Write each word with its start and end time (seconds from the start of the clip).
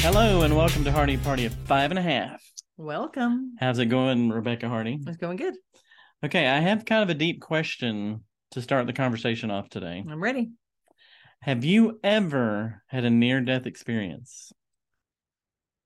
Hello 0.00 0.42
and 0.42 0.56
welcome 0.56 0.84
to 0.84 0.92
Hardy 0.92 1.16
Party 1.16 1.46
of 1.46 1.54
Five 1.66 1.90
and 1.90 1.98
a 1.98 2.02
Half. 2.02 2.40
Welcome. 2.76 3.56
How's 3.58 3.80
it 3.80 3.86
going, 3.86 4.30
Rebecca 4.30 4.68
Hardy? 4.68 5.00
It's 5.04 5.16
going 5.16 5.36
good. 5.36 5.56
Okay, 6.24 6.46
I 6.46 6.60
have 6.60 6.84
kind 6.84 7.02
of 7.02 7.10
a 7.10 7.14
deep 7.14 7.40
question 7.40 8.22
to 8.52 8.62
start 8.62 8.86
the 8.86 8.92
conversation 8.92 9.50
off 9.50 9.68
today. 9.68 10.04
I'm 10.08 10.22
ready. 10.22 10.52
Have 11.42 11.64
you 11.64 11.98
ever 12.04 12.84
had 12.86 13.04
a 13.04 13.10
near 13.10 13.40
death 13.40 13.66
experience? 13.66 14.52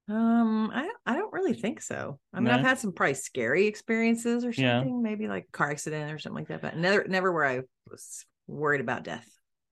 Um, 0.09 0.71
I 0.73 0.91
I 1.07 1.17
don't 1.17 1.33
really 1.33 1.55
think 1.55 1.81
so. 1.81 2.19
I 2.33 2.39
mean, 2.41 2.47
No? 2.47 2.55
I've 2.55 2.61
had 2.65 2.79
some 2.79 2.93
probably 2.93 3.15
scary 3.15 3.67
experiences 3.67 4.45
or 4.45 4.51
Yeah. 4.51 4.81
something, 4.81 5.03
maybe 5.03 5.29
like 5.29 5.51
car 5.51 5.71
accident 5.71 6.13
or 6.13 6.19
something 6.19 6.41
like 6.45 6.49
that, 6.49 6.61
but 6.63 6.77
never 6.77 7.05
never 7.09 7.33
where 7.33 7.47
I 7.47 7.61
was 7.91 8.25
worried 8.47 8.83
about 8.83 9.05
death. 9.05 9.27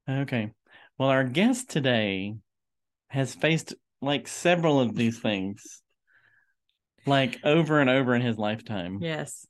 Okay. 0.09 0.51
Well, 0.99 1.11
our 1.11 1.25
guest 1.25 1.69
today 1.71 2.35
has 3.09 3.35
faced 3.35 3.75
like 4.01 4.27
several 4.27 4.81
of 4.81 4.95
these 4.95 5.19
things, 5.19 5.83
like 7.07 7.39
over 7.45 7.81
and 7.81 7.91
over 7.91 8.15
in 8.15 8.23
his 8.23 8.39
lifetime. 8.39 8.99
Yes. 9.01 9.47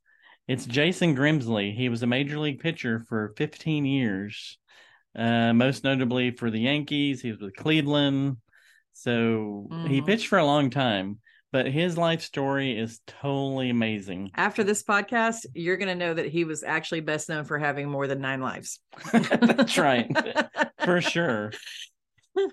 It's 0.48 0.66
Jason 0.66 1.14
Grimsley. 1.14 1.74
He 1.74 1.88
was 1.88 2.02
a 2.02 2.06
major 2.08 2.38
league 2.38 2.58
pitcher 2.58 3.04
for 3.08 3.32
15 3.36 3.84
years, 3.84 4.58
uh, 5.14 5.52
most 5.52 5.84
notably 5.84 6.32
for 6.32 6.50
the 6.50 6.60
Yankees. 6.60 7.22
He 7.22 7.30
was 7.30 7.40
with 7.40 7.54
Cleveland. 7.54 8.38
So 9.02 9.66
he 9.88 10.00
Mhm. 10.00 10.06
pitched 10.06 10.28
for 10.28 10.38
a 10.38 10.44
long 10.44 10.70
time, 10.70 11.18
but 11.50 11.66
his 11.66 11.98
life 11.98 12.22
story 12.22 12.78
is 12.78 13.00
totally 13.06 13.68
amazing. 13.68 14.30
After 14.36 14.62
this 14.62 14.84
podcast, 14.84 15.44
you're 15.54 15.76
going 15.76 15.88
to 15.88 15.96
know 16.06 16.14
that 16.14 16.26
he 16.26 16.44
was 16.44 16.62
actually 16.62 17.00
best 17.00 17.28
known 17.28 17.44
for 17.44 17.58
having 17.58 17.90
more 17.90 18.06
than 18.06 18.20
nine 18.20 18.40
lives. 18.40 18.78
That's 19.12 19.76
right, 19.76 20.08
for 20.84 21.00
sure. 21.00 21.52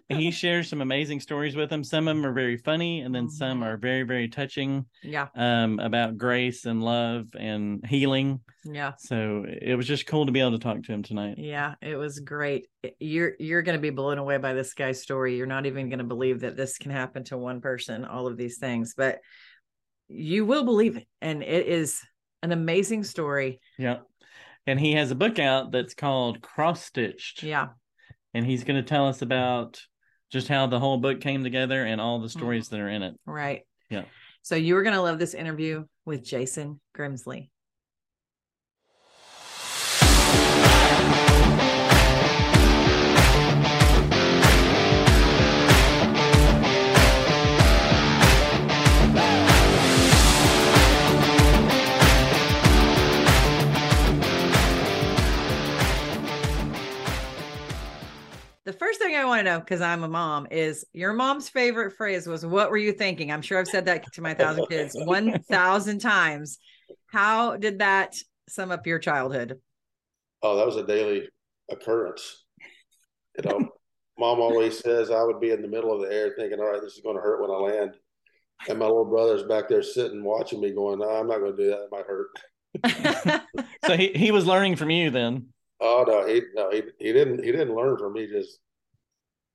He 0.10 0.32
shares 0.32 0.68
some 0.68 0.82
amazing 0.82 1.20
stories 1.22 1.56
with 1.56 1.72
him. 1.72 1.84
Some 1.84 2.08
of 2.08 2.16
them 2.18 2.26
are 2.26 2.34
very 2.34 2.58
funny, 2.58 3.02
and 3.02 3.16
then 3.16 3.30
some 3.30 3.62
Mhm. 3.62 3.66
are 3.66 3.78
very, 3.78 4.04
very 4.04 4.28
touching 4.28 4.86
Yeah. 5.04 5.28
um, 5.36 5.80
about 5.80 6.18
grace 6.18 6.66
and 6.66 6.84
love 6.84 7.28
and 7.38 7.86
healing. 7.88 8.42
Yeah. 8.66 8.94
So 8.98 9.46
it 9.48 9.76
was 9.76 9.88
just 9.88 10.06
cool 10.06 10.26
to 10.26 10.32
be 10.32 10.42
able 10.42 10.52
to 10.52 10.60
talk 10.60 10.84
to 10.84 10.92
him 10.92 11.02
tonight. 11.04 11.38
Yeah, 11.38 11.76
it 11.82 11.96
was 11.96 12.20
great. 12.20 12.68
You're 13.00 13.36
you're 13.40 13.62
going 13.62 13.78
to 13.78 13.82
be 13.82 13.90
blown 13.90 14.18
away 14.18 14.38
by 14.38 14.54
this 14.54 14.74
guy's 14.74 15.02
story. 15.02 15.38
You're 15.38 15.48
not 15.48 15.66
even 15.66 15.88
going 15.90 16.00
to 16.00 16.06
believe 16.06 16.42
that 16.42 16.58
this 16.58 16.78
can 16.78 16.92
happen 16.92 17.24
to 17.26 17.38
one 17.38 17.62
person, 17.62 18.04
all 18.04 18.28
of 18.28 18.36
these 18.36 18.58
things, 18.58 18.94
but 18.98 19.20
you 20.10 20.46
will 20.46 20.66
believe 20.66 20.98
it. 20.98 21.08
And 21.22 21.42
it 21.42 21.68
is 21.68 22.02
an 22.44 22.52
amazing 22.52 23.04
story. 23.04 23.62
Yeah. 23.78 24.00
And 24.68 24.80
he 24.80 24.94
has 24.94 25.12
a 25.12 25.16
book 25.16 25.40
out 25.40 25.72
that's 25.72 25.94
called 25.94 26.42
Cross 26.42 26.84
Stitched. 26.84 27.44
Yeah. 27.44 27.70
And 28.40 28.48
he's 28.48 28.64
going 28.64 28.82
to 28.82 28.88
tell 28.88 29.06
us 29.06 29.22
about 29.22 29.82
just 30.32 30.48
how 30.48 30.66
the 30.66 30.80
whole 30.80 30.98
book 30.98 31.20
came 31.20 31.44
together 31.44 31.84
and 31.84 32.00
all 32.00 32.20
the 32.20 32.28
mm-hmm. 32.28 32.40
stories 32.40 32.70
that 32.70 32.80
are 32.80 32.88
in 32.88 33.04
it. 33.04 33.14
Right. 33.26 33.64
Yeah. 33.90 34.06
So 34.44 34.56
you 34.56 34.78
are 34.78 34.82
going 34.82 34.96
to 34.96 35.02
love 35.02 35.20
this 35.20 35.34
interview 35.34 35.84
with 36.06 36.24
Jason 36.24 36.80
Grimsley. 36.98 37.50
Want 59.40 59.48
to 59.48 59.54
know, 59.54 59.60
because 59.60 59.82
I'm 59.82 60.04
a 60.04 60.08
mom, 60.08 60.48
is 60.52 60.86
your 60.94 61.14
mom's 61.14 61.50
favorite 61.50 61.94
phrase 61.94 62.28
was, 62.28 62.46
What 62.46 62.72
were 62.72 62.78
you 62.78 62.92
thinking? 62.92 63.32
I'm 63.32 63.42
sure 63.42 63.60
I've 63.60 63.68
said 63.68 63.86
that 63.86 64.12
to 64.14 64.22
my 64.22 64.34
thousand 64.34 64.68
kids 64.68 64.96
1,000 64.96 66.00
times. 66.02 66.60
How 67.08 67.56
did 67.58 67.80
that 67.80 68.16
sum 68.48 68.72
up 68.72 68.86
your 68.86 69.00
childhood? 69.00 69.60
Oh, 70.42 70.58
that 70.58 70.66
was 70.66 70.76
a 70.76 70.86
daily 70.86 71.30
occurrence. 71.72 72.44
You 73.38 73.50
know, 73.50 73.70
mom 74.18 74.40
always 74.40 74.80
says 74.80 75.12
I 75.12 75.24
would 75.24 75.40
be 75.40 75.52
in 75.52 75.62
the 75.62 75.68
middle 75.68 75.94
of 75.94 76.02
the 76.02 76.14
air 76.14 76.34
thinking, 76.38 76.60
all 76.60 76.72
right, 76.72 76.82
this 76.82 76.94
is 76.94 77.02
going 77.04 77.16
to 77.16 77.22
hurt 77.22 77.42
when 77.42 77.52
I 77.52 77.78
land. 77.78 77.94
And 78.68 78.80
my 78.80 78.86
little 78.86 79.06
brother's 79.06 79.44
back 79.44 79.70
there 79.70 79.84
sitting 79.84 80.24
watching 80.24 80.60
me 80.60 80.72
going, 80.72 81.00
no, 81.00 81.10
I'm 81.10 81.28
not 81.28 81.40
going 81.40 81.56
to 81.56 81.64
do 81.64 81.70
that. 81.70 81.84
It 81.84 81.92
might 81.92 82.06
hurt. 82.06 83.46
So 83.86 83.98
he, 83.98 84.12
he 84.14 84.30
was 84.30 84.46
learning 84.46 84.76
from 84.76 84.92
you 84.92 85.10
then. 85.10 85.48
Oh 85.80 86.06
no, 86.08 86.28
he 86.28 86.42
no, 86.54 86.70
he 86.70 86.84
he 87.00 87.12
didn't 87.12 87.44
he 87.44 87.52
didn't 87.52 87.74
learn 87.74 87.98
from 87.98 88.14
me. 88.14 88.28
Just 88.28 88.60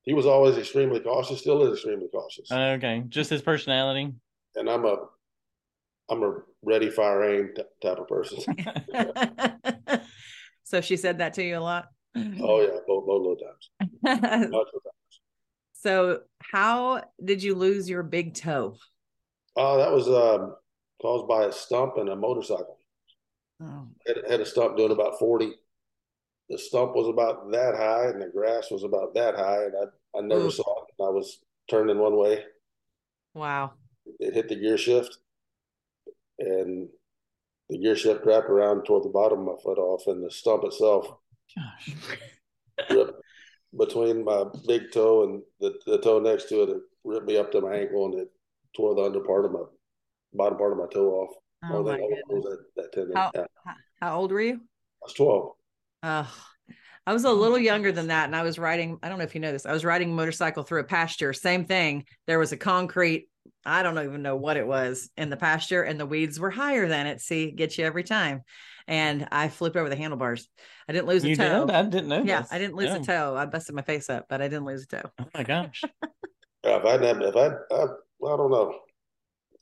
he 0.04 0.14
was 0.14 0.26
always 0.26 0.56
extremely 0.58 1.00
cautious, 1.00 1.40
still 1.40 1.62
is 1.66 1.72
extremely 1.74 2.08
cautious. 2.12 2.50
Okay. 2.50 3.02
Just 3.08 3.30
his 3.30 3.42
personality. 3.42 4.12
and 4.54 4.68
I'm 4.70 4.84
a 4.84 4.96
I'm 6.10 6.22
a 6.22 6.36
ready, 6.62 6.90
fire, 6.90 7.24
aim 7.24 7.50
t- 7.56 7.62
type 7.82 7.96
of 7.98 8.06
person. 8.08 8.44
so 10.64 10.80
she 10.82 10.96
said 10.96 11.18
that 11.18 11.34
to 11.34 11.42
you 11.42 11.56
a 11.56 11.60
lot. 11.60 11.86
oh 12.16 12.60
yeah, 12.60 12.78
both 12.86 13.06
both 13.06 13.38
of 14.04 14.18
times. 14.20 14.50
Lots 14.52 14.70
times. 14.70 15.20
so 15.72 16.20
how 16.42 17.02
did 17.24 17.42
you 17.42 17.54
lose 17.54 17.88
your 17.88 18.02
big 18.02 18.34
toe? 18.34 18.76
Oh, 19.56 19.78
that 19.78 19.92
was 19.92 20.08
um, 20.08 20.56
caused 21.00 21.26
by 21.28 21.44
a 21.44 21.52
stump 21.52 21.96
and 21.96 22.08
a 22.10 22.16
motorcycle. 22.16 22.78
Oh, 23.62 23.86
had, 24.06 24.16
had 24.28 24.40
a 24.40 24.46
stump 24.46 24.76
doing 24.76 24.90
about 24.90 25.18
40. 25.18 25.52
The 26.50 26.58
stump 26.58 26.94
was 26.94 27.08
about 27.08 27.50
that 27.52 27.74
high 27.74 28.06
and 28.08 28.20
the 28.20 28.28
grass 28.28 28.70
was 28.70 28.82
about 28.84 29.14
that 29.14 29.34
high. 29.34 29.64
And 29.64 29.74
I, 30.14 30.18
I 30.18 30.20
never 30.22 30.46
Ooh. 30.46 30.50
saw 30.50 30.82
it. 30.84 31.02
I 31.02 31.08
was 31.08 31.38
turning 31.70 31.98
one 31.98 32.16
way. 32.16 32.44
wow. 33.34 33.72
It 34.20 34.34
hit 34.34 34.48
the 34.50 34.56
gear 34.56 34.76
shift 34.76 35.16
and 36.38 36.88
the 37.70 37.78
gear 37.78 37.96
shift 37.96 38.26
wrapped 38.26 38.50
around 38.50 38.84
toward 38.84 39.04
the 39.04 39.08
bottom 39.08 39.40
of 39.40 39.46
my 39.46 39.62
foot 39.62 39.78
off 39.78 40.06
and 40.06 40.22
the 40.22 40.30
stump 40.30 40.64
itself 40.64 41.06
Gosh. 41.56 41.94
ripped 42.90 43.22
between 43.78 44.24
my 44.24 44.44
big 44.66 44.92
toe 44.92 45.24
and 45.24 45.42
the, 45.60 45.78
the 45.86 45.98
toe 45.98 46.20
next 46.20 46.50
to 46.50 46.62
it. 46.64 46.68
It 46.68 46.82
ripped 47.04 47.26
me 47.26 47.38
up 47.38 47.50
to 47.52 47.62
my 47.62 47.76
ankle 47.76 48.04
and 48.06 48.14
it 48.20 48.28
tore 48.76 48.94
the 48.94 49.02
under 49.02 49.20
part 49.20 49.46
of 49.46 49.52
my 49.52 49.62
bottom 50.34 50.58
part 50.58 50.72
of 50.72 50.78
my 50.78 50.86
toe 50.92 51.10
off. 51.10 51.34
Oh 51.64 51.82
my 51.82 51.96
that, 51.96 52.92
that 52.92 53.30
Yeah, 53.34 53.44
How- 53.64 53.74
How 54.00 54.18
old 54.20 54.32
were 54.32 54.42
you? 54.42 54.56
I 54.56 55.04
was 55.06 55.14
12. 55.14 55.52
Oh, 56.04 56.30
I 57.06 57.12
was 57.12 57.24
a 57.24 57.32
little 57.32 57.58
younger 57.58 57.92
than 57.92 58.08
that. 58.08 58.26
And 58.26 58.36
I 58.36 58.42
was 58.42 58.58
riding, 58.58 58.98
I 59.02 59.08
don't 59.08 59.18
know 59.18 59.24
if 59.24 59.34
you 59.34 59.40
know 59.40 59.52
this, 59.52 59.66
I 59.66 59.72
was 59.72 59.84
riding 59.84 60.10
a 60.10 60.14
motorcycle 60.14 60.62
through 60.62 60.80
a 60.80 60.84
pasture. 60.84 61.32
Same 61.32 61.64
thing. 61.64 62.04
There 62.26 62.38
was 62.38 62.52
a 62.52 62.56
concrete, 62.56 63.28
I 63.64 63.82
don't 63.82 63.98
even 63.98 64.22
know 64.22 64.36
what 64.36 64.56
it 64.56 64.66
was 64.66 65.10
in 65.16 65.30
the 65.30 65.36
pasture, 65.36 65.82
and 65.82 65.98
the 65.98 66.06
weeds 66.06 66.38
were 66.38 66.50
higher 66.50 66.86
than 66.88 67.06
it. 67.06 67.20
See, 67.20 67.50
gets 67.50 67.78
you 67.78 67.84
every 67.86 68.04
time. 68.04 68.42
And 68.86 69.26
I 69.32 69.48
flipped 69.48 69.76
over 69.76 69.88
the 69.88 69.96
handlebars. 69.96 70.46
I 70.88 70.92
didn't 70.92 71.06
lose 71.08 71.24
a 71.24 71.28
You 71.30 71.36
toe. 71.36 71.66
did? 71.66 71.74
I 71.74 71.82
didn't 71.84 72.08
know 72.08 72.22
Yeah, 72.22 72.42
this. 72.42 72.52
I 72.52 72.58
didn't 72.58 72.76
lose 72.76 72.90
Oh. 72.90 73.00
a 73.00 73.04
toe. 73.04 73.36
I 73.36 73.46
busted 73.46 73.74
my 73.74 73.80
face 73.82 74.10
up, 74.10 74.26
but 74.28 74.42
I 74.42 74.48
didn't 74.48 74.66
lose 74.66 74.82
a 74.84 74.86
toe. 74.86 75.10
Oh 75.18 75.26
my 75.34 75.42
gosh. 75.42 75.82
Yeah, 76.64 76.78
if 76.78 76.84
I 76.86 76.92
hadn't, 76.92 77.20
if 77.22 77.36
I, 77.36 77.46
I, 77.74 77.82
I 77.84 78.36
don't 78.38 78.50
know. 78.50 78.74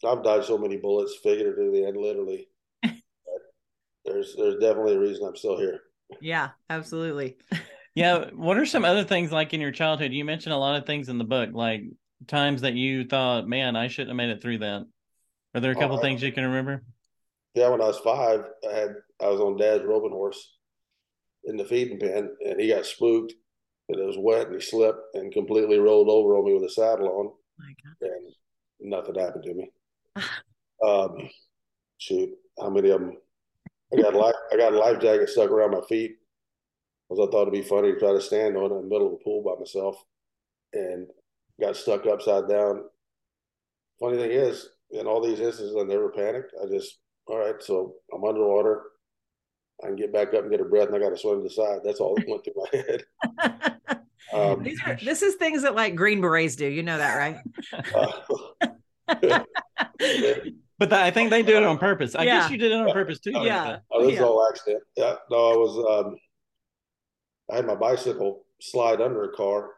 I've 0.06 0.22
dodged 0.22 0.46
so 0.46 0.56
many 0.56 0.76
bullets, 0.76 1.16
figuratively 1.20 1.82
and 1.84 1.96
literally. 1.96 2.48
But 2.84 2.92
there's, 4.04 4.36
there's 4.36 4.60
definitely 4.60 4.94
a 4.94 5.00
reason 5.00 5.26
I'm 5.26 5.34
still 5.34 5.58
here. 5.58 5.80
Yeah, 6.20 6.50
absolutely. 6.70 7.36
Yeah. 7.94 8.30
What 8.32 8.56
are 8.56 8.64
some 8.64 8.86
other 8.86 9.04
things 9.04 9.30
like 9.32 9.52
in 9.52 9.60
your 9.60 9.70
childhood? 9.70 10.12
You 10.14 10.24
mentioned 10.24 10.54
a 10.54 10.56
lot 10.58 10.76
of 10.76 10.86
things 10.86 11.10
in 11.10 11.18
the 11.18 11.24
book, 11.24 11.50
like 11.52 11.82
times 12.26 12.62
that 12.62 12.72
you 12.72 13.04
thought, 13.04 13.46
man, 13.46 13.76
I 13.76 13.88
shouldn't 13.88 14.08
have 14.08 14.16
made 14.16 14.30
it 14.30 14.40
through 14.40 14.58
that. 14.60 14.86
Are 15.54 15.60
there 15.60 15.72
a 15.72 15.76
Oh, 15.76 15.80
couple 15.80 15.98
I- 15.98 16.00
things 16.00 16.22
you 16.22 16.32
can 16.32 16.44
remember? 16.44 16.84
Yeah, 17.54 17.68
when 17.68 17.82
I 17.82 17.86
was 17.88 17.98
five, 17.98 18.46
I 18.66 18.72
had, 18.74 18.94
I 19.20 19.28
was 19.28 19.40
on 19.42 19.58
Dad's 19.58 19.84
roping 19.84 20.12
horse 20.12 20.56
in 21.44 21.58
the 21.58 21.66
feeding 21.66 21.98
pen, 22.00 22.34
and 22.42 22.58
he 22.58 22.68
got 22.68 22.86
spooked, 22.86 23.34
and 23.90 24.00
it 24.00 24.06
was 24.06 24.16
wet, 24.16 24.46
and 24.46 24.54
he 24.54 24.60
slipped 24.62 25.14
and 25.14 25.30
completely 25.30 25.78
rolled 25.78 26.08
over 26.08 26.34
on 26.38 26.46
me 26.46 26.54
with 26.54 26.64
a 26.64 26.70
saddle 26.70 27.08
on, 27.08 27.32
My 27.58 27.74
God. 27.84 28.08
and 28.10 28.34
nothing 28.80 29.16
happened 29.16 29.44
to 29.44 29.52
me. 29.52 29.70
um, 30.82 31.28
shoot, 31.98 32.30
how 32.58 32.70
many 32.70 32.88
of 32.88 33.00
them? 33.00 33.18
I 33.92 34.00
got 34.00 34.14
life, 34.14 34.34
I 34.52 34.56
got 34.56 34.72
a 34.72 34.78
life 34.78 35.00
jacket 35.00 35.28
stuck 35.28 35.50
around 35.50 35.72
my 35.72 35.82
feet 35.88 36.16
because 37.08 37.26
I 37.26 37.30
thought 37.30 37.42
it'd 37.42 37.52
be 37.52 37.62
funny 37.62 37.92
to 37.92 37.98
try 37.98 38.12
to 38.12 38.20
stand 38.20 38.56
on 38.56 38.70
it 38.70 38.74
in 38.74 38.82
the 38.82 38.88
middle 38.88 39.06
of 39.06 39.12
the 39.12 39.24
pool 39.24 39.42
by 39.42 39.58
myself, 39.58 40.02
and 40.72 41.06
got 41.60 41.76
stuck 41.76 42.06
upside 42.06 42.48
down. 42.48 42.84
Funny 44.00 44.16
thing 44.16 44.30
is, 44.30 44.68
in 44.90 45.06
all 45.06 45.20
these 45.22 45.40
instances, 45.40 45.76
I 45.78 45.84
never 45.84 46.10
panicked. 46.10 46.52
I 46.62 46.66
just, 46.68 46.98
all 47.26 47.38
right, 47.38 47.60
so 47.60 47.94
I'm 48.14 48.24
underwater. 48.24 48.82
I 49.82 49.88
can 49.88 49.96
get 49.96 50.12
back 50.12 50.28
up 50.28 50.42
and 50.42 50.50
get 50.50 50.60
a 50.60 50.64
breath, 50.64 50.88
and 50.88 50.96
I 50.96 51.00
got 51.00 51.10
to 51.10 51.18
swim 51.18 51.38
to 51.38 51.42
the 51.42 51.50
side. 51.50 51.80
That's 51.84 52.00
all 52.00 52.14
that 52.14 52.28
went 52.28 52.44
through 52.44 52.54
my 52.56 52.78
head. 52.78 53.04
Um, 54.32 54.62
These 54.62 54.80
are 54.86 54.96
this 55.02 55.20
is 55.20 55.34
things 55.34 55.62
that 55.62 55.74
like 55.74 55.94
Green 55.94 56.22
Berets 56.22 56.56
do. 56.56 56.66
You 56.66 56.82
know 56.82 56.96
that, 56.96 57.16
right? 57.16 57.36
uh, 59.08 59.44
But 60.82 60.90
But 60.90 60.96
that, 60.96 61.04
I 61.04 61.10
think 61.12 61.30
they 61.30 61.44
do 61.44 61.56
it 61.56 61.62
on 61.62 61.78
purpose. 61.78 62.16
I 62.16 62.24
Yeah. 62.24 62.40
guess 62.40 62.50
you 62.50 62.58
did 62.58 62.72
it 62.72 62.74
on 62.74 62.90
purpose 62.92 63.20
too. 63.20 63.32
Oh, 63.36 63.44
Yeah. 63.44 63.78
Oh, 63.92 64.02
this 64.02 64.14
is 64.14 64.18
Yeah. 64.18 64.24
all 64.26 64.48
accident. 64.48 64.82
Yeah, 64.96 65.14
no, 65.30 65.36
I 65.52 65.56
was 65.56 66.06
um 66.06 66.16
I 67.52 67.56
had 67.56 67.66
my 67.66 67.76
bicycle 67.76 68.44
slide 68.60 69.00
under 69.00 69.22
a 69.22 69.32
car 69.32 69.70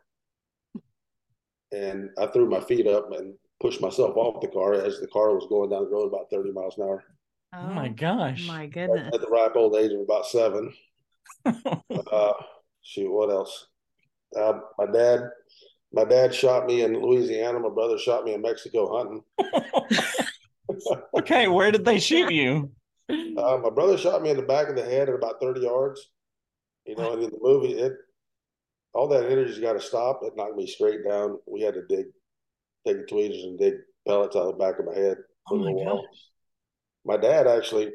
and 1.73 2.09
I 2.19 2.27
threw 2.29 2.49
my 2.49 2.61
feet 2.61 2.87
up 2.87 3.12
and 3.12 3.35
pushed 3.61 3.83
myself 3.83 4.17
off 4.17 4.41
the 4.41 4.49
car 4.49 4.73
as 4.73 4.99
the 5.01 5.09
car 5.09 5.35
was 5.35 5.47
going 5.51 5.69
down 5.71 5.85
the 5.85 5.91
road 5.91 6.06
about 6.06 6.31
30 6.31 6.53
miles 6.53 6.79
an 6.79 6.85
hour. 6.85 7.05
Oh 7.53 7.67
my 7.67 7.89
gosh. 7.89 8.47
my 8.47 8.67
goodness. 8.67 9.15
At 9.15 9.21
the 9.21 9.27
ripe 9.29 9.56
old 9.56 9.77
age 9.77 9.93
of 9.93 10.01
about 10.01 10.27
seven. 10.27 10.73
Uh 12.11 12.33
shoot, 12.81 13.11
what 13.12 13.29
else? 13.31 13.67
Uh, 14.35 14.55
my 14.79 14.87
dad 14.87 15.21
my 15.93 16.05
dad 16.05 16.35
shot 16.35 16.65
me 16.67 16.81
in 16.83 16.95
Louisiana, 16.99 17.59
my 17.61 17.69
brother 17.69 17.99
shot 17.99 18.25
me 18.25 18.33
in 18.33 18.41
Mexico 18.41 18.97
hunting. 18.97 19.23
okay, 21.19 21.49
where 21.49 21.70
did 21.70 21.84
they 21.84 21.99
shoot 21.99 22.32
you? 22.32 22.70
Uh, 23.11 23.58
my 23.62 23.70
brother 23.70 23.99
shot 23.99 24.22
me 24.22 24.31
in 24.31 24.37
the 24.37 24.43
back 24.43 24.69
of 24.69 24.76
the 24.76 24.84
head 24.84 25.08
at 25.08 25.14
about 25.14 25.40
30 25.40 25.61
yards. 25.61 26.11
You 26.87 26.96
know, 26.96 27.12
and 27.12 27.22
in 27.22 27.31
the 27.31 27.38
movie, 27.40 27.72
it 27.75 27.93
all 28.93 29.08
that 29.08 29.31
energy's 29.31 29.58
got 29.58 29.72
to 29.75 29.81
stop. 29.81 30.20
It 30.22 30.34
knocked 30.37 30.56
me 30.56 30.66
straight 30.66 31.05
down. 31.06 31.38
We 31.46 31.62
had 31.62 31.75
to 31.75 31.82
dig, 31.87 32.06
take 32.87 32.99
the 32.99 33.06
tweezers 33.06 33.44
and 33.44 33.58
dig 33.58 33.75
pellets 34.06 34.37
out 34.37 34.46
of 34.46 34.58
the 34.58 34.64
back 34.64 34.78
of 34.78 34.87
my 34.87 34.94
head. 34.94 35.16
Oh 35.50 35.56
my 35.56 35.58
Put 35.58 35.62
it 35.64 35.66
in 35.66 35.75
the 35.75 35.82
wall. 35.82 36.02
gosh. 36.11 36.20
My 37.05 37.17
dad 37.17 37.46
actually, 37.46 37.93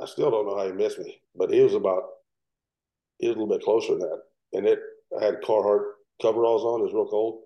I 0.00 0.06
still 0.06 0.30
don't 0.30 0.46
know 0.46 0.56
how 0.56 0.66
he 0.66 0.72
missed 0.72 0.98
me, 0.98 1.20
but 1.34 1.50
he 1.52 1.60
was 1.60 1.74
about, 1.74 2.02
he 3.18 3.28
was 3.28 3.36
a 3.36 3.40
little 3.40 3.56
bit 3.56 3.64
closer 3.64 3.92
than 3.92 4.00
that. 4.00 4.20
And 4.52 4.66
it, 4.66 4.78
I 5.18 5.24
had 5.24 5.42
Carhartt 5.42 5.84
coveralls 6.20 6.62
on. 6.62 6.80
It 6.80 6.84
was 6.84 6.92
real 6.92 7.08
cold. 7.08 7.42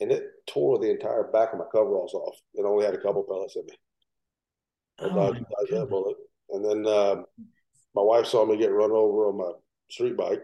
And 0.00 0.10
it 0.10 0.24
tore 0.46 0.78
the 0.78 0.90
entire 0.90 1.24
back 1.24 1.52
of 1.52 1.58
my 1.58 1.66
coveralls 1.70 2.14
off. 2.14 2.36
It 2.54 2.64
only 2.64 2.84
had 2.84 2.94
a 2.94 3.00
couple 3.00 3.22
pellets 3.22 3.56
in 3.56 3.66
me. 3.66 3.72
I 4.98 5.04
Oh 5.04 5.14
dodged, 5.14 5.40
my 5.40 5.46
dodged 5.58 5.72
that 5.72 5.90
bullet. 5.90 6.16
And 6.50 6.64
then 6.64 6.86
um, 6.92 7.26
my 7.94 8.02
wife 8.02 8.26
saw 8.26 8.46
me 8.46 8.56
get 8.56 8.72
run 8.72 8.92
over 8.92 9.28
on 9.28 9.36
my 9.36 9.52
street 9.90 10.16
bike. 10.16 10.42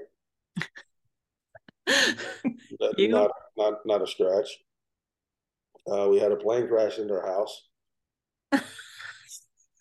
Not, 2.78 3.30
not, 3.56 3.74
not 3.86 4.02
a 4.02 4.06
scratch. 4.06 4.58
Uh, 5.90 6.08
we 6.10 6.18
had 6.18 6.32
a 6.32 6.36
plane 6.36 6.66
crash 6.68 6.98
into 6.98 7.14
our 7.14 7.26
house. 7.26 7.62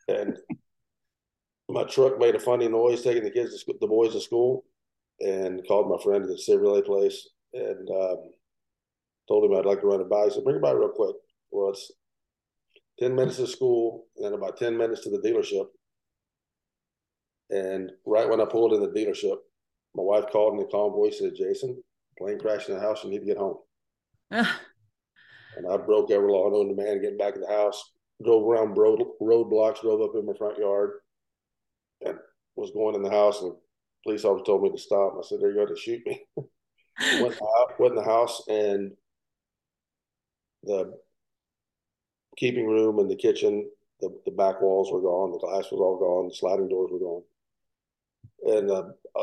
and 0.07 0.37
my 1.67 1.83
truck 1.83 2.19
made 2.19 2.35
a 2.35 2.39
funny 2.39 2.67
noise 2.67 3.01
taking 3.01 3.23
the 3.23 3.31
kids 3.31 3.51
to 3.51 3.57
school, 3.57 3.75
the 3.81 3.87
boys 3.87 4.13
to 4.13 4.21
school 4.21 4.63
and 5.19 5.65
called 5.67 5.89
my 5.89 6.01
friend 6.03 6.23
at 6.23 6.29
the 6.29 6.35
Chevrolet 6.35 6.85
place 6.85 7.27
and 7.53 7.89
um, 7.89 8.17
told 9.27 9.43
him 9.43 9.57
I'd 9.57 9.65
like 9.65 9.81
to 9.81 9.87
run 9.87 10.01
it 10.01 10.09
by. 10.09 10.25
He 10.25 10.31
said, 10.31 10.43
bring 10.43 10.57
it 10.57 10.61
by 10.61 10.71
real 10.71 10.89
quick. 10.89 11.15
Well, 11.51 11.69
it's 11.69 11.91
10 12.99 13.15
minutes 13.15 13.37
to 13.37 13.47
school 13.47 14.05
and 14.17 14.33
about 14.33 14.57
10 14.57 14.77
minutes 14.77 15.01
to 15.01 15.09
the 15.09 15.19
dealership. 15.19 15.67
And 17.49 17.91
right 18.05 18.29
when 18.29 18.41
I 18.41 18.45
pulled 18.45 18.73
in 18.73 18.81
the 18.81 18.87
dealership, 18.87 19.37
my 19.95 20.03
wife 20.03 20.25
called 20.31 20.53
in 20.53 20.59
the 20.59 20.65
calm 20.65 20.91
voice 20.91 21.19
and 21.21 21.35
said, 21.35 21.45
Jason, 21.45 21.81
plane 22.17 22.39
crashed 22.39 22.69
in 22.69 22.75
the 22.75 22.81
house. 22.81 23.03
You 23.03 23.09
need 23.09 23.19
to 23.19 23.25
get 23.25 23.37
home. 23.37 23.57
And 25.57 25.65
I 25.71 25.77
broke 25.77 26.11
every 26.11 26.29
law 26.29 26.49
known 26.49 26.67
to 26.67 26.75
man 26.75 27.01
getting 27.01 27.17
back 27.17 27.35
in 27.35 27.39
the 27.41 27.47
house, 27.47 27.81
drove 28.21 28.45
around 28.45 28.77
road 28.77 29.01
roadblocks, 29.21 29.79
drove 29.79 30.01
up 30.01 30.15
in 30.15 30.25
my 30.25 30.33
front 30.37 30.57
yard, 30.57 30.91
and 32.01 32.17
was 32.57 32.71
going 32.71 32.95
in 32.95 33.03
the 33.03 33.09
house. 33.09 33.41
And 33.41 33.51
the 33.51 33.57
police 34.03 34.25
officer 34.25 34.43
told 34.43 34.63
me 34.63 34.71
to 34.71 34.77
stop. 34.77 35.13
And 35.13 35.23
I 35.23 35.25
said, 35.25 35.39
They're 35.39 35.53
going 35.53 35.73
to 35.73 35.79
shoot 35.79 36.05
me. 36.05 36.25
went, 37.21 37.35
house, 37.35 37.71
went 37.79 37.91
in 37.93 37.95
the 37.95 38.03
house, 38.03 38.43
and 38.49 38.91
the 40.65 40.97
keeping 42.37 42.67
room 42.67 42.99
and 42.99 43.09
the 43.09 43.15
kitchen, 43.15 43.69
the, 44.01 44.09
the 44.25 44.31
back 44.31 44.61
walls 44.61 44.91
were 44.91 45.01
gone, 45.01 45.31
the 45.31 45.39
glass 45.39 45.71
was 45.71 45.79
all 45.79 45.97
gone, 45.97 46.27
the 46.29 46.35
sliding 46.35 46.67
doors 46.67 46.91
were 46.91 46.99
gone. 46.99 47.23
And 48.43 48.69
uh, 48.71 48.83
I, 49.15 49.21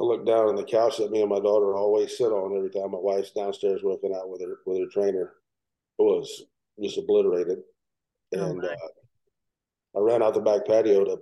I 0.00 0.04
looked 0.04 0.26
down 0.26 0.48
on 0.48 0.56
the 0.56 0.64
couch 0.64 0.96
that 0.98 1.10
me 1.10 1.20
and 1.20 1.30
my 1.30 1.40
daughter 1.40 1.74
always 1.74 2.16
sit 2.16 2.32
on 2.32 2.56
every 2.56 2.70
time 2.70 2.92
my 2.92 2.98
wife's 2.98 3.32
downstairs 3.32 3.82
working 3.82 4.14
out 4.14 4.28
with 4.30 4.40
her 4.40 4.58
with 4.64 4.80
her 4.80 4.86
trainer. 4.86 5.34
It 5.98 6.02
was 6.02 6.44
just 6.80 6.98
obliterated, 6.98 7.58
Oh, 8.36 8.50
and 8.50 8.58
my. 8.58 8.68
uh, 8.68 9.96
I 9.96 10.00
ran 10.00 10.22
out 10.22 10.34
the 10.34 10.40
back 10.40 10.66
patio 10.66 11.04
to. 11.04 11.18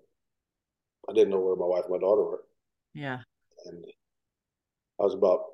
I 1.08 1.12
didn't 1.14 1.30
know 1.30 1.40
where 1.40 1.56
my 1.56 1.64
wife 1.64 1.84
and 1.84 1.92
my 1.92 1.98
daughter 1.98 2.22
were, 2.24 2.44
yeah. 2.92 3.20
and 3.66 3.84
I 5.00 5.04
was 5.04 5.14
about 5.14 5.44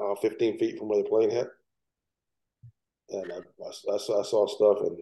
uh, 0.00 0.14
15 0.20 0.58
feet 0.58 0.78
from 0.78 0.88
where 0.88 1.02
the 1.02 1.08
plane 1.08 1.30
hit, 1.30 1.46
and 3.10 3.32
I, 3.32 3.36
I, 3.36 3.94
I 3.94 3.98
saw, 3.98 4.20
I 4.20 4.22
saw 4.22 4.46
stuff, 4.46 4.78
and 4.86 4.98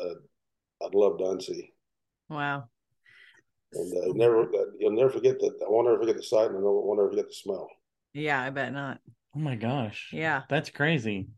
uh, 0.00 0.86
I'd 0.86 0.94
love 0.94 1.18
to 1.18 1.24
unsee. 1.24 1.70
Wow. 2.28 2.64
And 3.72 3.92
uh, 3.98 4.12
never, 4.14 4.46
you'll 4.78 4.92
never 4.92 5.10
forget 5.10 5.38
that. 5.38 5.58
I 5.64 5.70
won't 5.70 5.88
ever 5.88 5.98
forget 5.98 6.16
the 6.16 6.22
sight, 6.22 6.48
and 6.50 6.58
I 6.58 6.60
won't 6.62 7.00
ever 7.00 7.10
forget 7.10 7.28
the 7.28 7.34
smell. 7.34 7.68
Yeah, 8.12 8.42
I 8.42 8.50
bet 8.50 8.72
not. 8.72 8.98
Oh 9.34 9.38
my 9.38 9.56
gosh. 9.56 10.10
Yeah. 10.12 10.42
That's 10.50 10.68
crazy. 10.70 11.28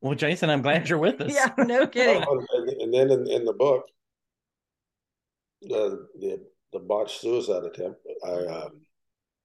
Well, 0.00 0.14
Jason, 0.14 0.48
I'm 0.48 0.62
glad 0.62 0.88
you're 0.88 0.98
with 0.98 1.20
us. 1.20 1.34
yeah, 1.34 1.50
no 1.58 1.86
kidding. 1.86 2.24
Oh, 2.26 2.46
and, 2.54 2.68
and 2.70 2.94
then 2.94 3.10
in, 3.10 3.30
in 3.30 3.44
the 3.44 3.52
book, 3.52 3.84
the 5.60 6.06
the 6.18 6.42
the 6.72 6.78
botched 6.78 7.20
suicide 7.20 7.64
attempt. 7.64 8.00
I 8.26 8.32
um, 8.46 8.80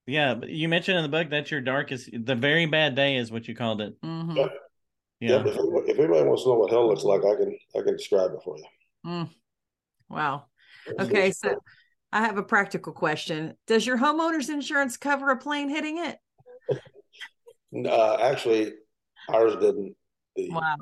Yeah, 0.06 0.36
you 0.46 0.70
mentioned 0.70 0.98
in 0.98 1.04
the 1.04 1.10
book 1.10 1.30
that's 1.30 1.52
your 1.52 1.60
darkest, 1.60 2.10
the 2.14 2.36
very 2.36 2.66
bad 2.66 2.96
day 2.96 3.18
is 3.18 3.32
what 3.32 3.50
you 3.50 3.56
called 3.56 3.82
it. 3.82 4.02
Mhm. 4.02 4.38
yeah. 4.38 4.48
Yeah. 5.20 5.40
If, 5.40 5.48
anybody- 5.58 5.92
if 5.92 5.98
anybody 6.00 6.24
wants 6.28 6.44
to 6.44 6.50
know 6.50 6.56
what 6.56 6.72
hell 6.72 6.88
looks 6.88 7.04
like, 7.04 7.22
I 7.26 7.36
can 7.36 7.58
I 7.76 7.82
can 7.82 7.98
describe 7.98 8.32
it 8.34 8.40
for 8.44 8.58
you. 8.58 8.66
Mm. 9.06 9.30
Wow. 10.10 10.46
Okay, 11.00 11.32
so 11.32 11.56
I 12.14 12.22
have 12.22 12.38
a 12.38 12.44
practical 12.44 12.94
question. 12.94 13.56
Does 13.68 13.86
your 13.86 13.98
homeowner's 13.98 14.50
insurance 14.50 14.96
cover 14.96 15.30
a 15.32 15.38
plane 15.38 15.70
hitting 15.70 15.98
it? 15.98 16.18
Uh, 17.86 18.16
actually, 18.22 18.72
ours 19.30 19.54
didn't. 19.58 19.94
The 20.38 20.50
Wow. 20.52 20.76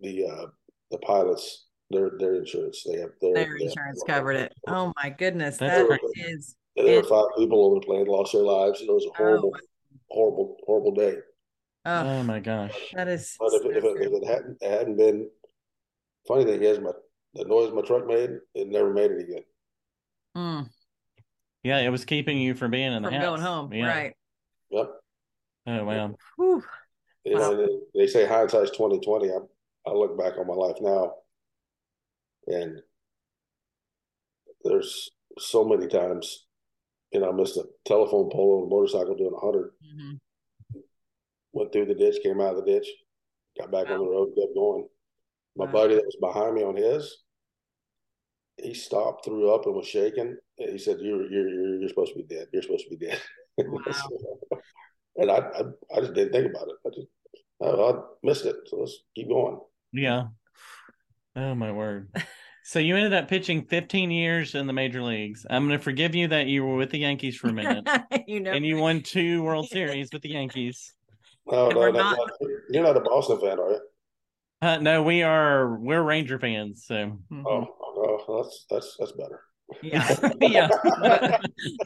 the 0.00 0.24
uh, 0.26 0.46
the 0.90 0.98
pilots 0.98 1.66
their 1.90 2.12
their 2.18 2.36
insurance 2.36 2.82
they 2.84 2.98
have 2.98 3.10
their, 3.20 3.34
Their 3.34 3.44
they 3.44 3.50
have- 3.50 3.60
insurance 3.60 4.02
covered 4.06 4.36
it. 4.36 4.52
Oh 4.66 4.92
my 5.02 5.10
goodness. 5.10 5.58
That's 5.58 5.86
That 5.86 6.00
is 6.16 6.56
There 6.74 7.02
were 7.02 7.06
five 7.06 7.26
people 7.36 7.66
on 7.68 7.74
the 7.80 7.86
plane 7.86 8.06
lost 8.06 8.32
their 8.32 8.42
lives. 8.42 8.80
It 8.80 8.88
was 8.88 9.04
a 9.04 9.16
horrible, 9.16 9.52
horrible, 10.10 10.56
horrible 10.66 10.94
day. 10.94 11.16
Oh, 11.86 12.08
Oh 12.08 12.22
my 12.22 12.40
gosh. 12.40 12.92
that 12.94 13.08
is 13.08 13.36
But 13.38 13.52
if, 13.54 13.64
it- 13.64 13.76
if, 13.78 13.84
it, 13.84 14.02
if 14.02 14.12
it 14.22 14.26
hadn't 14.26 14.58
it 14.60 14.70
hadn't 14.70 14.96
been, 14.96 15.30
funny 16.28 16.44
thing 16.44 16.62
is, 16.62 16.78
my 16.80 16.90
the 17.34 17.44
noise 17.44 17.72
my 17.72 17.82
truck 17.82 18.06
made, 18.06 18.30
it 18.54 18.68
never 18.68 18.92
made 18.92 19.10
it 19.10 19.20
again. 19.20 19.42
Mm, 20.36 20.68
Yeah, 21.62 21.78
it 21.78 21.90
was 21.90 22.04
keeping 22.04 22.38
you 22.38 22.54
from 22.54 22.70
being 22.70 22.92
in 22.92 23.02
the 23.02 23.08
from 23.08 23.14
house. 23.14 23.24
going 23.24 23.40
home. 23.42 23.72
Yeah. 23.72 23.86
Right. 23.86 24.12
Yep. 24.70 24.90
Oh 25.68 25.84
wow. 25.84 26.14
Whew. 26.36 26.62
You 27.24 27.34
know, 27.34 27.52
Wow. 27.52 27.60
and 27.60 27.80
they 27.94 28.06
say 28.06 28.26
hindsight's 28.26 28.70
twenty 28.76 29.00
twenty. 29.00 29.30
I 29.30 29.38
I 29.88 29.92
look 29.92 30.18
back 30.18 30.38
on 30.38 30.46
my 30.46 30.54
life 30.54 30.76
now, 30.80 31.12
and 32.46 32.80
there's 34.64 35.10
so 35.38 35.64
many 35.64 35.86
times, 35.86 36.46
you 37.12 37.20
know, 37.20 37.28
I 37.30 37.32
missed 37.32 37.56
a 37.56 37.64
telephone 37.84 38.30
pole 38.30 38.62
on 38.62 38.66
a 38.66 38.70
motorcycle 38.70 39.14
doing 39.16 39.36
hundred, 39.40 39.72
Mhm. 39.84 40.18
Went 41.56 41.72
through 41.72 41.86
the 41.86 41.94
ditch, 41.94 42.22
came 42.22 42.40
out 42.40 42.54
of 42.56 42.64
the 42.64 42.70
ditch, 42.70 42.86
got 43.58 43.70
back 43.72 43.88
on 43.90 43.98
the 43.98 44.04
road, 44.04 44.28
kept 44.38 44.54
going. 44.54 44.86
My 45.56 45.64
Wow. 45.64 45.72
buddy 45.72 45.94
that 45.94 46.04
was 46.04 46.16
behind 46.20 46.54
me 46.54 46.62
on 46.62 46.76
his, 46.76 47.24
he 48.62 48.74
stopped, 48.74 49.24
threw 49.24 49.50
up, 49.50 49.66
and 49.66 49.74
was 49.74 49.88
shaking. 49.88 50.36
And 50.58 50.70
he 50.70 50.78
said, 50.78 50.98
"You're 51.00 51.30
you're 51.30 51.48
you're, 51.48 51.80
you're 51.80 51.88
supposed 51.88 52.12
to 52.12 52.22
be 52.22 52.34
dead. 52.34 52.48
You're 52.52 52.62
supposed 52.62 52.84
to 52.88 52.96
be 52.96 53.06
dead." 53.06 53.20
Wow. 53.58 53.80
Oh. 54.52 54.58
and 55.16 55.30
I, 55.30 55.36
I 55.38 55.62
I 55.96 56.00
just 56.00 56.12
didn't 56.12 56.32
think 56.32 56.50
about 56.54 56.68
it. 56.68 56.76
I 56.86 56.90
just 56.94 57.08
I, 57.62 57.68
I 57.68 58.02
missed 58.22 58.44
it. 58.44 58.56
So 58.66 58.76
let's 58.80 58.98
keep 59.14 59.28
going. 59.28 59.58
Yeah. 59.94 60.24
Oh 61.34 61.54
my 61.54 61.72
word. 61.72 62.10
So 62.68 62.80
you 62.80 62.96
ended 62.96 63.14
up 63.14 63.28
pitching 63.28 63.64
15 63.66 64.10
years 64.10 64.56
in 64.56 64.66
the 64.66 64.72
major 64.72 65.00
leagues. 65.00 65.46
I'm 65.48 65.68
going 65.68 65.78
to 65.78 65.84
forgive 65.84 66.16
you 66.16 66.26
that 66.26 66.48
you 66.48 66.64
were 66.64 66.74
with 66.74 66.90
the 66.90 66.98
Yankees 66.98 67.36
for 67.36 67.46
a 67.46 67.52
minute, 67.52 67.88
you 68.26 68.40
know, 68.40 68.50
and 68.50 68.66
you 68.66 68.78
won 68.78 69.02
two 69.02 69.40
World 69.44 69.68
Series 69.68 70.08
with 70.12 70.22
the 70.22 70.30
Yankees. 70.30 70.92
No, 71.46 71.68
no, 71.68 71.78
we're 71.78 71.92
no, 71.92 71.98
not- 71.98 72.18
no. 72.40 72.48
You're 72.70 72.82
not 72.82 72.96
a 72.96 73.00
Boston 73.00 73.40
fan, 73.40 73.58
are 73.58 73.70
you? 73.70 73.80
Uh, 74.62 74.78
no, 74.78 75.02
we 75.02 75.22
are 75.22 75.76
we're 75.76 76.02
Ranger 76.02 76.38
fans. 76.38 76.84
So 76.86 77.18
Mhm. 77.30 77.44
Oh, 77.46 77.66
oh, 78.28 78.42
that's 78.42 78.66
that's 78.70 78.96
that's 78.98 79.12
better. 79.12 79.40
yeah. 79.82 80.30
yeah. 80.40 80.68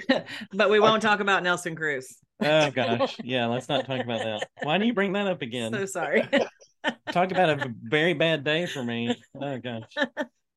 but, 0.09 0.27
but 0.53 0.71
we 0.71 0.81
won't 0.81 1.03
talk 1.03 1.21
about 1.21 1.43
Nelson 1.43 1.75
Cruz. 1.75 2.17
Oh 2.41 2.71
gosh. 2.71 3.17
Yeah. 3.23 3.47
Let's 3.47 3.69
not 3.69 3.87
talk 3.87 4.01
about 4.01 4.21
that. 4.21 4.49
Why 4.63 4.79
do 4.79 4.87
you 4.87 4.95
bring 4.95 5.13
that 5.15 5.27
up 5.27 5.43
again? 5.43 5.73
So 5.73 5.85
sorry. 5.87 6.27
Talk 7.13 7.33
about 7.33 7.51
a 7.51 7.75
very 7.83 8.15
bad 8.15 8.45
day 8.45 8.67
for 8.67 8.83
me. 8.83 9.21
Oh 9.41 9.59
gosh. 9.59 9.83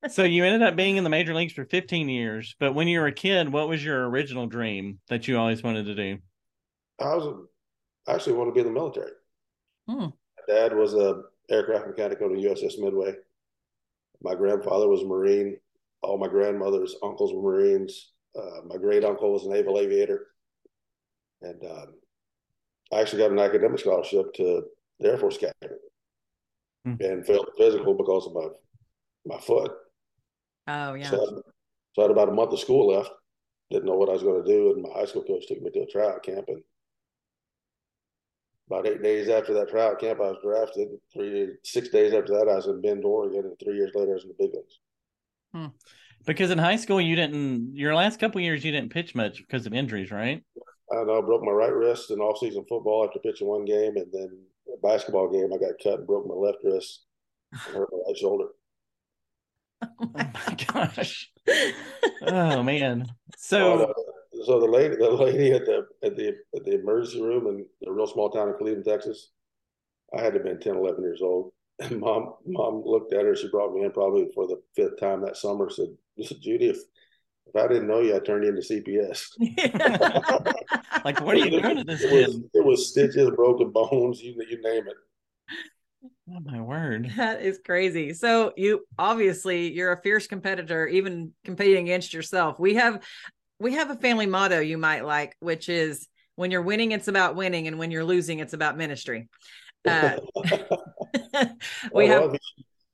So 0.10 0.24
you 0.24 0.44
ended 0.46 0.62
up 0.62 0.76
being 0.76 0.98
in 0.98 1.04
the 1.04 1.10
major 1.10 1.34
leagues 1.34 1.54
for 1.54 1.66
15 1.66 2.10
years, 2.10 2.56
but 2.60 2.74
when 2.74 2.88
you 2.90 3.00
were 3.00 3.08
a 3.08 3.14
kid, 3.14 3.52
what 3.52 3.70
was 3.70 3.84
your 3.84 4.08
original 4.10 4.48
dream 4.48 5.00
that 5.10 5.28
you 5.28 5.38
always 5.38 5.64
wanted 5.64 5.86
to 5.86 5.96
do? 5.96 6.18
I 7.02 7.16
was 7.16 7.48
I 8.08 8.14
actually 8.14 8.34
want 8.34 8.50
to 8.50 8.54
be 8.54 8.60
in 8.60 8.68
the 8.68 8.80
military. 8.80 9.12
Hmm. 9.88 10.08
My 10.08 10.44
dad 10.48 10.76
was 10.76 10.94
a 10.94 11.24
aircraft 11.50 11.88
mechanic 11.88 12.22
on 12.22 12.34
the 12.34 12.44
USS 12.44 12.80
Midway. 12.80 13.16
my 14.22 14.36
grandfather 14.36 14.88
was 14.88 15.02
a 15.02 15.06
Marine. 15.06 15.58
All 16.02 16.18
my 16.18 16.28
grandmother's 16.28 16.96
uncles 17.04 17.34
were 17.34 17.42
Marines. 17.42 18.12
Uh, 18.38 18.62
my 18.66 18.78
great 18.78 19.06
uncle 19.06 19.32
was 19.32 19.46
a 19.46 19.50
naval 19.50 19.80
aviator, 19.80 20.28
and 21.42 21.64
um, 21.64 21.94
I 22.92 23.00
actually 23.00 23.20
got 23.20 23.32
an 23.32 23.40
academic 23.40 23.80
scholarship 23.80 24.34
to 24.34 24.64
the 25.00 25.10
Air 25.10 25.18
Force 25.18 25.36
Academy, 25.36 25.80
hmm. 26.84 26.96
and 27.00 27.26
failed 27.26 27.50
physical 27.58 27.94
because 27.94 28.26
of 28.26 28.34
my 28.34 28.48
my 29.26 29.40
foot. 29.40 29.72
Oh 30.68 30.96
yeah. 30.96 31.10
So 31.10 31.22
I, 31.22 31.42
so 31.94 32.02
I 32.02 32.02
had 32.02 32.12
about 32.12 32.30
a 32.30 32.34
month 32.34 32.54
of 32.54 32.60
school 32.60 32.96
left. 32.96 33.12
Didn't 33.70 33.86
know 33.86 33.96
what 33.96 34.10
I 34.10 34.14
was 34.14 34.24
going 34.24 34.44
to 34.44 34.52
do, 34.52 34.74
and 34.74 34.82
my 34.82 34.90
high 34.94 35.06
school 35.06 35.24
coach 35.24 35.48
took 35.48 35.62
me 35.62 35.70
to 35.72 35.82
a 35.82 35.86
tryout 35.86 36.24
camp, 36.24 36.46
and 36.48 36.64
about 38.68 38.88
eight 38.88 39.04
days 39.04 39.30
after 39.30 39.54
that 39.54 39.70
tryout 39.70 40.00
camp, 40.00 40.20
I 40.20 40.32
was 40.32 40.38
drafted. 40.44 40.90
Three, 41.14 41.50
six 41.64 41.90
days 41.90 42.14
after 42.14 42.34
that, 42.34 42.48
I 42.50 42.56
was 42.56 42.68
in 42.68 42.82
Bend, 42.82 43.04
Oregon, 43.04 43.46
and 43.46 43.60
three 43.64 43.76
years 43.76 43.92
later, 43.94 44.12
I 44.12 44.14
was 44.16 44.24
in 44.24 44.30
the 44.30 44.36
big 44.40 44.54
leagues. 44.54 44.80
Hmm. 45.54 45.68
Because 46.26 46.52
in 46.52 46.58
high 46.58 46.78
school, 46.78 47.02
you 47.02 47.16
didn't. 47.16 47.76
Your 47.76 47.96
last 47.96 48.20
couple 48.20 48.40
years, 48.40 48.64
you 48.64 48.72
didn't 48.72 48.94
pitch 48.94 49.14
much 49.14 49.40
because 49.40 49.66
of 49.66 49.74
injuries, 49.74 50.12
right? 50.12 50.42
I 50.92 51.04
know. 51.04 51.18
I 51.18 51.22
broke 51.22 51.44
my 51.44 51.52
right 51.52 51.74
wrist 51.74 52.12
in 52.12 52.20
off-season 52.20 52.66
football 52.70 53.06
after 53.06 53.20
pitching 53.20 53.48
one 53.48 53.66
game, 53.66 53.98
and 53.98 54.12
then 54.12 54.30
a 54.74 54.78
basketball 54.82 55.30
game, 55.30 55.52
I 55.54 55.58
got 55.58 55.74
cut 55.84 56.00
and 56.00 56.08
broke 56.08 56.26
my 56.26 56.36
left 56.36 56.60
wrist, 56.64 57.04
and 57.52 57.76
hurt 57.76 57.90
my 57.92 58.00
right 58.08 58.18
shoulder. 58.18 58.48
Oh 60.00 60.10
my 60.16 60.56
gosh! 60.72 61.30
oh 62.22 62.64
man! 62.64 63.06
So, 63.36 63.84
uh, 63.84 63.94
so 64.44 64.60
the 64.60 64.68
lady, 64.68 64.96
the 64.96 65.10
lady 65.10 65.52
at 65.52 65.66
the 65.66 65.88
at 66.04 66.16
the 66.16 66.36
at 66.56 66.64
the 66.64 66.80
emergency 66.80 67.22
room 67.22 67.48
in 67.48 67.66
a 67.88 67.92
real 67.92 68.08
small 68.08 68.30
town 68.30 68.50
in 68.50 68.56
Cleveland, 68.56 68.86
Texas, 68.86 69.32
I 70.18 70.22
had 70.22 70.34
to 70.34 70.40
have 70.40 70.46
been 70.46 70.60
10, 70.60 70.76
11 70.78 71.04
years 71.04 71.22
old. 71.22 71.52
And 71.80 72.00
mom, 72.00 72.36
mom 72.46 72.84
looked 72.86 73.14
at 73.14 73.26
her. 73.26 73.36
She 73.36 73.50
brought 73.50 73.74
me 73.74 73.84
in 73.84 73.92
probably 73.92 74.30
for 74.36 74.46
the 74.46 74.62
fifth 74.76 75.00
time 75.00 75.22
that 75.22 75.36
summer. 75.36 75.72
Said, 75.72 75.88
"Judy, 76.40 76.68
if 76.68 76.78
if 77.48 77.56
I 77.56 77.68
didn't 77.68 77.88
know 77.88 78.00
you, 78.00 78.16
I'd 78.16 78.26
turn 78.26 78.44
you 78.44 78.50
into 78.50 78.62
CPS." 78.62 79.30
like, 81.04 81.20
what 81.20 81.36
are 81.36 81.40
you 81.40 81.60
doing 81.60 81.78
to 81.78 81.84
this 81.84 82.04
it? 82.04 82.28
Was, 82.28 82.36
it 82.54 82.64
was 82.64 82.90
stitches, 82.92 83.32
broken 83.32 83.72
bones, 83.72 84.22
you 84.22 84.36
you 84.48 84.62
name 84.62 84.88
it. 84.88 84.96
Oh 86.30 86.40
my 86.46 86.62
word. 86.62 87.12
That 87.18 87.42
is 87.42 87.60
crazy. 87.66 88.14
So 88.14 88.54
you 88.56 88.86
obviously 88.98 89.74
you're 89.74 89.92
a 89.92 90.02
fierce 90.02 90.28
competitor, 90.28 90.88
even 90.88 91.34
competing 91.44 91.86
against 91.86 92.14
yourself. 92.14 92.60
We 92.60 92.76
have 92.76 93.04
we 93.60 93.74
have 93.74 93.90
a 93.90 93.96
family 93.96 94.26
motto 94.26 94.60
you 94.60 94.78
might 94.78 95.06
like, 95.06 95.36
which 95.40 95.70
is 95.70 96.08
when 96.36 96.52
you're 96.52 96.62
winning, 96.62 96.92
it's 96.92 97.08
about 97.08 97.36
winning, 97.36 97.68
and 97.68 97.78
when 97.78 97.92
you're 97.92 98.04
losing, 98.04 98.40
it's 98.40 98.54
about 98.54 98.78
ministry. 98.78 99.30
Uh, 99.86 100.16
we 101.94 102.08
well, 102.08 102.30
have 102.30 102.40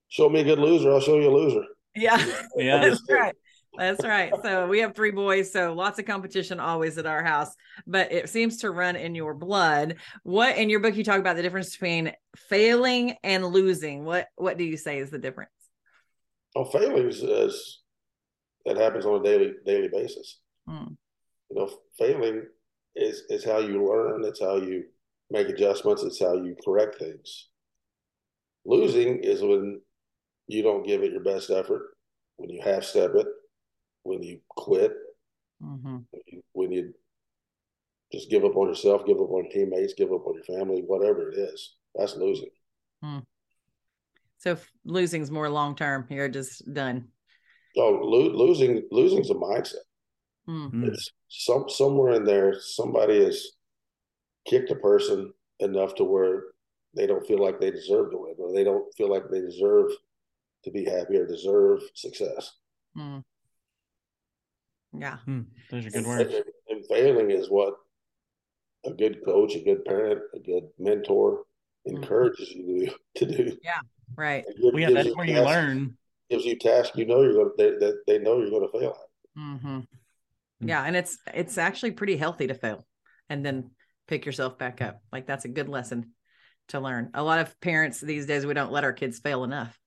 show 0.07 0.27
me 0.27 0.39
a 0.39 0.43
good 0.43 0.57
loser, 0.57 0.91
I'll 0.91 0.99
show 0.99 1.19
you 1.19 1.29
a 1.29 1.31
loser. 1.31 1.61
Yeah, 1.95 2.17
yeah, 2.55 2.79
that's 2.89 3.03
right. 3.07 3.35
That's 3.77 4.03
right. 4.03 4.33
So 4.41 4.67
we 4.67 4.79
have 4.79 4.95
three 4.95 5.11
boys, 5.11 5.53
so 5.53 5.73
lots 5.73 5.99
of 5.99 6.05
competition 6.05 6.59
always 6.59 6.97
at 6.97 7.05
our 7.05 7.23
house, 7.23 7.55
but 7.85 8.11
it 8.11 8.27
seems 8.29 8.57
to 8.57 8.71
run 8.71 8.95
in 8.95 9.13
your 9.13 9.35
blood. 9.35 9.97
What 10.23 10.57
in 10.57 10.69
your 10.69 10.79
book 10.79 10.95
you 10.95 11.03
talk 11.03 11.19
about 11.19 11.35
the 11.35 11.43
difference 11.43 11.71
between 11.73 12.11
failing 12.35 13.15
and 13.23 13.45
losing? 13.45 14.03
What 14.03 14.27
what 14.35 14.57
do 14.57 14.63
you 14.63 14.75
say 14.75 14.97
is 14.97 15.11
the 15.11 15.19
difference? 15.19 15.51
Oh, 16.55 16.65
failing 16.65 17.07
is, 17.07 17.21
is 17.21 17.81
that 18.65 18.77
happens 18.77 19.05
on 19.05 19.21
a 19.21 19.23
daily 19.23 19.53
daily 19.63 19.89
basis. 19.89 20.39
Hmm. 20.69 20.93
You 21.49 21.55
know, 21.55 21.69
failing 21.97 22.43
is 22.95 23.23
is 23.29 23.43
how 23.43 23.57
you 23.57 23.87
learn. 23.87 24.23
It's 24.23 24.39
how 24.41 24.57
you 24.57 24.83
make 25.31 25.49
adjustments. 25.49 26.03
It's 26.03 26.19
how 26.19 26.33
you 26.35 26.55
correct 26.63 26.99
things. 26.99 27.49
Losing 28.65 29.23
is 29.23 29.41
when 29.41 29.81
you 30.47 30.61
don't 30.61 30.85
give 30.85 31.01
it 31.01 31.11
your 31.11 31.23
best 31.23 31.49
effort, 31.49 31.95
when 32.37 32.49
you 32.49 32.61
half 32.63 32.83
step 32.83 33.11
it, 33.15 33.27
when 34.03 34.21
you 34.21 34.39
quit, 34.49 34.91
mm-hmm. 35.61 35.97
when, 36.11 36.21
you, 36.27 36.41
when 36.51 36.71
you 36.71 36.93
just 38.11 38.29
give 38.29 38.43
up 38.43 38.55
on 38.55 38.67
yourself, 38.67 39.05
give 39.05 39.17
up 39.17 39.31
on 39.31 39.49
teammates, 39.49 39.93
give 39.93 40.11
up 40.11 40.25
on 40.25 40.35
your 40.35 40.43
family, 40.43 40.83
whatever 40.85 41.31
it 41.31 41.37
is. 41.37 41.75
That's 41.95 42.15
losing. 42.15 42.49
Hmm. 43.01 43.19
So 44.37 44.57
losing's 44.85 45.31
more 45.31 45.49
long 45.49 45.75
term. 45.75 46.05
You're 46.09 46.29
just 46.29 46.71
done. 46.73 47.09
Oh, 47.77 47.99
lo- 48.01 48.33
losing 48.33 48.87
losing's 48.91 49.29
a 49.29 49.35
mindset. 49.35 49.75
Mm-hmm. 50.47 50.85
It's 50.85 51.11
some 51.29 51.65
somewhere 51.69 52.13
in 52.13 52.23
there. 52.23 52.59
Somebody 52.59 53.23
has 53.23 53.45
kicked 54.45 54.71
a 54.71 54.75
person 54.75 55.33
enough 55.59 55.95
to 55.95 56.03
where 56.03 56.43
they 56.95 57.05
don't 57.05 57.25
feel 57.27 57.39
like 57.39 57.59
they 57.59 57.71
deserve 57.71 58.11
to 58.11 58.17
win, 58.17 58.35
or 58.39 58.53
they 58.53 58.63
don't 58.63 58.93
feel 58.95 59.09
like 59.09 59.29
they 59.29 59.41
deserve 59.41 59.91
to 60.63 60.71
be 60.71 60.85
happy 60.85 61.17
or 61.17 61.27
deserve 61.27 61.81
success. 61.93 62.51
Mm. 62.97 63.23
Yeah. 64.97 65.17
Hmm. 65.25 65.41
Those 65.69 65.85
are 65.85 65.89
good 65.91 66.05
words. 66.05 66.33
And, 66.33 66.43
and, 66.69 66.85
failing 66.87 67.31
is 67.31 67.49
what 67.49 67.75
a 68.85 68.91
good 68.91 69.23
coach, 69.23 69.55
a 69.55 69.59
good 69.59 69.85
parent, 69.85 70.21
a 70.33 70.39
good 70.39 70.63
mentor 70.79 71.43
hmm. 71.85 71.97
encourages 71.97 72.49
mm-hmm. 72.49 72.69
you 72.69 72.91
to, 73.15 73.25
to 73.25 73.37
do. 73.37 73.57
Yeah. 73.63 73.79
Right. 74.15 74.43
Well, 74.61 74.79
yeah, 74.79 74.89
that's 74.89 75.15
where 75.15 75.27
task, 75.27 75.37
you 75.37 75.45
learn. 75.45 75.97
Gives 76.31 76.45
you 76.45 76.57
tasks 76.57 76.97
you 76.97 77.05
know 77.05 77.21
you're 77.21 77.33
going 77.33 77.51
to, 77.55 77.77
they, 77.79 77.85
they, 77.85 77.93
they 78.07 78.23
know 78.23 78.39
you're 78.39 78.49
going 78.49 78.67
to 78.71 78.79
fail 78.79 78.97
at. 78.99 79.39
Mm-hmm. 79.39 79.79
Yeah. 80.59 80.83
And 80.83 80.95
it's, 80.95 81.17
it's 81.33 81.57
actually 81.57 81.91
pretty 81.91 82.17
healthy 82.17 82.47
to 82.47 82.53
fail 82.53 82.85
and 83.29 83.45
then 83.45 83.71
pick 84.07 84.25
yourself 84.25 84.57
back 84.57 84.81
up. 84.81 85.01
Like 85.11 85.27
that's 85.27 85.45
a 85.45 85.49
good 85.49 85.69
lesson 85.69 86.13
to 86.69 86.79
learn. 86.79 87.11
A 87.13 87.23
lot 87.23 87.39
of 87.39 87.59
parents 87.61 88.01
these 88.01 88.25
days, 88.25 88.45
we 88.45 88.53
don't 88.53 88.71
let 88.71 88.83
our 88.83 88.93
kids 88.93 89.19
fail 89.19 89.43
enough. 89.43 89.77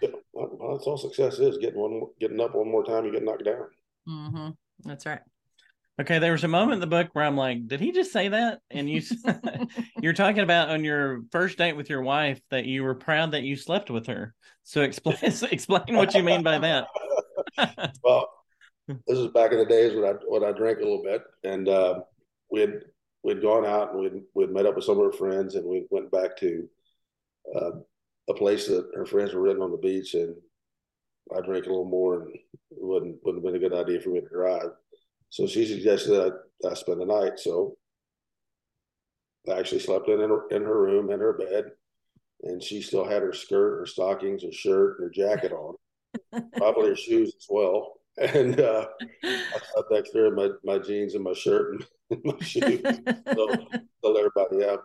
Yeah, 0.00 0.10
well, 0.32 0.74
that's 0.74 0.86
all 0.86 0.96
success 0.96 1.38
is 1.38 1.58
getting 1.58 1.80
one, 1.80 2.02
getting 2.20 2.40
up 2.40 2.54
one 2.54 2.70
more 2.70 2.84
time, 2.84 3.04
you 3.04 3.12
get 3.12 3.24
knocked 3.24 3.44
down. 3.44 3.66
Mm-hmm. 4.08 4.48
That's 4.84 5.06
right. 5.06 5.20
Okay, 6.00 6.18
there 6.18 6.32
was 6.32 6.42
a 6.42 6.48
moment 6.48 6.74
in 6.74 6.80
the 6.80 6.86
book 6.86 7.10
where 7.12 7.24
I'm 7.24 7.36
like, 7.36 7.68
did 7.68 7.78
he 7.78 7.92
just 7.92 8.12
say 8.12 8.28
that? 8.28 8.60
And 8.70 8.88
you 8.88 9.02
you're 10.00 10.14
talking 10.14 10.42
about 10.42 10.70
on 10.70 10.84
your 10.84 11.22
first 11.30 11.58
date 11.58 11.76
with 11.76 11.90
your 11.90 12.02
wife 12.02 12.40
that 12.50 12.64
you 12.64 12.82
were 12.82 12.94
proud 12.94 13.32
that 13.32 13.42
you 13.42 13.56
slept 13.56 13.90
with 13.90 14.06
her. 14.06 14.34
So 14.64 14.82
explain 14.82 15.16
explain 15.22 15.94
what 15.94 16.14
you 16.14 16.22
mean 16.22 16.42
by 16.42 16.58
that. 16.58 16.86
well, 18.02 18.28
this 19.06 19.18
is 19.18 19.28
back 19.28 19.52
in 19.52 19.58
the 19.58 19.66
days 19.66 19.94
when 19.94 20.04
I 20.04 20.12
when 20.26 20.44
I 20.44 20.52
drank 20.52 20.78
a 20.78 20.82
little 20.82 21.02
bit, 21.02 21.22
and 21.44 21.68
uh, 21.68 22.00
we 22.50 22.60
had 22.60 22.80
we'd 23.22 23.42
gone 23.42 23.64
out 23.64 23.92
and 23.92 24.00
we'd 24.00 24.22
we'd 24.34 24.50
met 24.50 24.66
up 24.66 24.76
with 24.76 24.84
some 24.84 24.98
of 24.98 25.04
her 25.04 25.12
friends, 25.12 25.54
and 25.54 25.64
we 25.64 25.86
went 25.90 26.10
back 26.10 26.36
to 26.38 26.68
uh, 27.54 27.70
a 28.28 28.34
place 28.34 28.66
that 28.66 28.90
her 28.94 29.06
friends 29.06 29.34
were 29.34 29.42
renting 29.42 29.62
on 29.62 29.70
the 29.70 29.76
beach, 29.76 30.14
and 30.14 30.34
I 31.36 31.40
drank 31.40 31.66
a 31.66 31.68
little 31.68 31.84
more, 31.84 32.22
and 32.22 32.34
it 32.34 32.40
wouldn't 32.70 33.16
wouldn't 33.24 33.44
have 33.44 33.52
been 33.52 33.62
a 33.62 33.68
good 33.68 33.78
idea 33.78 34.00
for 34.00 34.10
me 34.10 34.20
to 34.20 34.28
drive. 34.28 34.70
So 35.30 35.46
she 35.46 35.66
suggested 35.66 36.10
that 36.10 36.32
I, 36.64 36.68
I 36.68 36.74
spend 36.74 37.00
the 37.00 37.06
night. 37.06 37.38
So 37.38 37.76
I 39.48 39.58
actually 39.58 39.80
slept 39.80 40.08
in 40.08 40.20
her, 40.20 40.46
in 40.48 40.62
her 40.62 40.82
room 40.82 41.10
in 41.10 41.20
her 41.20 41.32
bed, 41.32 41.72
and 42.42 42.62
she 42.62 42.82
still 42.82 43.04
had 43.04 43.22
her 43.22 43.32
skirt, 43.32 43.78
her 43.78 43.86
stockings, 43.86 44.42
her 44.42 44.52
shirt, 44.52 44.98
and 44.98 45.06
her 45.06 45.10
jacket 45.10 45.52
on, 45.52 45.76
probably 46.56 46.90
her 46.90 46.96
shoes 46.96 47.32
as 47.36 47.46
well. 47.48 48.01
And 48.18 48.60
uh, 48.60 48.86
I 49.24 49.58
slept 49.72 49.90
next 49.90 50.10
to 50.10 50.18
her 50.18 50.26
in 50.26 50.34
my, 50.34 50.50
my 50.64 50.78
jeans 50.78 51.14
and 51.14 51.24
my 51.24 51.32
shirt 51.32 51.82
and 52.10 52.20
my 52.24 52.38
shoes. 52.40 52.82
so 53.34 53.48
tell 54.04 54.18
everybody, 54.18 54.58
yeah, 54.58 54.76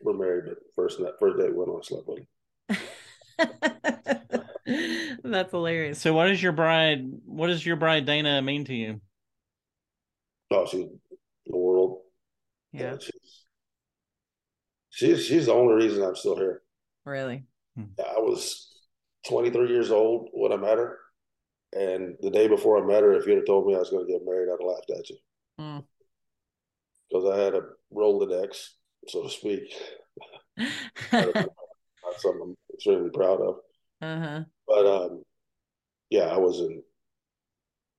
we're 0.00 0.14
married, 0.14 0.44
but 0.46 0.56
first 0.74 0.98
first 1.20 1.38
day 1.38 1.50
went 1.50 1.70
on 1.70 1.82
slept 1.82 2.08
with 2.08 2.20
him. 2.20 2.26
That's 5.24 5.50
hilarious. 5.50 6.00
So, 6.00 6.14
what 6.14 6.30
is 6.30 6.42
your 6.42 6.52
bride? 6.52 7.04
What 7.26 7.48
does 7.48 7.64
your 7.64 7.76
bride 7.76 8.06
Dana 8.06 8.40
mean 8.40 8.64
to 8.64 8.74
you? 8.74 9.00
Oh, 10.50 10.66
she's 10.66 10.86
the 11.46 11.56
world. 11.56 12.00
Yeah, 12.72 12.96
she's, 12.98 13.44
she's 14.90 15.26
she's 15.26 15.46
the 15.46 15.52
only 15.52 15.74
reason 15.74 16.02
I'm 16.02 16.16
still 16.16 16.36
here. 16.36 16.62
Really? 17.04 17.44
Hmm. 17.76 17.84
I 17.98 18.18
was 18.18 18.68
23 19.28 19.68
years 19.68 19.90
old 19.90 20.28
when 20.32 20.52
I 20.52 20.56
met 20.56 20.78
her, 20.78 20.98
and 21.72 22.16
the 22.20 22.30
day 22.30 22.48
before 22.48 22.82
I 22.82 22.86
met 22.86 23.02
her, 23.02 23.12
if 23.12 23.26
you'd 23.26 23.36
have 23.36 23.46
told 23.46 23.66
me 23.66 23.74
I 23.74 23.78
was 23.78 23.90
going 23.90 24.06
to 24.06 24.12
get 24.12 24.24
married, 24.24 24.48
I'd 24.48 24.60
have 24.60 24.68
laughed 24.68 24.90
at 24.90 25.10
you. 25.10 25.16
Mm. 25.60 25.84
Because 27.08 27.30
I 27.30 27.42
had 27.42 27.54
a 27.54 27.62
Rolodex, 27.92 28.70
so 29.06 29.22
to 29.22 29.30
speak. 29.30 29.74
That's 31.10 32.22
something 32.22 32.42
I'm 32.42 32.56
extremely 32.74 33.10
proud 33.10 33.40
of. 33.40 33.56
Uh-huh. 34.00 34.44
But 34.66 34.86
um, 34.86 35.22
yeah, 36.10 36.26
I 36.26 36.38
wasn't 36.38 36.84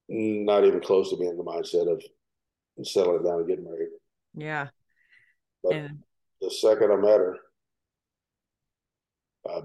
not 0.07 0.65
even 0.65 0.79
close 0.81 1.11
to 1.11 1.17
being 1.17 1.31
in 1.31 1.37
the 1.37 1.43
mindset 1.43 1.91
of 1.91 2.01
settling 2.83 3.23
down 3.23 3.39
and 3.39 3.47
getting 3.47 3.65
married. 3.65 3.89
Yeah. 4.33 4.67
But 5.63 5.73
and... 5.73 5.99
the 6.41 6.49
second 6.49 6.91
I 6.91 6.95
met 6.95 7.19
her, 7.19 7.37
I, 9.47 9.61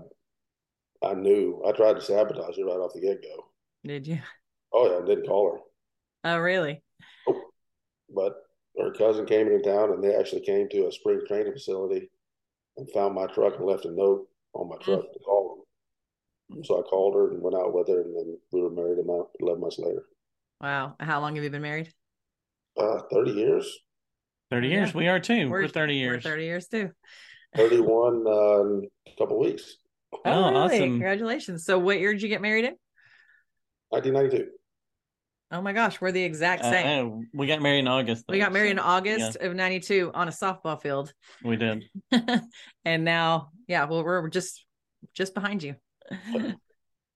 I 1.06 1.14
knew 1.14 1.62
I 1.66 1.72
tried 1.72 1.94
to 1.94 2.02
sabotage 2.02 2.58
her 2.58 2.64
right 2.64 2.74
off 2.74 2.92
the 2.94 3.00
get 3.00 3.22
go. 3.22 3.46
Did 3.84 4.06
you? 4.06 4.18
Oh 4.72 4.90
yeah, 4.90 5.02
I 5.02 5.06
didn't 5.06 5.26
call 5.26 5.52
her. 5.52 5.58
Oh 6.30 6.38
really? 6.38 6.82
Nope. 7.28 7.36
But 8.14 8.34
her 8.78 8.92
cousin 8.92 9.26
came 9.26 9.46
into 9.48 9.62
town 9.62 9.90
and 9.92 10.02
they 10.02 10.14
actually 10.14 10.40
came 10.40 10.68
to 10.70 10.86
a 10.86 10.92
spring 10.92 11.20
training 11.28 11.52
facility 11.52 12.10
and 12.76 12.90
found 12.90 13.14
my 13.14 13.26
truck 13.26 13.56
and 13.56 13.66
left 13.66 13.84
a 13.84 13.90
note 13.90 14.26
on 14.54 14.68
my 14.68 14.76
truck 14.76 15.00
mm. 15.00 15.12
to 15.12 15.18
call 15.20 15.64
them. 16.50 16.64
So 16.64 16.78
I 16.78 16.82
called 16.82 17.14
her 17.14 17.30
and 17.30 17.42
went 17.42 17.56
out 17.56 17.72
with 17.72 17.88
her, 17.88 18.02
and 18.02 18.14
then 18.16 18.38
we 18.52 18.62
were 18.62 18.70
married 18.70 18.98
about 18.98 19.30
eleven 19.40 19.60
months 19.60 19.78
later. 19.78 20.04
Wow. 20.60 20.94
How 21.00 21.20
long 21.20 21.34
have 21.36 21.44
you 21.44 21.50
been 21.50 21.62
married? 21.62 21.92
Uh, 22.76 23.00
thirty 23.12 23.32
years, 23.32 23.78
30 24.50 24.68
Yeah. 24.68 24.74
years. 24.74 24.94
We 24.94 25.08
are 25.08 25.20
too. 25.20 25.48
We're, 25.48 25.68
30 25.68 25.94
We're 25.94 25.98
years. 25.98 26.22
30 26.22 26.44
years 26.44 26.68
too. 26.68 26.90
thirty-one 27.56 28.26
uh, 28.26 28.60
in 28.60 28.88
a 29.06 29.16
couple 29.18 29.38
weeks, 29.38 29.76
Oh, 30.24 30.50
really? 30.50 30.56
awesome. 30.56 30.90
Congratulations. 30.90 31.64
So 31.64 31.78
what 31.78 31.98
year 31.98 32.12
did 32.12 32.22
you 32.22 32.28
get 32.28 32.42
married 32.42 32.64
in? 32.64 32.74
Nineteen 33.94 34.12
ninety-two. 34.12 34.48
Oh 35.50 35.60
my 35.62 35.72
gosh, 35.72 36.00
we're 36.00 36.10
the 36.10 36.22
exact 36.22 36.64
Uh, 36.64 36.70
same. 36.70 36.86
oh, 36.86 37.22
we 37.32 37.46
got 37.46 37.62
married 37.62 37.80
in 37.80 37.88
August. 37.88 38.24
we 38.28 38.38
got 38.38 38.52
married 38.52 38.72
in 38.72 38.78
so, 38.78 38.82
August 38.82 39.36
of 39.36 39.54
92 39.54 40.10
on 40.12 40.26
a 40.26 40.30
softball 40.32 40.80
field. 40.80 41.12
we 41.44 41.56
did. 41.56 41.84
and 42.84 43.04
now, 43.04 43.50
yeah, 43.68 43.84
well, 43.84 44.02
we're 44.02 44.28
just 44.28 44.64
just 45.12 45.32
behind 45.34 45.62
you. 45.62 45.76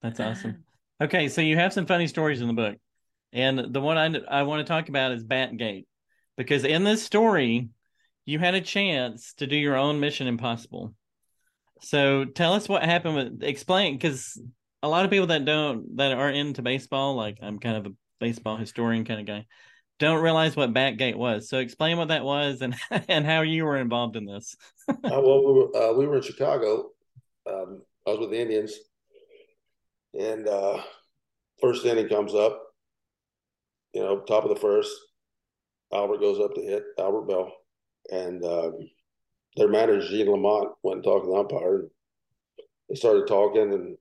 That's 0.03 0.21
awesome. 0.21 0.65
Okay, 1.01 1.29
so 1.29 1.41
you 1.41 1.55
have 1.55 1.73
some 1.73 1.87
funny 1.87 2.09
stories 2.09 2.41
in 2.41 2.49
the 2.49 2.55
book, 2.55 2.77
and 3.33 3.73
the 3.73 3.81
one 3.81 3.97
I 3.97 4.41
I 4.41 4.43
want 4.43 4.67
to 4.67 4.69
talk 4.69 4.89
about 4.89 5.13
is 5.13 5.23
Batgate, 5.23 5.87
because 6.37 6.65
in 6.65 6.83
this 6.83 7.05
story, 7.05 7.69
you 8.27 8.41
had 8.41 8.57
a 8.57 8.61
chance 8.61 9.33
to 9.35 9.47
do 9.47 9.55
your 9.55 9.77
own 9.77 10.01
Mission 10.01 10.27
Impossible. 10.27 10.93
So 11.83 12.25
tell 12.25 12.55
us 12.55 12.69
what 12.69 12.83
happened 12.83 13.15
with 13.15 13.45
explain 13.45 13.95
because 13.95 14.43
a 14.83 14.89
lot 14.89 15.05
of 15.05 15.11
people 15.11 15.29
that 15.29 15.45
don't 15.45 15.97
that 15.97 16.13
are 16.13 16.31
into 16.31 16.63
baseball, 16.63 17.15
like 17.15 17.39
I'm 17.43 17.59
kind 17.59 17.77
of 17.77 17.87
a 17.87 17.95
baseball 18.21 18.57
historian 18.57 19.05
kind 19.05 19.21
of 19.21 19.27
guy, 19.27 19.47
don't 19.99 20.23
realize 20.23 20.57
what 20.57 20.73
Batgate 20.73 21.17
was. 21.17 21.49
So 21.49 21.59
explain 21.59 21.99
what 21.99 22.09
that 22.09 22.25
was 22.25 22.63
and 22.63 22.75
and 23.09 23.27
how 23.27 23.43
you 23.43 23.65
were 23.65 23.77
involved 23.77 24.17
in 24.17 24.27
this. 24.27 24.57
uh, 24.89 24.95
well, 25.03 25.45
we 25.45 25.53
were, 25.53 25.77
uh, 25.77 25.93
we 25.93 26.07
were 26.07 26.17
in 26.17 26.23
Chicago. 26.23 26.91
Um, 27.47 27.83
I 28.07 28.11
was 28.11 28.21
with 28.21 28.31
the 28.31 28.41
Indians, 28.41 28.75
and 30.19 30.47
uh, 30.47 30.83
first 31.61 31.85
inning 31.85 32.09
comes 32.09 32.35
up. 32.35 32.63
You 33.95 34.03
know, 34.03 34.21
top 34.21 34.45
of 34.45 34.51
the 34.51 34.61
first, 34.61 34.93
Albert 35.93 36.21
goes 36.21 36.39
up 36.41 36.55
to 36.55 36.61
hit 36.61 36.85
Albert 36.99 37.23
Belle, 37.23 37.53
and 38.11 38.45
um, 38.45 38.79
their 39.57 39.69
manager 39.69 40.07
Gene 40.07 40.31
Lamont 40.31 40.75
went 40.83 40.97
and 40.97 41.05
talked 41.05 41.25
to 41.25 41.31
the 41.31 41.37
umpire. 41.37 41.77
And 41.81 41.91
they 42.89 42.95
started 42.95 43.27
talking 43.27 43.73
and 43.73 43.97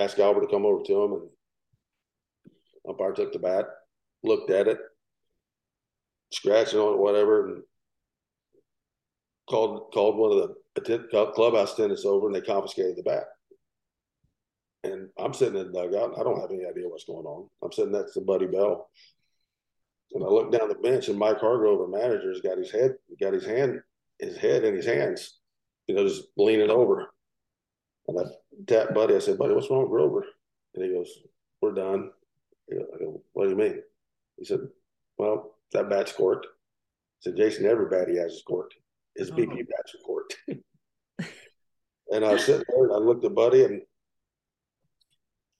asked 0.00 0.18
Albert 0.18 0.42
to 0.42 0.46
come 0.48 0.64
over 0.64 0.82
to 0.82 1.02
him, 1.02 1.12
and 1.12 1.28
umpire 2.88 3.12
took 3.12 3.32
the 3.32 3.38
bat, 3.38 3.66
looked 4.22 4.50
at 4.50 4.66
it, 4.66 4.78
scratching 6.32 6.78
on 6.78 6.94
it, 6.94 6.98
whatever, 6.98 7.46
and 7.46 7.62
called 9.48 9.92
called 9.92 10.16
one 10.16 10.32
of 10.32 10.50
the 10.84 11.32
clubhouse 11.34 11.74
attendants 11.74 12.04
over, 12.04 12.26
and 12.26 12.34
they 12.34 12.40
confiscated 12.40 12.96
the 12.96 13.02
bat. 13.02 13.24
And 14.82 15.08
I'm 15.18 15.34
sitting 15.34 15.60
in 15.60 15.70
the 15.70 15.72
dugout. 15.72 16.18
I 16.18 16.22
don't 16.22 16.40
have 16.40 16.50
any 16.50 16.64
idea 16.64 16.88
what's 16.88 17.04
going 17.04 17.26
on. 17.26 17.48
I'm 17.62 17.72
sitting 17.72 17.92
next 17.92 18.14
to 18.14 18.22
Buddy 18.22 18.46
Bell, 18.46 18.88
and 20.14 20.24
I 20.24 20.28
look 20.28 20.50
down 20.50 20.68
the 20.68 20.76
bench, 20.76 21.08
and 21.08 21.18
Mike 21.18 21.40
Hargrove, 21.40 21.80
our 21.80 21.88
manager, 21.88 22.30
has 22.30 22.40
got 22.40 22.56
his 22.58 22.70
head, 22.70 22.94
got 23.20 23.34
his 23.34 23.44
hand, 23.44 23.80
his 24.18 24.38
head 24.38 24.64
in 24.64 24.74
his 24.74 24.86
hands, 24.86 25.38
you 25.86 25.94
know, 25.94 26.08
just 26.08 26.24
leaning 26.36 26.70
over. 26.70 27.12
And 28.08 28.18
I 28.18 28.24
tapped 28.66 28.94
Buddy. 28.94 29.14
I 29.14 29.18
said, 29.18 29.38
"Buddy, 29.38 29.54
what's 29.54 29.70
wrong 29.70 29.82
with 29.82 29.90
Grover?" 29.90 30.24
And 30.74 30.84
he 30.84 30.90
goes, 30.92 31.22
"We're 31.60 31.72
done." 31.72 32.12
I 32.70 32.98
go, 32.98 33.22
"What 33.32 33.44
do 33.44 33.50
you 33.50 33.56
mean?" 33.56 33.82
He 34.36 34.44
said, 34.44 34.60
"Well, 35.18 35.56
that 35.72 35.88
bat's 35.90 36.12
corked." 36.12 36.46
I 36.46 36.50
said, 37.20 37.36
"Jason, 37.36 37.66
every 37.66 37.86
bat 37.88 38.08
he 38.08 38.16
has 38.16 38.32
is 38.32 38.42
corked. 38.42 38.74
His 39.16 39.30
BP 39.30 39.62
Oh. 39.62 39.66
bats 39.76 39.94
are 39.94 39.98
corked." 39.98 40.36
and 42.12 42.24
I 42.24 42.32
was 42.32 42.44
sitting 42.44 42.64
there, 42.68 42.84
and 42.84 42.92
I 42.92 42.98
looked 42.98 43.24
at 43.24 43.34
Buddy, 43.34 43.64
and 43.64 43.82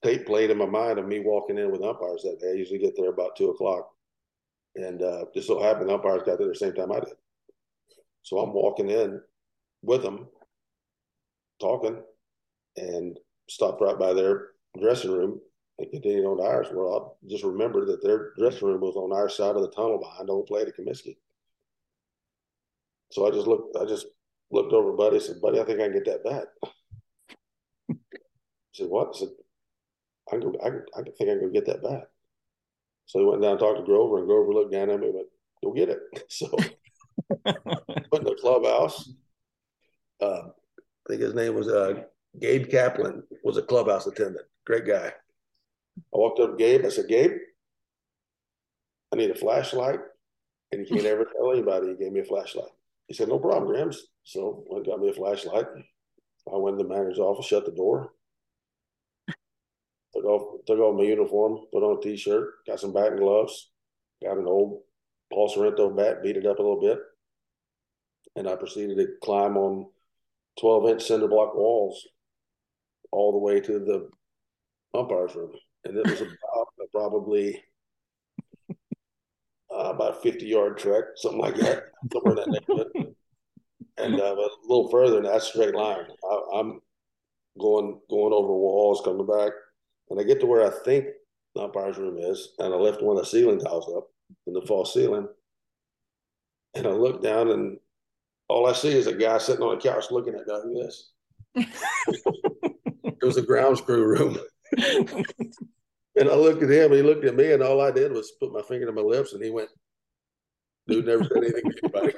tape 0.03 0.27
played 0.27 0.51
in 0.51 0.59
my 0.59 0.67
mind 0.67 0.99
of 0.99 1.07
me 1.07 1.21
walking 1.21 1.59
in 1.59 1.71
with 1.71 1.83
umpires 1.83 2.23
that 2.23 2.41
day. 2.41 2.51
I 2.51 2.55
usually 2.55 2.79
get 2.79 2.95
there 2.97 3.11
about 3.11 3.37
two 3.37 3.51
o'clock, 3.51 3.91
and 4.77 5.03
uh, 5.03 5.27
just 5.35 5.47
so 5.49 5.61
happened 5.61 5.89
the 5.89 5.95
umpires 5.95 6.23
got 6.23 6.39
there 6.39 6.49
the 6.49 6.55
same 6.55 6.75
time 6.75 6.93
I 6.93 7.01
did. 7.01 7.15
So 8.23 8.39
I'm 8.39 8.53
walking 8.53 8.91
in 8.91 9.21
with 9.83 10.03
them, 10.03 10.29
talking, 11.61 12.03
and 12.77 13.19
stopped 13.49 13.81
right 13.81 13.99
by 13.99 14.13
their 14.13 14.49
dressing 14.81 15.13
room 15.13 15.41
and 15.79 15.91
continued 15.91 16.27
on 16.27 16.39
to 16.39 16.43
ours. 16.43 16.69
Well, 16.73 17.17
I 17.23 17.29
just 17.29 17.45
remembered 17.45 17.89
that 17.89 18.03
their 18.03 18.33
dressing 18.39 18.69
room 18.69 18.81
was 18.81 18.97
on 18.97 19.13
our 19.13 19.29
side 19.29 19.57
of 19.57 19.63
the 19.63 19.71
tunnel 19.71 19.99
behind 19.99 20.31
old 20.31 20.47
plate 20.47 20.69
at 20.69 20.77
Comiskey. 20.77 21.17
So 23.11 23.27
I 23.27 23.31
just 23.31 23.47
looked. 23.47 23.77
I 23.77 23.85
just 23.87 24.07
looked 24.53 24.73
over, 24.73 24.93
Buddy. 24.93 25.17
I 25.17 25.21
said, 25.21 25.41
"Buddy, 25.41 25.61
I 25.61 25.65
think 25.65 25.81
I 25.81 25.85
can 25.85 25.93
get 25.93 26.05
that 26.05 26.25
bat." 26.25 26.49
He 27.89 27.97
said, 28.73 28.89
"What?" 28.89 29.15
I 29.15 29.19
said, 29.19 29.29
I 30.33 30.37
can, 30.37 30.53
I, 30.63 30.71
can, 30.71 30.83
I 30.97 31.03
can 31.03 31.13
think 31.13 31.31
I 31.31 31.35
can 31.35 31.41
go 31.41 31.51
get 31.51 31.67
that 31.67 31.83
bat. 31.83 32.09
So 33.07 33.19
he 33.19 33.25
went 33.25 33.43
down 33.43 33.53
and 33.53 33.61
talked 33.61 33.79
to 33.79 33.85
Grover, 33.85 34.19
and 34.19 34.27
Grover 34.27 34.53
looked 34.53 34.73
down 34.73 34.91
at 34.91 35.01
me 35.01 35.07
and 35.07 35.15
went, 35.17 35.29
go 35.65 35.73
get 35.73 35.89
it. 35.89 35.99
So 36.29 36.49
went 37.45 38.25
to 38.25 38.31
the 38.31 38.39
clubhouse. 38.41 39.11
Uh, 40.21 40.49
I 40.49 41.09
think 41.09 41.23
his 41.23 41.35
name 41.35 41.55
was 41.55 41.69
uh, 41.69 42.05
Gabe 42.39 42.71
Kaplan, 42.71 43.23
was 43.43 43.57
a 43.57 43.63
clubhouse 43.63 44.07
attendant. 44.07 44.47
Great 44.67 44.87
guy. 44.87 45.13
I 45.99 46.17
walked 46.17 46.41
up 46.41 46.53
to 46.53 46.57
Gabe. 46.57 46.85
I 46.85 46.89
said, 46.89 47.09
Gabe, 47.09 47.33
I 49.13 49.17
need 49.17 49.31
a 49.31 49.35
flashlight. 49.35 50.01
And 50.73 50.87
he 50.87 50.95
can't 50.95 51.07
ever 51.07 51.25
tell 51.25 51.51
anybody 51.51 51.89
he 51.89 51.97
gave 51.97 52.13
me 52.13 52.21
a 52.21 52.25
flashlight. 52.25 52.71
He 53.09 53.15
said, 53.15 53.29
no 53.29 53.41
problem, 53.41 53.75
Grims. 53.75 53.97
So 54.23 54.65
went 54.69 54.87
got 54.87 55.01
me 55.01 55.09
a 55.11 55.13
flashlight. 55.13 55.67
I 56.53 56.57
went 56.57 56.79
to 56.79 56.85
the 56.85 56.89
manager's 56.89 57.19
office, 57.19 57.47
shut 57.47 57.67
the 57.67 57.73
door, 57.73 58.13
took 60.15 60.25
off 60.25 60.65
took 60.67 60.79
off 60.79 60.97
my 60.97 61.05
uniform, 61.05 61.67
put 61.73 61.83
on 61.83 61.99
a 61.99 62.01
t-shirt, 62.01 62.65
got 62.67 62.81
some 62.81 62.93
batting 62.93 63.19
gloves, 63.19 63.71
got 64.23 64.39
an 64.39 64.47
old 64.47 64.83
Paul 65.33 65.49
Sorrento 65.49 65.91
bat, 65.91 66.23
beat 66.23 66.37
it 66.37 66.47
up 66.47 66.59
a 66.59 66.63
little 66.63 66.81
bit, 66.81 66.99
and 68.37 68.49
I 68.49 68.57
proceeded 68.57 68.97
to 68.97 69.09
climb 69.23 69.57
on 69.57 69.91
twelve 70.59 70.89
inch 70.89 71.03
cinder 71.03 71.29
block 71.29 71.55
walls 71.55 72.09
all 73.13 73.33
the 73.33 73.39
way 73.39 73.61
to 73.61 73.79
the 73.79 74.09
umpires 74.99 75.35
room, 75.35 75.53
and 75.85 75.97
it 75.97 76.07
was 76.07 76.21
about 76.21 76.91
probably 76.93 77.63
uh, 79.73 79.91
about 79.95 80.19
a 80.19 80.21
fifty 80.21 80.47
yard 80.47 80.79
trek, 80.79 81.05
something 81.17 81.41
like 81.41 81.57
that, 81.57 81.85
somewhere 82.13 82.33
in 82.33 82.37
that 82.37 82.49
neighborhood. 82.69 83.15
And 83.99 84.15
uh, 84.15 84.35
a 84.35 84.49
little 84.65 84.89
further 84.91 85.17
than 85.17 85.25
that 85.25 85.43
straight 85.43 85.75
line, 85.75 86.07
I, 86.25 86.41
I'm 86.55 86.81
going 87.59 88.01
going 88.09 88.33
over 88.33 88.53
walls, 88.53 89.03
coming 89.05 89.27
back, 89.27 89.53
and 90.09 90.21
I 90.21 90.25
get 90.25 90.41
to 90.41 90.47
where 90.47 90.67
I 90.67 90.71
think 90.85 91.07
the 91.55 91.63
umpire's 91.63 91.99
room 91.99 92.19
is, 92.19 92.51
and 92.59 92.73
I 92.73 92.77
lift 92.77 93.03
one 93.03 93.17
of 93.17 93.23
the 93.23 93.29
ceiling 93.29 93.61
tiles 93.61 93.93
up 93.97 94.09
in 94.47 94.55
the 94.55 94.63
false 94.63 94.95
ceiling, 94.95 95.29
and 96.75 96.87
I 96.87 96.91
look 96.91 97.23
down, 97.23 97.51
and 97.51 97.79
all 98.49 98.67
I 98.67 98.73
see 98.73 98.89
is 98.89 99.07
a 99.07 99.15
guy 99.15 99.39
sitting 99.39 99.63
on 99.63 99.77
a 99.77 99.81
couch 99.81 100.11
looking 100.11 100.35
at 100.35 100.47
me 100.47 100.53
like 100.53 100.87
this. 100.87 101.11
it 103.21 103.25
was 103.25 103.37
a 103.37 103.43
grounds 103.43 103.81
crew 103.81 104.05
room, 104.05 104.39
and 104.77 106.29
I 106.29 106.35
looked 106.35 106.63
at 106.63 106.71
him, 106.71 106.93
he 106.93 107.03
looked 107.03 107.25
at 107.25 107.37
me, 107.37 107.53
and 107.53 107.63
all 107.63 107.81
I 107.81 107.91
did 107.91 108.13
was 108.13 108.33
put 108.41 108.53
my 108.53 108.63
finger 108.63 108.87
to 108.87 108.93
my 108.93 109.03
lips, 109.03 109.33
and 109.33 109.43
he 109.43 109.51
went, 109.51 109.69
"Dude, 110.87 111.07
never 111.07 111.25
said 111.25 111.39
anything 111.39 111.63
to 111.63 111.81
anybody." 111.85 112.15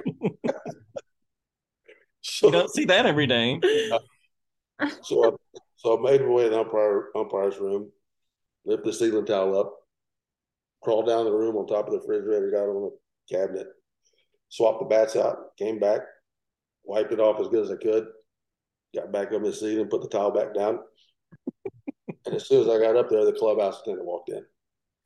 so, 2.21 2.47
you 2.47 2.53
don't 2.53 2.71
see 2.71 2.85
that 2.87 3.07
every 3.07 3.27
day. 3.27 3.61
so 5.03 5.25
I, 5.25 5.61
so 5.77 5.99
I 5.99 6.11
made 6.11 6.21
my 6.23 6.29
way 6.29 6.45
to 6.45 6.51
the 6.51 6.61
umpire, 6.61 7.09
umpire's 7.17 7.59
room, 7.59 7.91
lift 8.65 8.85
the 8.85 8.93
ceiling 8.93 9.27
towel 9.27 9.59
up, 9.59 9.75
crawled 10.83 11.07
down 11.07 11.25
the 11.25 11.33
room 11.33 11.57
on 11.57 11.67
top 11.67 11.87
of 11.87 11.93
the 11.93 11.99
refrigerator, 11.99 12.51
got 12.51 12.69
on 12.69 12.91
the 12.91 13.37
cabinet, 13.37 13.69
swapped 14.49 14.81
the 14.81 14.87
bats 14.87 15.17
out, 15.17 15.57
came 15.59 15.79
back, 15.79 16.01
wiped 16.85 17.13
it 17.13 17.21
off 17.21 17.41
as 17.41 17.49
good 17.49 17.65
as 17.65 17.71
I 17.71 17.77
could, 17.77 18.07
got 18.95 19.13
back 19.13 19.29
up 19.29 19.35
in 19.35 19.43
the 19.43 19.53
seat 19.53 19.79
and 19.79 19.91
put 19.91 20.03
the 20.03 20.09
towel 20.09 20.31
back 20.31 20.55
down. 20.55 20.81
and 22.27 22.35
as 22.35 22.47
soon 22.47 22.63
as 22.63 22.69
I 22.69 22.79
got 22.79 22.97
up 22.97 23.09
there, 23.11 23.25
the 23.25 23.33
clubhouse 23.33 23.81
attendant 23.81 24.07
walked 24.07 24.29
in. 24.31 24.45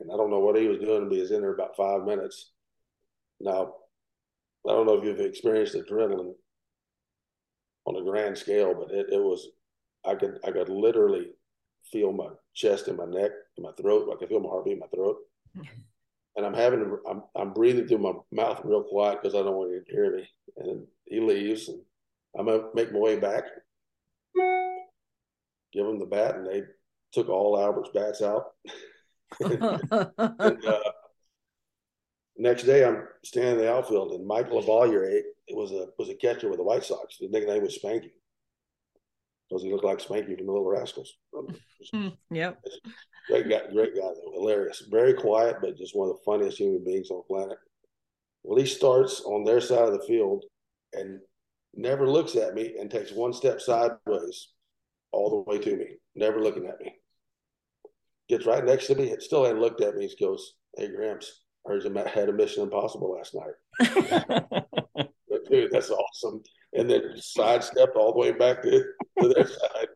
And 0.00 0.10
I 0.12 0.16
don't 0.16 0.30
know 0.30 0.40
what 0.40 0.56
he 0.56 0.66
was 0.66 0.78
doing, 0.78 1.04
but 1.08 1.14
he 1.14 1.20
was 1.20 1.30
in 1.30 1.40
there 1.40 1.54
about 1.54 1.76
five 1.76 2.04
minutes. 2.04 2.52
Now, 3.40 3.74
I 4.68 4.72
don't 4.72 4.86
know 4.86 4.98
if 4.98 5.04
you've 5.04 5.20
experienced 5.20 5.74
adrenaline 5.74 6.34
on 7.86 7.96
a 7.96 8.04
grand 8.04 8.36
scale, 8.36 8.74
but 8.74 8.90
it, 8.94 9.06
it 9.12 9.22
was 9.22 9.48
I 10.04 10.14
could 10.14 10.38
I 10.44 10.50
could 10.50 10.68
literally 10.68 11.30
feel 11.92 12.12
my 12.12 12.28
chest 12.54 12.88
and 12.88 12.96
my 12.98 13.04
neck 13.06 13.30
and 13.56 13.64
my 13.64 13.72
throat. 13.80 14.10
I 14.12 14.16
could 14.18 14.28
feel 14.28 14.40
my 14.40 14.48
heartbeat 14.48 14.74
in 14.74 14.80
my 14.80 14.86
throat. 14.88 15.16
And 16.36 16.44
I'm 16.44 16.54
having 16.54 16.98
I'm 17.08 17.22
I'm 17.36 17.52
breathing 17.52 17.86
through 17.86 17.98
my 17.98 18.12
mouth 18.32 18.60
real 18.64 18.82
quiet 18.82 19.22
because 19.22 19.34
I 19.34 19.42
don't 19.42 19.54
want 19.54 19.70
you 19.70 19.82
to 19.84 19.92
hear 19.92 20.16
me. 20.16 20.28
And 20.58 20.86
he 21.06 21.20
leaves 21.20 21.68
and 21.68 21.80
I'm 22.38 22.46
gonna 22.46 22.64
make 22.74 22.92
my 22.92 22.98
way 22.98 23.18
back, 23.18 23.44
give 25.76 25.86
him 25.86 25.98
the 25.98 26.06
bat, 26.06 26.36
and 26.36 26.46
they 26.46 26.62
took 27.12 27.28
all 27.28 27.60
Albert's 27.60 27.90
bats 27.94 28.22
out. 28.22 28.46
and, 29.40 30.64
uh, 30.64 30.78
next 32.36 32.62
day, 32.62 32.84
I'm 32.84 33.06
standing 33.24 33.54
in 33.54 33.58
the 33.58 33.72
outfield, 33.72 34.12
and 34.12 34.26
Mike 34.26 34.50
LaValliere 34.50 35.22
was 35.50 35.72
a 35.72 35.88
was 35.98 36.08
a 36.08 36.14
catcher 36.14 36.48
with 36.48 36.58
the 36.58 36.64
White 36.64 36.84
Sox. 36.84 37.18
The 37.18 37.28
nickname 37.28 37.62
was 37.62 37.78
Spanky. 37.78 38.12
because 39.48 39.62
he 39.62 39.72
looked 39.72 39.84
like 39.84 39.98
Spanky 39.98 40.36
from 40.36 40.46
the 40.46 40.52
Little 40.52 40.70
Rascals. 40.70 41.12
yep. 42.30 42.62
Great 43.28 43.48
guy, 43.48 43.62
great 43.72 43.94
guy, 43.94 44.02
though. 44.02 44.32
hilarious. 44.32 44.84
Very 44.88 45.14
quiet, 45.14 45.56
but 45.60 45.76
just 45.76 45.96
one 45.96 46.08
of 46.08 46.16
the 46.16 46.22
funniest 46.24 46.58
human 46.58 46.84
beings 46.84 47.10
on 47.10 47.18
the 47.18 47.34
planet. 47.34 47.58
Well, 48.44 48.58
he 48.58 48.66
starts 48.66 49.22
on 49.22 49.42
their 49.42 49.60
side 49.60 49.88
of 49.88 49.92
the 49.92 50.06
field 50.06 50.44
and 50.92 51.18
never 51.74 52.08
looks 52.08 52.36
at 52.36 52.54
me 52.54 52.76
and 52.78 52.88
takes 52.88 53.10
one 53.10 53.32
step 53.32 53.60
sideways 53.60 54.52
all 55.16 55.30
the 55.30 55.50
way 55.50 55.58
to 55.58 55.76
me, 55.76 55.86
never 56.14 56.42
looking 56.42 56.66
at 56.66 56.78
me. 56.80 56.94
Gets 58.28 58.46
right 58.46 58.64
next 58.64 58.88
to 58.88 58.94
me, 58.94 59.14
still 59.20 59.44
hadn't 59.44 59.60
looked 59.60 59.80
at 59.80 59.96
me. 59.96 60.06
He 60.06 60.24
goes, 60.24 60.54
Hey, 60.76 60.88
Gramps, 60.94 61.42
I 61.66 61.72
heard 61.72 61.84
you 61.84 61.94
had 61.94 62.28
a 62.28 62.32
Mission 62.32 62.62
Impossible 62.62 63.12
last 63.12 63.34
night. 63.34 64.64
Dude, 65.50 65.70
that's 65.70 65.90
awesome. 65.90 66.42
And 66.74 66.90
then 66.90 67.02
sidestepped 67.16 67.96
all 67.96 68.12
the 68.12 68.18
way 68.18 68.32
back 68.32 68.62
to, 68.62 68.84
to 69.20 69.28
their 69.28 69.46
side. 69.46 69.88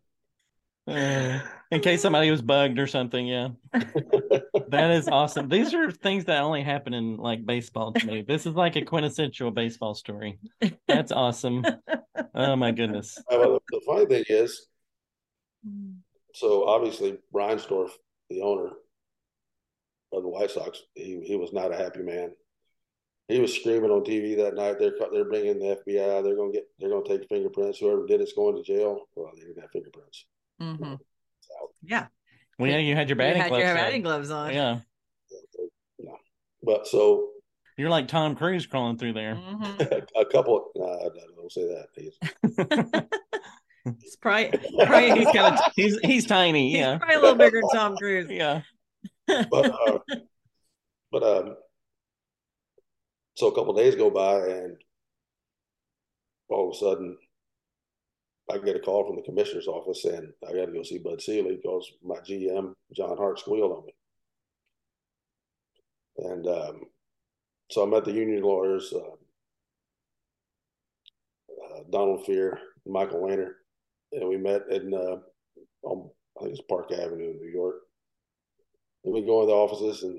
Uh, 0.87 1.40
in 1.70 1.80
case 1.80 2.02
somebody 2.02 2.30
was 2.30 2.40
bugged 2.40 2.78
or 2.78 2.87
something, 2.87 3.26
yeah. 3.26 3.48
that 3.72 4.90
is 4.90 5.09
awesome. 5.09 5.48
These 5.48 5.74
are 5.74 5.90
things 5.90 6.24
that 6.24 6.40
only 6.42 6.62
happen 6.62 6.94
in 6.94 7.16
like 7.16 7.44
baseball 7.44 7.92
to 7.92 8.06
me. 8.06 8.22
This 8.22 8.46
is 8.46 8.54
like 8.54 8.76
a 8.76 8.83
quintessential 8.83 9.50
baseball 9.50 9.94
story. 9.94 10.38
That's 10.88 11.12
awesome. 11.12 11.64
Oh 12.35 12.56
my 12.56 12.72
goodness. 12.72 13.18
Well, 13.30 13.62
the 13.70 13.80
funny 13.87 14.06
thing 14.06 14.24
is, 14.28 14.66
so 16.35 16.66
obviously 16.68 17.18
Reinsdorf, 17.35 17.90
the 18.29 18.42
owner 18.42 18.70
of 20.12 20.23
the 20.23 20.29
White 20.29 20.51
Sox, 20.51 20.83
he 20.94 21.20
he 21.25 21.37
was 21.37 21.53
not 21.53 21.73
a 21.73 21.77
happy 21.77 22.03
man. 22.03 22.33
He 23.29 23.38
was 23.38 23.55
screaming 23.55 23.90
on 23.90 24.03
TV 24.03 24.37
that 24.38 24.55
night. 24.55 24.79
They're 24.79 24.94
they're 25.12 25.25
bringing 25.25 25.59
the 25.61 25.77
FBI. 25.87 26.25
They're 26.25 26.37
gonna 26.37 26.53
get. 26.53 26.64
They're 26.79 26.90
gonna 26.90 27.05
take 27.07 27.29
fingerprints. 27.29 27.79
Whoever 27.79 28.07
did 28.07 28.20
it's 28.20 28.33
going 28.33 28.57
to 28.57 28.62
jail. 28.62 29.07
Well, 29.14 29.31
they 29.37 29.42
didn't 29.42 29.61
have 29.61 29.70
fingerprints. 29.70 30.27
Mm-hmm. 30.61 30.94
Yeah. 31.83 32.07
Well, 32.59 32.70
yeah, 32.70 32.79
you 32.79 32.94
had 32.94 33.09
your 33.09 33.16
batting 33.16 33.37
you 33.37 33.42
had 33.42 33.49
gloves. 33.49 33.62
your 33.62 33.70
on. 33.70 33.77
batting 33.77 34.03
gloves 34.03 34.31
on. 34.31 34.53
Yeah. 34.53 34.81
Yeah. 35.99 36.11
But 36.62 36.87
so 36.87 37.29
You're 37.77 37.88
like 37.88 38.09
Tom 38.09 38.35
Cruise 38.35 38.66
crawling 38.66 38.99
through 38.99 39.12
there. 39.12 39.35
Mhm. 39.37 40.07
a 40.20 40.25
couple. 40.27 40.70
Nah, 40.75 41.09
don't 41.37 41.53
say 41.53 41.62
that. 41.68 43.07
He's, 44.00 44.16
probably, 44.16 44.50
probably 44.84 45.18
he's 45.18 45.32
kind 45.34 45.54
of 45.56 45.60
he's 45.76 45.98
he's 46.00 46.26
tiny. 46.26 46.70
he's 46.70 46.78
Yeah. 46.78 46.98
probably 46.98 47.16
a 47.16 47.20
little 47.20 47.36
bigger 47.36 47.60
than 47.60 47.70
Tom 47.78 47.96
Cruise. 47.96 48.26
Yeah. 48.30 48.62
but 49.26 49.70
uh, 49.72 49.98
but 51.12 51.22
um, 51.22 51.56
so 53.34 53.46
a 53.48 53.54
couple 53.54 53.72
days 53.74 53.94
go 53.94 54.10
by, 54.10 54.38
and 54.48 54.76
all 56.48 56.68
of 56.68 56.74
a 56.74 56.78
sudden, 56.78 57.16
I 58.52 58.58
get 58.58 58.76
a 58.76 58.80
call 58.80 59.06
from 59.06 59.16
the 59.16 59.22
commissioner's 59.22 59.68
office, 59.68 60.04
and 60.04 60.32
I 60.46 60.52
got 60.52 60.66
to 60.66 60.72
go 60.72 60.82
see 60.82 60.98
Bud 60.98 61.22
Selig 61.22 61.62
because 61.62 61.90
my 62.02 62.16
GM 62.16 62.74
John 62.94 63.16
Hart 63.16 63.38
squealed 63.38 63.72
on 63.72 63.86
me. 63.86 63.92
And 66.18 66.46
um, 66.46 66.80
so 67.70 67.82
I'm 67.82 67.94
at 67.94 68.04
the 68.04 68.12
union 68.12 68.42
lawyers, 68.42 68.92
uh, 68.92 68.98
uh, 71.48 71.80
Donald 71.90 72.26
Fehr, 72.26 72.58
Michael 72.86 73.20
Weiner, 73.22 73.56
and 74.12 74.29
we 74.29 74.37
met 74.37 74.62
in 74.70 74.92
uh, 74.94 75.18
on 75.83 76.11
I 76.38 76.44
think 76.44 76.59
it's 76.59 76.66
Park 76.68 76.92
Avenue 76.92 77.31
in 77.31 77.38
New 77.40 77.51
York. 77.53 77.77
And 79.05 79.14
we 79.14 79.23
go 79.23 79.42
in 79.42 79.49
the 79.49 79.55
offices, 79.55 80.03
and 80.03 80.18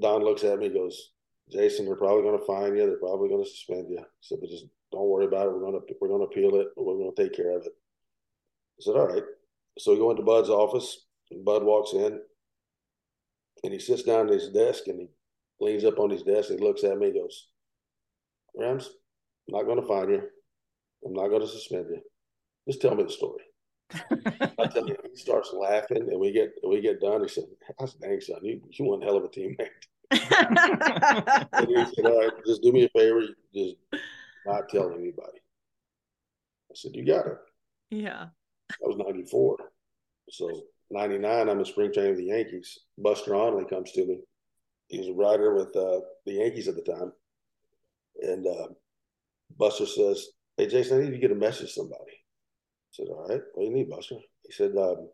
Don 0.00 0.22
looks 0.22 0.44
at 0.44 0.58
me, 0.58 0.66
and 0.66 0.74
goes, 0.74 1.12
"Jason, 1.50 1.86
they're 1.86 1.96
probably 1.96 2.22
going 2.22 2.38
to 2.38 2.46
fine 2.46 2.76
you. 2.76 2.86
They're 2.86 2.98
probably 2.98 3.28
going 3.28 3.44
to 3.44 3.50
suspend 3.50 3.90
you. 3.90 4.04
So, 4.20 4.36
but 4.40 4.48
just 4.48 4.66
don't 4.92 5.08
worry 5.08 5.26
about 5.26 5.46
it. 5.46 5.52
We're 5.52 5.60
going 5.60 5.80
to 5.80 5.94
we're 6.00 6.08
going 6.08 6.20
to 6.20 6.26
appeal 6.26 6.60
it. 6.60 6.68
We're 6.76 6.96
going 6.96 7.12
to 7.14 7.22
take 7.22 7.34
care 7.34 7.56
of 7.56 7.62
it." 7.64 7.72
I 7.72 8.80
said, 8.80 8.96
"All 8.96 9.08
right." 9.08 9.22
So 9.78 9.92
we 9.92 9.98
go 9.98 10.10
into 10.10 10.22
Bud's 10.22 10.48
office, 10.48 11.06
and 11.30 11.44
Bud 11.44 11.62
walks 11.62 11.92
in, 11.92 12.18
and 13.62 13.72
he 13.72 13.78
sits 13.78 14.02
down 14.02 14.28
at 14.28 14.32
his 14.34 14.48
desk, 14.48 14.84
and 14.86 15.00
he 15.00 15.08
leans 15.60 15.84
up 15.84 15.98
on 15.98 16.10
his 16.10 16.22
desk, 16.22 16.50
and 16.50 16.58
he 16.58 16.66
looks 16.66 16.84
at 16.84 16.98
me, 16.98 17.06
and 17.06 17.16
goes, 17.16 17.48
"Rams, 18.56 18.88
I'm 19.48 19.58
not 19.58 19.66
going 19.66 19.80
to 19.80 19.86
fine 19.86 20.08
you. 20.10 20.22
I'm 21.04 21.12
not 21.12 21.28
going 21.28 21.42
to 21.42 21.48
suspend 21.48 21.86
you. 21.90 22.00
Just 22.66 22.80
tell 22.80 22.94
me 22.94 23.04
the 23.04 23.10
story." 23.10 23.42
I 23.92 24.66
tell 24.66 24.88
you, 24.88 24.96
he 25.08 25.16
starts 25.16 25.52
laughing, 25.52 26.08
and 26.10 26.18
we 26.18 26.32
get 26.32 26.52
we 26.66 26.80
get 26.80 27.00
done. 27.00 27.22
He 27.22 27.28
said, 27.28 27.44
"That's 27.78 27.94
dang 27.94 28.20
son, 28.20 28.40
you 28.42 28.60
you 28.70 28.84
one 28.84 29.00
hell 29.00 29.16
of 29.16 29.24
a 29.24 29.28
teammate." 29.28 29.68
And 31.52 31.68
he 31.68 31.84
said, 31.94 32.06
"All 32.06 32.18
right, 32.18 32.32
just 32.46 32.62
do 32.62 32.72
me 32.72 32.84
a 32.84 32.88
favor, 32.88 33.22
just 33.54 33.76
not 34.44 34.68
tell 34.68 34.92
anybody." 34.92 35.38
I 36.70 36.74
said, 36.74 36.94
"You 36.94 37.04
got 37.04 37.26
it." 37.26 37.38
yeah. 37.90 38.26
That 38.68 38.88
was 38.88 38.96
'94, 38.96 39.58
so 40.30 40.62
'99, 40.90 41.48
I'm 41.48 41.58
in 41.58 41.64
spring 41.64 41.92
training 41.92 42.12
with 42.12 42.20
the 42.20 42.26
Yankees. 42.26 42.80
Buster 42.98 43.36
Olney 43.36 43.64
comes 43.66 43.92
to 43.92 44.04
me. 44.04 44.20
He 44.88 44.98
was 44.98 45.08
a 45.08 45.12
writer 45.12 45.54
with 45.54 45.74
uh, 45.76 46.00
the 46.24 46.32
Yankees 46.32 46.66
at 46.66 46.74
the 46.74 46.82
time, 46.82 47.12
and 48.20 48.46
uh, 48.46 48.68
Buster 49.56 49.86
says, 49.86 50.26
"Hey, 50.56 50.66
Jason, 50.66 50.98
I 50.98 51.00
need 51.02 51.06
you 51.06 51.12
to 51.12 51.18
get 51.18 51.30
a 51.30 51.36
message 51.36 51.68
to 51.68 51.80
somebody." 51.80 52.25
I 52.96 53.04
said, 53.04 53.10
"All 53.10 53.26
right, 53.28 53.40
what 53.52 53.62
do 53.62 53.68
you 53.68 53.74
need, 53.74 53.90
Buster?" 53.90 54.16
He 54.44 54.52
said, 54.52 54.76
um, 54.76 55.08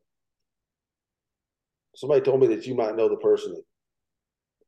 "Somebody 1.96 2.20
told 2.20 2.40
me 2.40 2.46
that 2.48 2.66
you 2.66 2.74
might 2.74 2.96
know 2.96 3.08
the 3.08 3.16
person 3.16 3.54
that 3.54 3.64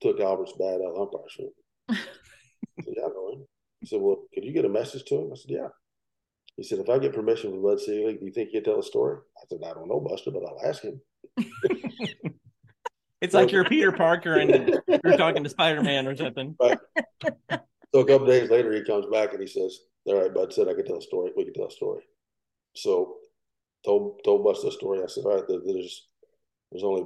took 0.01 0.21
Albert's 0.21 0.53
bad 0.53 0.81
out 0.81 0.97
umpire 0.99 1.29
shirt." 1.29 1.53
I 1.89 1.95
said, 2.83 2.95
"Yeah, 2.97 3.05
I 3.05 3.09
know 3.09 3.33
him." 3.33 3.47
He 3.81 3.87
said, 3.87 4.01
"Well, 4.01 4.25
could 4.35 4.45
you 4.45 4.53
get 4.53 4.65
a 4.65 4.69
message 4.69 5.05
to 5.05 5.17
him?" 5.17 5.31
I 5.33 5.37
said, 5.37 5.51
"Yeah." 5.51 5.69
He 6.57 6.63
said, 6.63 6.79
"If 6.81 6.89
I 6.89 6.99
get 6.99 7.15
permission 7.15 7.51
from 7.51 7.63
Bud 7.63 7.81
Selig, 7.81 8.21
do 8.21 8.27
you 8.27 8.33
think 8.33 8.51
he'd 8.51 8.65
tell 8.65 8.81
a 8.81 8.83
story?" 8.83 9.19
I 9.39 9.45
said, 9.49 9.61
"I 9.65 9.75
don't 9.75 9.89
know, 9.89 10.01
Buster, 10.01 10.31
but 10.31 10.45
I'll 10.45 10.69
ask 10.69 10.83
him." 10.83 11.01
It's 13.21 13.33
like 13.33 13.53
you're 13.53 13.65
Peter 13.65 13.91
Parker 13.91 14.35
and 14.35 14.51
you're 15.03 15.17
talking 15.17 15.43
to 15.45 15.49
Spider 15.49 15.83
Man 15.83 16.07
or 16.07 16.15
something. 16.15 16.55
So 16.61 18.01
a 18.01 18.05
couple 18.05 18.27
days 18.27 18.51
later, 18.51 18.71
he 18.75 18.85
comes 18.85 19.07
back 19.07 19.33
and 19.33 19.41
he 19.41 19.47
says, 19.47 19.79
"All 20.05 20.21
right, 20.21 20.35
Bud 20.35 20.53
said 20.53 20.69
I 20.69 20.75
could 20.75 20.85
tell 20.85 20.99
a 20.99 21.01
story. 21.01 21.33
We 21.35 21.47
could 21.47 21.55
tell 21.55 21.69
a 21.69 21.71
story." 21.71 22.03
So 22.75 23.17
told 23.85 24.21
told 24.25 24.45
Buster 24.45 24.67
the 24.67 24.73
story. 24.73 25.03
I 25.03 25.07
said, 25.07 25.25
"All 25.25 25.35
right, 25.37 25.45
there's 25.49 26.09
there's 26.71 26.85
only 26.85 27.05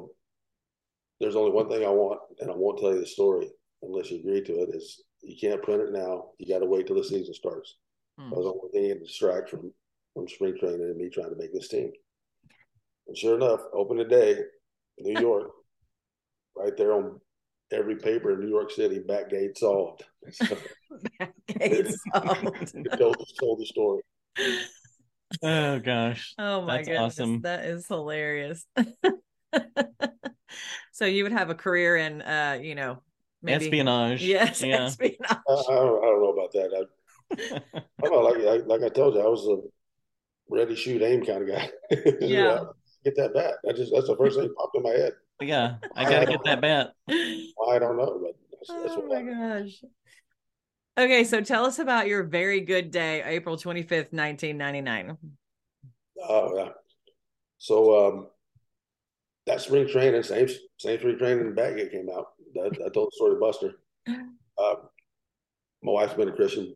there's 1.20 1.36
only 1.36 1.50
one 1.50 1.68
thing 1.68 1.84
I 1.84 1.90
want, 1.90 2.20
and 2.40 2.50
I 2.50 2.54
won't 2.54 2.78
tell 2.78 2.92
you 2.92 3.00
the 3.00 3.06
story 3.06 3.48
unless 3.82 4.10
you 4.10 4.18
agree 4.20 4.42
to 4.44 4.62
it. 4.62 4.74
Is 4.74 5.02
you 5.22 5.36
can't 5.40 5.62
print 5.62 5.82
it 5.82 5.92
now. 5.92 6.30
You 6.38 6.46
got 6.52 6.60
to 6.60 6.66
wait 6.66 6.86
till 6.86 6.96
the 6.96 7.04
season 7.04 7.34
starts. 7.34 7.76
Hmm. 8.18 8.30
That 8.30 8.36
was 8.36 8.44
the 8.46 8.52
only 8.52 8.88
thing 8.88 8.98
to 8.98 9.04
distract 9.04 9.50
from 9.50 9.72
from 10.14 10.28
spring 10.28 10.56
training 10.58 10.80
and 10.80 10.96
me 10.96 11.08
trying 11.10 11.30
to 11.30 11.36
make 11.36 11.52
this 11.52 11.68
team. 11.68 11.90
And 13.06 13.16
sure 13.16 13.36
enough, 13.36 13.60
opening 13.72 14.08
day, 14.08 14.38
New 14.98 15.20
York, 15.20 15.50
right 16.56 16.76
there 16.76 16.92
on 16.92 17.20
every 17.72 17.96
paper 17.96 18.32
in 18.32 18.40
New 18.40 18.48
York 18.48 18.70
City, 18.70 19.00
Batgate 19.00 19.56
solved. 19.56 20.04
So 20.32 20.56
It's 21.48 21.96
solved. 22.12 22.74
told, 22.98 23.16
told 23.38 23.60
the 23.60 23.66
story. 23.66 24.02
Oh 25.42 25.78
gosh. 25.80 26.34
Oh 26.38 26.62
my 26.62 26.78
That's 26.78 26.88
goodness, 26.88 27.20
awesome. 27.20 27.40
that 27.42 27.64
is 27.66 27.86
hilarious. 27.86 28.64
so 30.92 31.04
you 31.06 31.22
would 31.24 31.32
have 31.32 31.50
a 31.50 31.54
career 31.54 31.96
in, 31.96 32.22
uh, 32.22 32.58
you 32.60 32.74
know, 32.74 33.02
maybe 33.42 33.66
Espionage. 33.66 34.22
Yes, 34.24 34.62
Yeah. 34.66 34.86
espionage. 34.86 35.16
I, 35.30 35.36
I, 35.52 35.74
don't, 35.74 36.04
I 36.04 36.06
don't 36.06 36.22
know 36.22 36.32
about 36.32 36.52
that. 36.52 36.86
I, 37.32 37.62
I 38.04 38.08
know, 38.08 38.20
like, 38.20 38.38
like 38.42 38.66
like 38.66 38.82
I 38.82 38.88
told 38.88 39.14
you, 39.14 39.20
I 39.20 39.26
was 39.28 39.46
a 39.46 39.56
ready, 40.50 40.74
shoot, 40.76 41.02
aim 41.02 41.24
kind 41.24 41.42
of 41.42 41.48
guy. 41.48 41.70
Yeah. 42.20 42.64
Get 43.04 43.16
that 43.16 43.34
bat. 43.34 43.54
I 43.68 43.72
just 43.72 43.92
that's 43.94 44.06
the 44.08 44.16
first 44.16 44.36
thing 44.38 44.48
that 44.48 44.56
popped 44.56 44.76
in 44.76 44.82
my 44.82 44.90
head. 44.90 45.12
yeah. 45.40 45.76
I 45.96 46.04
gotta 46.06 46.26
get 46.26 46.42
that 46.44 46.60
bat. 46.60 46.92
I 47.08 47.78
don't 47.78 47.96
know, 47.96 48.20
but 48.22 48.34
that's, 48.52 48.68
that's 48.82 48.94
oh 48.96 48.96
what 48.96 49.08
my 49.08 49.14
happened. 49.16 49.30
gosh. 49.30 49.84
Okay, 50.98 51.22
so 51.22 51.40
tell 51.40 51.64
us 51.64 51.78
about 51.78 52.08
your 52.08 52.24
very 52.24 52.60
good 52.60 52.90
day, 52.90 53.22
April 53.24 53.56
25th, 53.56 54.12
1999. 54.12 55.16
Oh 56.28 56.56
yeah. 56.56 56.70
So 57.58 58.08
um, 58.08 58.26
that 59.46 59.60
spring 59.60 59.86
training, 59.86 60.24
same 60.24 60.48
same 60.78 60.98
spring 60.98 61.16
training, 61.16 61.54
Batgate 61.54 61.92
came 61.92 62.08
out. 62.10 62.32
That, 62.54 62.76
I 62.84 62.88
told 62.88 63.12
the 63.12 63.14
story 63.14 63.34
to 63.34 63.40
Buster. 63.40 63.74
Um, 64.08 64.16
my 65.84 65.92
wife's 65.92 66.14
been 66.14 66.30
a 66.30 66.32
Christian 66.32 66.74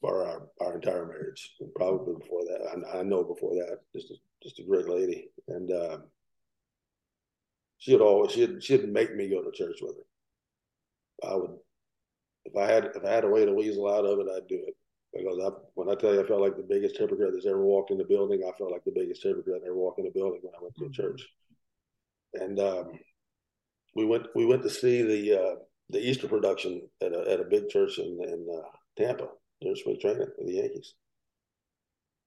for 0.00 0.24
our, 0.24 0.48
our 0.60 0.76
entire 0.76 1.04
marriage, 1.04 1.56
probably 1.74 2.14
before 2.14 2.42
that. 2.44 2.86
I, 2.94 3.00
I 3.00 3.02
know 3.02 3.24
before 3.24 3.54
that, 3.54 3.80
just 3.92 4.12
a, 4.12 4.14
just 4.44 4.60
a 4.60 4.62
great 4.62 4.88
lady, 4.88 5.30
and 5.48 5.72
um, 5.72 6.04
she 7.78 7.92
would 7.92 8.00
always 8.00 8.30
she'd 8.30 8.62
she'd 8.62 8.88
make 8.88 9.16
me 9.16 9.28
go 9.28 9.42
to 9.42 9.50
church 9.50 9.78
with 9.82 9.96
her. 9.96 11.28
I 11.28 11.34
would, 11.34 11.58
if 12.44 12.56
I 12.56 12.66
had 12.66 12.86
if 12.94 13.04
I 13.04 13.10
had 13.12 13.24
a 13.24 13.28
way 13.28 13.44
to 13.44 13.52
weasel 13.52 13.92
out 13.92 14.04
of 14.04 14.18
it, 14.20 14.26
I'd 14.34 14.48
do 14.48 14.62
it 14.66 14.76
because 15.14 15.38
I, 15.42 15.50
when 15.74 15.88
I 15.90 15.94
tell 15.94 16.12
you 16.14 16.22
I 16.22 16.26
felt 16.26 16.40
like 16.42 16.56
the 16.56 16.62
biggest 16.68 16.98
hypocrite 16.98 17.32
that's 17.32 17.46
ever 17.46 17.64
walked 17.64 17.90
in 17.90 17.98
the 17.98 18.04
building, 18.04 18.42
I 18.42 18.56
felt 18.58 18.72
like 18.72 18.84
the 18.84 18.92
biggest 18.94 19.22
hypocrite 19.22 19.62
that 19.62 19.66
ever 19.66 19.76
walked 19.76 19.98
in 19.98 20.04
the 20.04 20.10
building 20.10 20.40
when 20.42 20.54
I 20.54 20.62
went 20.62 20.74
to 20.76 20.86
a 20.86 20.90
church. 20.90 21.26
And 22.34 22.58
um, 22.60 22.98
we 23.94 24.04
went 24.04 24.26
we 24.34 24.44
went 24.46 24.62
to 24.62 24.70
see 24.70 25.02
the 25.02 25.40
uh, 25.40 25.54
the 25.90 26.00
Easter 26.00 26.28
production 26.28 26.82
at 27.02 27.12
a 27.12 27.30
at 27.32 27.40
a 27.40 27.44
big 27.44 27.68
church 27.68 27.98
in 27.98 28.18
in 28.22 28.46
uh, 28.52 28.68
Tampa 28.96 29.28
during 29.60 29.76
spring 29.76 29.98
training 30.00 30.28
with 30.38 30.46
the 30.46 30.54
Yankees. 30.54 30.94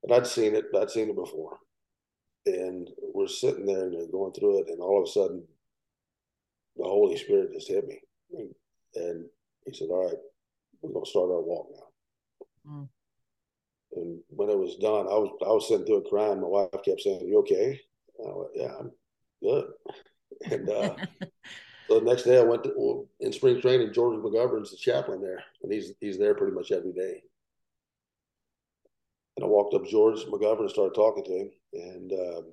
And 0.04 0.14
I'd 0.14 0.28
seen 0.28 0.56
it, 0.56 0.66
I'd 0.76 0.92
seen 0.92 1.10
it 1.10 1.16
before. 1.16 1.58
and 2.46 2.90
we're 3.14 3.28
sitting 3.28 3.66
there 3.66 3.86
and 3.86 3.94
they're 3.94 4.12
going 4.12 4.34
through 4.34 4.60
it, 4.62 4.70
and 4.70 4.80
all 4.82 5.02
of 5.02 5.10
a 5.10 5.12
sudden, 5.12 5.44
the 6.78 6.84
Holy 6.84 7.18
Spirit 7.18 7.54
just 7.54 7.68
hit 7.68 7.86
me, 7.88 8.00
and 8.96 9.26
he 9.68 9.74
said, 9.74 9.90
"All 9.90 10.06
right, 10.06 10.18
we're 10.82 10.94
gonna 10.94 11.06
start 11.06 11.30
our 11.30 11.42
walk 11.42 11.68
now." 11.76 12.72
Mm. 12.72 12.90
And 13.94 14.20
when 14.30 14.50
it 14.50 14.58
was 14.58 14.76
done, 14.78 15.08
I 15.08 15.18
was 15.18 15.30
I 15.46 15.50
was 15.50 15.68
sitting 15.68 15.86
through 15.86 16.06
it 16.06 16.10
crying. 16.10 16.42
My 16.42 16.48
wife 16.48 16.70
kept 16.84 17.02
saying, 17.02 17.28
"You 17.28 17.40
okay?" 17.40 17.80
And 18.20 18.32
I 18.32 18.36
went, 18.36 18.52
"Yeah, 18.56 18.76
I'm 18.80 18.92
good." 19.42 19.72
And 20.52 20.70
uh, 20.70 20.96
so 21.88 22.00
the 22.00 22.06
next 22.06 22.24
day, 22.24 22.38
I 22.38 22.44
went 22.44 22.64
to 22.66 22.74
well, 22.76 23.08
in 23.22 23.34
spring 23.34 23.60
training. 23.60 23.92
George 23.92 24.20
McGovern's 24.20 24.70
the 24.70 24.78
chaplain 24.78 25.20
there, 25.20 25.44
and 25.64 25.72
he's 25.72 25.94
he's 26.00 26.20
there 26.20 26.36
pretty 26.36 26.54
much 26.54 26.72
every 26.72 26.94
day. 26.94 27.24
And 29.36 29.44
I 29.44 29.48
walked 29.48 29.74
up 29.74 29.88
George 29.88 30.20
McGovern 30.26 30.62
and 30.62 30.70
started 30.70 30.94
talking 30.94 31.24
to 31.24 31.32
him, 31.32 31.52
and 31.74 32.12
um, 32.14 32.44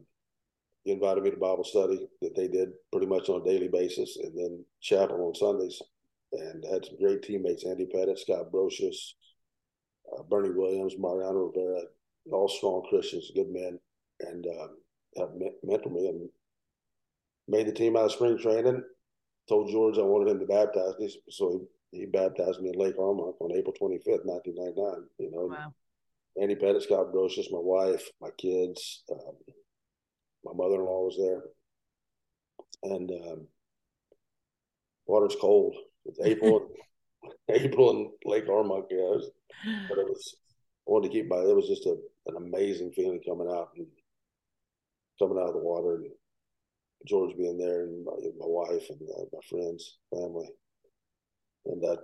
he 0.84 0.92
invited 0.92 1.24
me 1.24 1.30
to 1.30 1.36
Bible 1.36 1.64
study 1.64 2.08
that 2.22 2.36
they 2.36 2.48
did 2.48 2.72
pretty 2.92 3.06
much 3.06 3.28
on 3.28 3.42
a 3.42 3.44
daily 3.44 3.68
basis, 3.68 4.16
and 4.16 4.38
then 4.38 4.64
chapel 4.80 5.26
on 5.26 5.34
Sundays. 5.34 5.82
And 6.34 6.64
had 6.64 6.84
some 6.84 6.98
great 6.98 7.22
teammates: 7.22 7.64
Andy 7.64 7.86
Pettitte, 7.86 8.18
Scott 8.18 8.50
Brosius, 8.52 9.14
uh, 10.12 10.22
Bernie 10.24 10.50
Williams, 10.50 10.94
Mariano 10.98 11.50
Rivera, 11.54 11.82
all 12.32 12.48
strong 12.48 12.82
Christians, 12.88 13.30
good 13.34 13.50
men, 13.50 13.78
and 14.20 14.46
um, 14.46 14.76
helped 15.16 15.42
mentor 15.62 15.90
me 15.90 16.08
and 16.08 16.28
made 17.48 17.66
the 17.66 17.72
team 17.72 17.96
out 17.96 18.06
of 18.06 18.12
spring 18.12 18.38
training. 18.38 18.82
Told 19.48 19.70
George 19.70 19.98
I 19.98 20.02
wanted 20.02 20.30
him 20.30 20.40
to 20.40 20.46
baptize 20.46 20.94
me, 20.98 21.14
so 21.28 21.60
he, 21.92 21.98
he 22.00 22.06
baptized 22.06 22.60
me 22.60 22.70
in 22.70 22.78
Lake 22.78 22.96
Armonk 22.96 23.34
on 23.40 23.52
April 23.52 23.74
25th, 23.80 24.24
1999. 24.24 25.08
You 25.18 25.30
know, 25.30 25.46
wow. 25.46 25.74
Andy 26.40 26.54
Pettitte, 26.54 26.82
Scott 26.82 27.12
Brosius, 27.12 27.52
my 27.52 27.60
wife, 27.60 28.08
my 28.20 28.30
kids, 28.38 29.04
um, 29.12 29.34
my 30.44 30.52
mother-in-law 30.54 31.04
was 31.04 31.16
there, 31.18 31.42
and 32.90 33.10
um, 33.10 33.46
water's 35.06 35.36
cold. 35.40 35.76
It's 36.06 36.20
April, 36.20 36.68
April 37.48 37.90
in 37.90 38.10
Lake 38.24 38.46
Armonk, 38.46 38.86
yeah, 38.90 38.98
it 38.98 39.10
was, 39.16 39.30
but 39.88 39.98
it 39.98 40.06
was. 40.06 40.36
I 40.86 40.90
wanted 40.90 41.08
to 41.08 41.14
keep 41.14 41.28
my. 41.28 41.36
It 41.36 41.56
was 41.56 41.68
just 41.68 41.86
a, 41.86 41.96
an 42.26 42.36
amazing 42.36 42.92
feeling 42.92 43.20
coming 43.26 43.48
out 43.48 43.70
and 43.76 43.86
coming 45.18 45.38
out 45.38 45.48
of 45.48 45.54
the 45.54 45.60
water 45.60 45.96
and 45.96 46.10
George 47.06 47.36
being 47.36 47.58
there 47.58 47.84
and 47.84 48.04
my, 48.04 48.12
my 48.12 48.46
wife 48.46 48.84
and 48.90 49.00
uh, 49.16 49.24
my 49.32 49.40
friends, 49.48 49.98
family, 50.12 50.48
and 51.66 51.82
that 51.82 51.98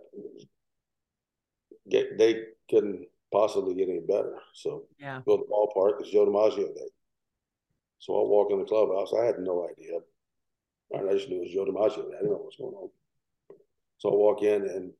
get, 1.88 2.18
they 2.18 2.42
couldn't 2.70 3.06
possibly 3.32 3.74
get 3.74 3.88
any 3.88 4.00
better. 4.00 4.36
So 4.54 4.84
yeah, 4.98 5.20
go 5.26 5.36
to 5.36 5.44
the 5.44 5.52
ballpark. 5.52 6.00
It's 6.00 6.10
Joe 6.10 6.26
DiMaggio 6.26 6.74
day. 6.74 6.88
So 7.98 8.14
I 8.14 8.28
walk 8.28 8.50
in 8.50 8.58
the 8.60 8.64
clubhouse. 8.64 9.12
I 9.12 9.24
had 9.26 9.38
no 9.38 9.68
idea. 9.68 9.98
I 10.94 11.12
just 11.12 11.28
knew 11.28 11.36
it 11.36 11.42
was 11.42 11.52
Joe 11.52 11.66
DiMaggio. 11.66 12.08
I 12.08 12.16
didn't 12.16 12.30
know 12.30 12.36
what 12.36 12.44
was 12.44 12.56
going 12.58 12.74
on. 12.74 12.90
So 14.00 14.10
I 14.10 14.14
walk 14.14 14.42
in 14.42 14.62
and 14.66 14.92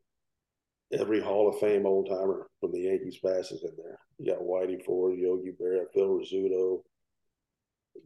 every 0.92 1.20
Hall 1.20 1.48
of 1.48 1.58
Fame 1.58 1.86
old 1.86 2.08
timer 2.08 2.48
from 2.60 2.72
the 2.72 2.80
Yankees 2.80 3.18
passes 3.18 3.64
in 3.64 3.72
there. 3.76 3.98
You 4.18 4.32
got 4.32 4.42
Whitey 4.42 4.84
Ford, 4.84 5.18
Yogi 5.18 5.52
Berra, 5.60 5.86
Phil 5.94 6.06
Rizzuto, 6.06 6.82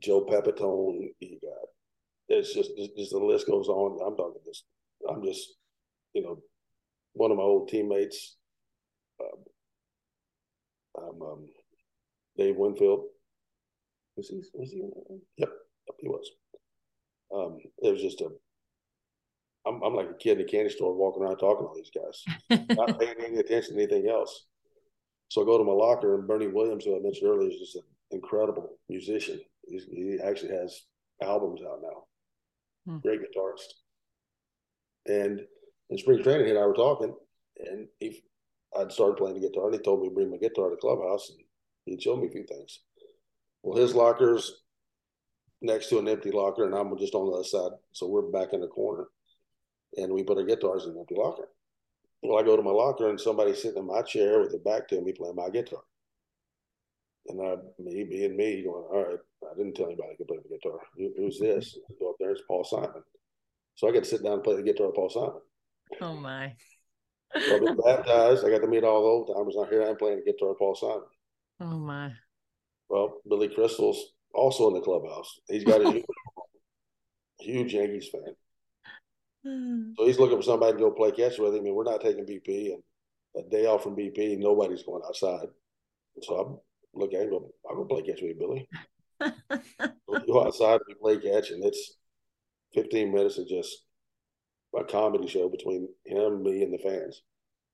Joe 0.01 0.25
Pepitone. 0.25 1.09
You 1.19 1.39
got 1.43 1.69
it's 2.29 2.55
just, 2.55 2.71
just 2.97 3.11
the 3.11 3.19
list 3.19 3.49
goes 3.49 3.69
on. 3.69 3.99
I'm 4.07 4.17
talking 4.17 4.41
this. 4.47 4.63
I'm 5.09 5.23
just, 5.25 5.57
you 6.15 6.23
know, 6.23 6.39
one 7.13 7.33
of 7.33 7.37
my 7.37 7.43
old 7.43 7.69
teammates. 7.69 8.37
Um, 9.21 9.45
um, 11.03 11.23
um 11.23 11.49
Dave 12.39 12.57
Winfield. 12.57 13.07
Was 14.17 14.29
he? 14.29 14.43
Was 14.55 14.71
he? 14.71 14.83
Yep, 15.39 15.49
yep 15.89 15.97
he 15.99 16.09
was. 16.09 16.31
Um, 17.35 17.59
it 17.83 17.93
was 17.93 18.01
just 18.01 18.21
a. 18.21 18.29
I'm, 19.67 19.83
I'm 19.83 19.95
like 19.95 20.11
a 20.11 20.15
kid 20.15 20.39
in 20.39 20.47
a 20.47 20.49
candy 20.49 20.71
store 20.71 20.95
walking 20.95 21.23
around 21.23 21.39
talking 21.39 21.67
to 21.67 21.75
these 21.75 21.91
guys, 21.91 22.69
not 22.77 22.99
paying 22.99 23.15
any 23.19 23.39
attention 23.39 23.77
to 23.77 23.83
anything 23.83 24.09
else. 24.09 24.47
So 25.29 25.43
I 25.43 25.47
go 25.47 25.59
to 25.59 25.65
my 25.65 25.73
locker, 25.73 26.15
and 26.15 26.29
Bernie 26.29 26.49
Williams, 26.49 26.85
who 26.85 26.97
I 26.97 27.01
mentioned 27.01 27.31
earlier, 27.31 27.51
is 27.51 27.59
just 27.59 27.77
an 27.77 27.83
incredible 28.11 28.79
musician. 28.89 29.41
He's, 29.67 29.85
he 29.85 30.19
actually 30.23 30.53
has 30.53 30.83
albums 31.23 31.63
out 31.63 31.81
now 31.83 32.05
hmm. 32.87 32.99
great 32.99 33.21
guitarist. 33.21 33.75
And 35.07 35.41
in 35.91 35.99
spring 35.99 36.23
training, 36.23 36.47
he 36.47 36.51
and 36.51 36.59
I 36.59 36.67
were 36.67 36.75
talking, 36.75 37.15
and 37.59 37.89
he, 38.01 38.23
I'd 38.79 38.93
started 38.93 39.17
playing 39.17 39.41
the 39.41 39.49
guitar, 39.49 39.67
and 39.67 39.75
he 39.75 39.81
told 39.81 40.03
me 40.03 40.09
to 40.09 40.15
bring 40.15 40.31
my 40.31 40.39
guitar 40.39 40.71
to 40.71 40.77
the 40.77 40.81
clubhouse, 40.81 41.31
and 41.31 41.39
he'd 41.85 42.03
show 42.03 42.17
me 42.17 42.27
a 42.27 42.31
few 42.31 42.45
things. 42.45 42.81
Well, 43.63 43.81
his 43.81 43.95
locker's 43.95 44.63
next 45.63 45.89
to 45.89 45.99
an 45.99 46.09
empty 46.09 46.31
locker, 46.31 46.65
and 46.65 46.75
I'm 46.75 46.97
just 46.99 47.15
on 47.15 47.27
the 47.27 47.33
other 47.33 47.45
side, 47.45 47.73
so 47.93 48.09
we're 48.09 48.23
back 48.23 48.53
in 48.53 48.61
the 48.61 48.67
corner, 48.67 49.07
and 49.97 50.13
we 50.13 50.23
put 50.23 50.39
our 50.39 50.45
guitars 50.45 50.85
in 50.85 50.93
an 50.93 50.99
empty 50.99 51.15
locker. 51.17 51.49
Well, 52.23 52.39
I 52.39 52.43
go 52.43 52.57
to 52.57 52.63
my 52.63 52.71
locker, 52.71 53.11
and 53.11 53.21
somebody's 53.21 53.61
sitting 53.61 53.79
in 53.79 53.87
my 53.87 54.03
chair 54.03 54.41
with 54.41 54.51
their 54.51 54.61
back 54.61 54.89
to 54.89 55.01
me 55.01 55.13
playing 55.13 55.37
my 55.37 55.51
guitar. 55.51 55.83
And 57.27 57.41
I, 57.41 57.57
me 57.79 58.05
being 58.05 58.37
me, 58.37 58.63
going, 58.63 58.85
all 58.85 59.05
right, 59.09 59.19
I 59.51 59.57
didn't 59.57 59.75
tell 59.75 59.87
anybody 59.87 60.11
I 60.13 60.17
could 60.17 60.29
play 60.29 60.39
the 60.43 60.57
guitar. 60.57 60.79
Who, 60.97 61.13
who's 61.17 61.41
mm-hmm. 61.41 61.57
this? 61.57 61.79
Go 62.01 62.11
up 62.11 62.17
there, 62.19 62.31
it's 62.31 62.43
Paul 62.49 62.65
Simon. 62.65 63.03
So 63.77 63.89
I 63.89 63.93
got 63.93 64.05
to 64.05 64.09
sit 64.09 64.23
down 64.23 64.35
and 64.35 64.43
play 64.43 64.57
the 64.57 64.63
guitar 64.63 64.87
with 64.87 64.97
Paul 64.97 65.11
Simon. 65.11 65.41
Oh 66.01 66.15
my. 66.15 66.55
So 67.37 67.57
I've 67.57 67.65
been 67.65 67.77
baptized. 67.77 68.45
I 68.45 68.51
got 68.51 68.61
to 68.61 68.69
meet 68.69 68.85
all 68.85 69.03
the 69.03 69.09
old 69.09 69.31
timers. 69.35 69.55
Now 69.57 69.65
here 69.65 69.83
I 69.83 69.91
am 69.91 69.97
playing 69.97 70.23
the 70.25 70.33
guitar 70.33 70.51
with 70.51 70.59
Paul 70.59 70.75
Simon. 70.75 71.03
Oh 71.61 71.79
my. 71.79 72.13
Well, 72.89 73.21
Billy 73.29 73.49
Crystal's 73.49 74.13
also 74.33 74.69
in 74.69 74.75
the 74.75 74.81
clubhouse. 74.81 75.41
He's 75.49 75.65
got 75.65 75.81
a 75.81 75.91
huge, 75.93 76.05
huge 77.41 77.75
Yankees 77.75 78.09
fan. 78.11 78.35
So 79.97 80.07
he's 80.07 80.19
looking 80.19 80.39
for 80.39 80.43
somebody 80.43 80.73
to 80.73 80.79
go 80.79 80.91
play 80.91 81.13
catch 81.13 81.39
with 81.39 81.55
him, 81.55 81.67
and 81.67 81.75
we're 81.75 81.85
not 81.85 82.01
taking 82.01 82.27
BP. 82.27 82.73
And 82.73 82.83
a 83.37 83.49
day 83.49 83.67
off 83.67 83.83
from 83.83 83.95
BP, 83.95 84.39
nobody's 84.39 84.83
going 84.83 85.03
outside. 85.07 85.49
So 86.23 86.35
I'm 86.35 86.59
looking 87.01 87.19
at 87.19 87.27
him, 87.27 87.41
I'll 87.69 87.77
go 87.77 87.85
play 87.85 88.03
catch 88.03 88.23
with 88.23 88.31
you, 88.31 88.37
Billy 88.39 88.69
we 90.09 90.27
go 90.27 90.47
outside 90.47 90.81
and 90.81 90.83
we 90.89 90.95
play 90.95 91.31
catch, 91.31 91.51
and 91.51 91.65
it's 91.65 91.97
15 92.75 93.13
minutes 93.13 93.39
of 93.39 93.49
just 93.49 93.85
a 94.77 94.85
comedy 94.85 95.29
show 95.29 95.49
between 95.49 95.89
him, 96.05 96.43
me, 96.43 96.63
and 96.63 96.73
the 96.73 96.79
fans. 96.79 97.23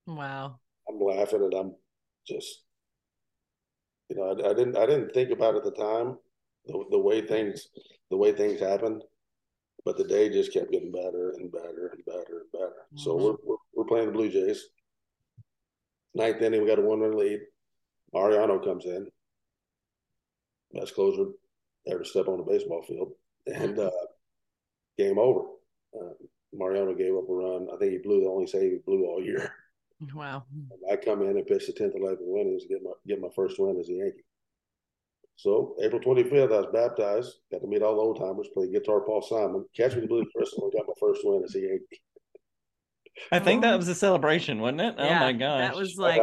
Wow. 0.07 0.59
I'm 0.89 1.01
laughing 1.01 1.43
and 1.43 1.55
I'm 1.55 1.75
just, 2.27 2.63
you 4.09 4.17
know, 4.17 4.29
I, 4.29 4.51
I 4.51 4.55
didn't, 4.55 4.77
I 4.77 4.87
didn't 4.87 5.13
think 5.13 5.31
about 5.31 5.55
it 5.55 5.59
at 5.59 5.65
the 5.65 5.71
time, 5.83 6.19
the, 6.67 6.85
the 6.91 6.99
way 6.99 7.23
things, 7.23 7.69
the 8.11 8.17
way 8.17 8.33
things 8.33 8.61
happened, 8.61 9.03
but 9.85 9.97
the 9.97 10.05
day 10.05 10.29
just 10.29 10.53
kept 10.53 10.71
getting 10.71 10.93
better 10.93 11.35
and 11.37 11.51
better 11.51 11.93
and 11.93 12.05
better 12.05 12.41
and 12.41 12.53
better. 12.53 12.87
Mm-hmm. 12.95 12.99
So 12.99 13.17
we're, 13.17 13.37
we're, 13.45 13.57
we're 13.75 13.85
playing 13.85 14.07
the 14.07 14.13
Blue 14.13 14.31
Jays. 14.31 14.67
Ninth 16.15 16.43
inning, 16.43 16.61
we 16.61 16.69
got 16.69 16.79
a 16.79 16.83
one 16.83 17.01
run 17.01 17.17
lead. 17.17 17.41
Mariano 18.13 18.59
comes 18.59 18.85
in 18.85 19.07
best 20.73 20.95
closer 20.95 21.27
ever 21.87 22.05
step 22.05 22.29
on 22.29 22.39
the 22.39 22.45
baseball 22.45 22.83
field, 22.83 23.13
and 23.47 23.79
uh, 23.79 23.91
game 24.99 25.19
over. 25.19 25.43
Uh, 25.95 26.13
Mariano 26.53 26.95
gave 26.95 27.15
up 27.15 27.29
a 27.29 27.33
run. 27.33 27.69
I 27.73 27.77
think 27.79 27.93
he 27.93 27.99
blew 27.99 28.21
the 28.21 28.29
only 28.29 28.47
save 28.47 28.73
he 28.73 28.79
blew 28.79 29.07
all 29.07 29.23
year. 29.23 29.53
Wow! 30.15 30.45
And 30.53 30.81
I 30.91 30.97
come 30.97 31.23
in 31.23 31.37
and 31.37 31.47
pitch 31.47 31.67
the 31.67 31.73
tenth, 31.73 31.95
eleventh 31.95 32.23
innings, 32.23 32.65
get 32.69 32.83
my 32.83 32.93
get 33.07 33.21
my 33.21 33.29
first 33.37 33.59
win 33.59 33.79
as 33.79 33.89
a 33.89 33.93
Yankee. 33.93 34.25
So 35.43 35.75
April 35.83 36.01
25th, 36.01 36.53
I 36.53 36.61
was 36.61 36.67
baptized. 36.71 37.37
Got 37.51 37.63
to 37.63 37.67
meet 37.67 37.81
all 37.81 37.95
the 37.95 38.03
old 38.03 38.19
timers, 38.19 38.49
play 38.53 38.71
guitar, 38.71 39.01
Paul 39.01 39.23
Simon, 39.23 39.65
catch 39.75 39.95
me 39.95 40.03
the 40.03 40.07
blue 40.07 40.27
crystal, 40.37 40.65
and 40.65 40.73
got 40.73 40.87
my 40.87 40.93
first 41.01 41.23
win 41.25 41.43
as 41.43 41.55
a 41.55 41.61
Yankee. 41.61 42.03
I 43.33 43.39
think 43.39 43.63
that 43.63 43.77
was 43.77 43.89
a 43.89 43.95
celebration, 43.95 44.61
wasn't 44.61 44.83
it? 44.83 44.95
Oh 44.99 45.05
yeah, 45.05 45.17
oh 45.17 45.25
my 45.25 45.33
gosh, 45.33 45.61
that 45.61 45.77
was 45.77 45.97
like. 45.97 46.21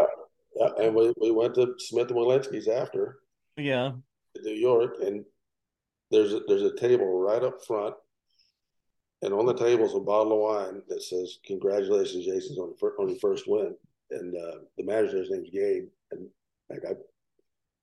Yeah, 0.56 0.70
and 0.80 0.96
we, 0.96 1.14
we 1.20 1.32
went 1.32 1.56
to 1.56 1.74
Smith 1.80 2.10
and 2.10 2.18
Wollensky's 2.18 2.68
after. 2.68 3.18
Yeah. 3.56 3.94
New 4.44 4.54
York, 4.54 4.98
and 5.02 5.26
there's 6.12 6.34
a, 6.34 6.42
there's 6.48 6.62
a 6.62 6.76
table 6.76 7.20
right 7.20 7.44
up 7.44 7.66
front, 7.66 7.96
and 9.24 9.34
on 9.34 9.48
the 9.48 9.54
table 9.56 9.86
is 9.86 9.96
a 9.96 10.00
bottle 10.00 10.34
of 10.34 10.40
wine 10.40 10.84
that 10.90 11.02
says 11.02 11.40
"Congratulations, 11.46 12.26
Jason, 12.26 12.56
on, 12.58 12.76
on 13.00 13.10
your 13.10 13.20
first 13.20 13.48
win." 13.48 13.76
And 14.12 14.36
uh, 14.36 14.60
the 14.78 14.86
manager's 14.86 15.32
name's 15.32 15.50
Gabe, 15.50 15.88
and 16.12 16.28
like 16.70 16.84
I, 16.88 16.94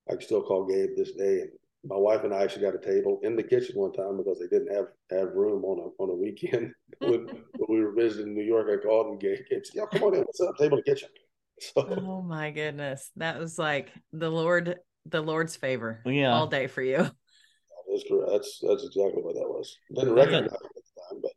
I 0.09 0.13
can 0.13 0.23
still 0.23 0.43
call 0.43 0.67
Gabe 0.67 0.97
this 0.97 1.13
day. 1.13 1.41
And 1.41 1.51
my 1.85 1.97
wife 1.97 2.25
and 2.25 2.35
I 2.35 2.43
actually 2.43 2.63
got 2.63 2.75
a 2.75 2.79
table 2.79 3.21
in 3.23 3.37
the 3.37 3.43
kitchen 3.43 3.77
one 3.77 3.93
time 3.93 4.17
because 4.17 4.39
they 4.39 4.47
didn't 4.47 4.75
have 4.75 4.87
have 5.11 5.35
room 5.35 5.65
on 5.65 5.79
a 5.79 6.03
on 6.03 6.11
a 6.11 6.15
weekend 6.15 6.73
when, 6.99 7.27
when 7.57 7.69
we 7.69 7.85
were 7.85 7.93
visiting 7.93 8.35
New 8.35 8.45
York. 8.45 8.69
I 8.71 8.83
called 8.83 9.09
and 9.09 9.21
Gabe, 9.21 9.39
Gabe 9.51 9.63
said, 9.65 9.75
"Yeah, 9.75 9.85
come 9.91 10.09
on 10.09 10.15
in, 10.15 10.21
let's 10.21 10.39
set 10.39 10.49
up 10.49 10.57
table 10.57 10.79
in 10.79 10.85
the 10.85 10.91
kitchen." 10.91 11.09
So, 11.61 11.87
oh 11.89 12.21
my 12.21 12.51
goodness, 12.51 13.13
that 13.15 13.39
was 13.39 13.61
like 13.61 13.93
the 14.13 14.29
Lord 14.29 14.77
the 15.07 15.21
Lord's 15.21 15.55
favor 15.55 16.03
yeah. 16.05 16.33
all 16.33 16.49
day 16.49 16.67
for 16.67 16.83
you. 16.83 16.97
That's 16.99 18.05
correct. 18.09 18.33
That's 18.33 18.59
that's 18.61 18.85
exactly 18.85 19.23
what 19.23 19.35
that 19.35 19.49
was. 19.49 19.79
Didn't 19.95 20.15
recognize 20.15 20.47
it 20.47 20.53
at 20.53 20.61
the 20.75 21.15
time, 21.15 21.21
but 21.23 21.31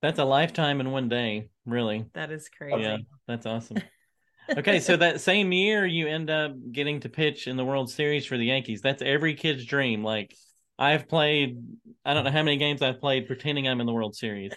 that's 0.00 0.18
a 0.18 0.24
lifetime 0.24 0.80
in 0.80 0.90
one 0.90 1.10
day, 1.10 1.50
really. 1.66 2.06
That 2.14 2.30
is 2.30 2.48
crazy. 2.48 2.80
Yeah, 2.80 2.96
that's 3.28 3.44
awesome. 3.44 3.76
Okay, 4.50 4.80
so 4.80 4.96
that 4.98 5.20
same 5.20 5.52
year 5.52 5.86
you 5.86 6.08
end 6.08 6.30
up 6.30 6.52
getting 6.72 7.00
to 7.00 7.08
pitch 7.08 7.46
in 7.46 7.56
the 7.56 7.64
World 7.64 7.90
Series 7.90 8.26
for 8.26 8.36
the 8.36 8.46
Yankees. 8.46 8.80
That's 8.80 9.02
every 9.02 9.34
kid's 9.34 9.64
dream. 9.64 10.02
Like 10.02 10.34
I've 10.78 11.08
played. 11.08 11.58
I 12.04 12.14
don't 12.14 12.24
know 12.24 12.30
how 12.30 12.42
many 12.42 12.56
games 12.56 12.82
I've 12.82 13.00
played 13.00 13.26
pretending 13.26 13.68
I'm 13.68 13.80
in 13.80 13.86
the 13.86 13.92
World 13.92 14.16
Series. 14.16 14.52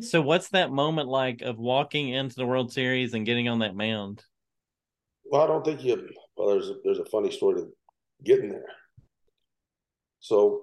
so 0.00 0.20
what's 0.20 0.48
that 0.50 0.70
moment 0.70 1.08
like 1.08 1.42
of 1.42 1.58
walking 1.58 2.08
into 2.08 2.36
the 2.36 2.46
World 2.46 2.72
Series 2.72 3.14
and 3.14 3.26
getting 3.26 3.48
on 3.48 3.60
that 3.60 3.76
mound? 3.76 4.22
Well, 5.24 5.42
I 5.42 5.46
don't 5.46 5.64
think 5.64 5.84
you. 5.84 6.08
Well, 6.36 6.48
there's 6.48 6.70
a, 6.70 6.74
there's 6.84 6.98
a 6.98 7.04
funny 7.04 7.30
story 7.30 7.60
to 7.60 7.68
getting 8.24 8.50
there. 8.50 8.66
So 10.20 10.62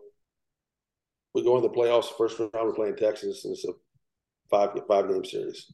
we 1.34 1.44
go 1.44 1.56
in 1.58 1.64
the 1.64 1.70
playoffs. 1.70 2.16
First 2.18 2.40
round, 2.40 2.52
we're 2.54 2.74
playing 2.74 2.98
Texas, 2.98 3.46
and 3.46 3.54
it's 3.54 3.66
a 3.66 3.74
five 4.50 4.72
five 4.88 5.10
game 5.10 5.24
series. 5.24 5.72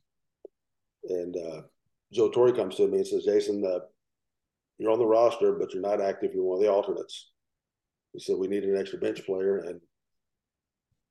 And 1.07 1.35
uh, 1.35 1.61
Joe 2.11 2.29
Torre 2.29 2.51
comes 2.53 2.75
to 2.75 2.87
me 2.87 2.97
and 2.97 3.07
says, 3.07 3.25
"Jason, 3.25 3.65
uh, 3.65 3.79
you're 4.77 4.91
on 4.91 4.99
the 4.99 5.05
roster, 5.05 5.53
but 5.53 5.73
you're 5.73 5.81
not 5.81 6.01
active. 6.01 6.33
You're 6.33 6.43
one 6.43 6.57
of 6.57 6.63
the 6.63 6.71
alternates." 6.71 7.31
He 8.13 8.19
said, 8.19 8.37
"We 8.37 8.47
need 8.47 8.63
an 8.63 8.77
extra 8.77 8.99
bench 8.99 9.25
player," 9.25 9.57
and 9.59 9.79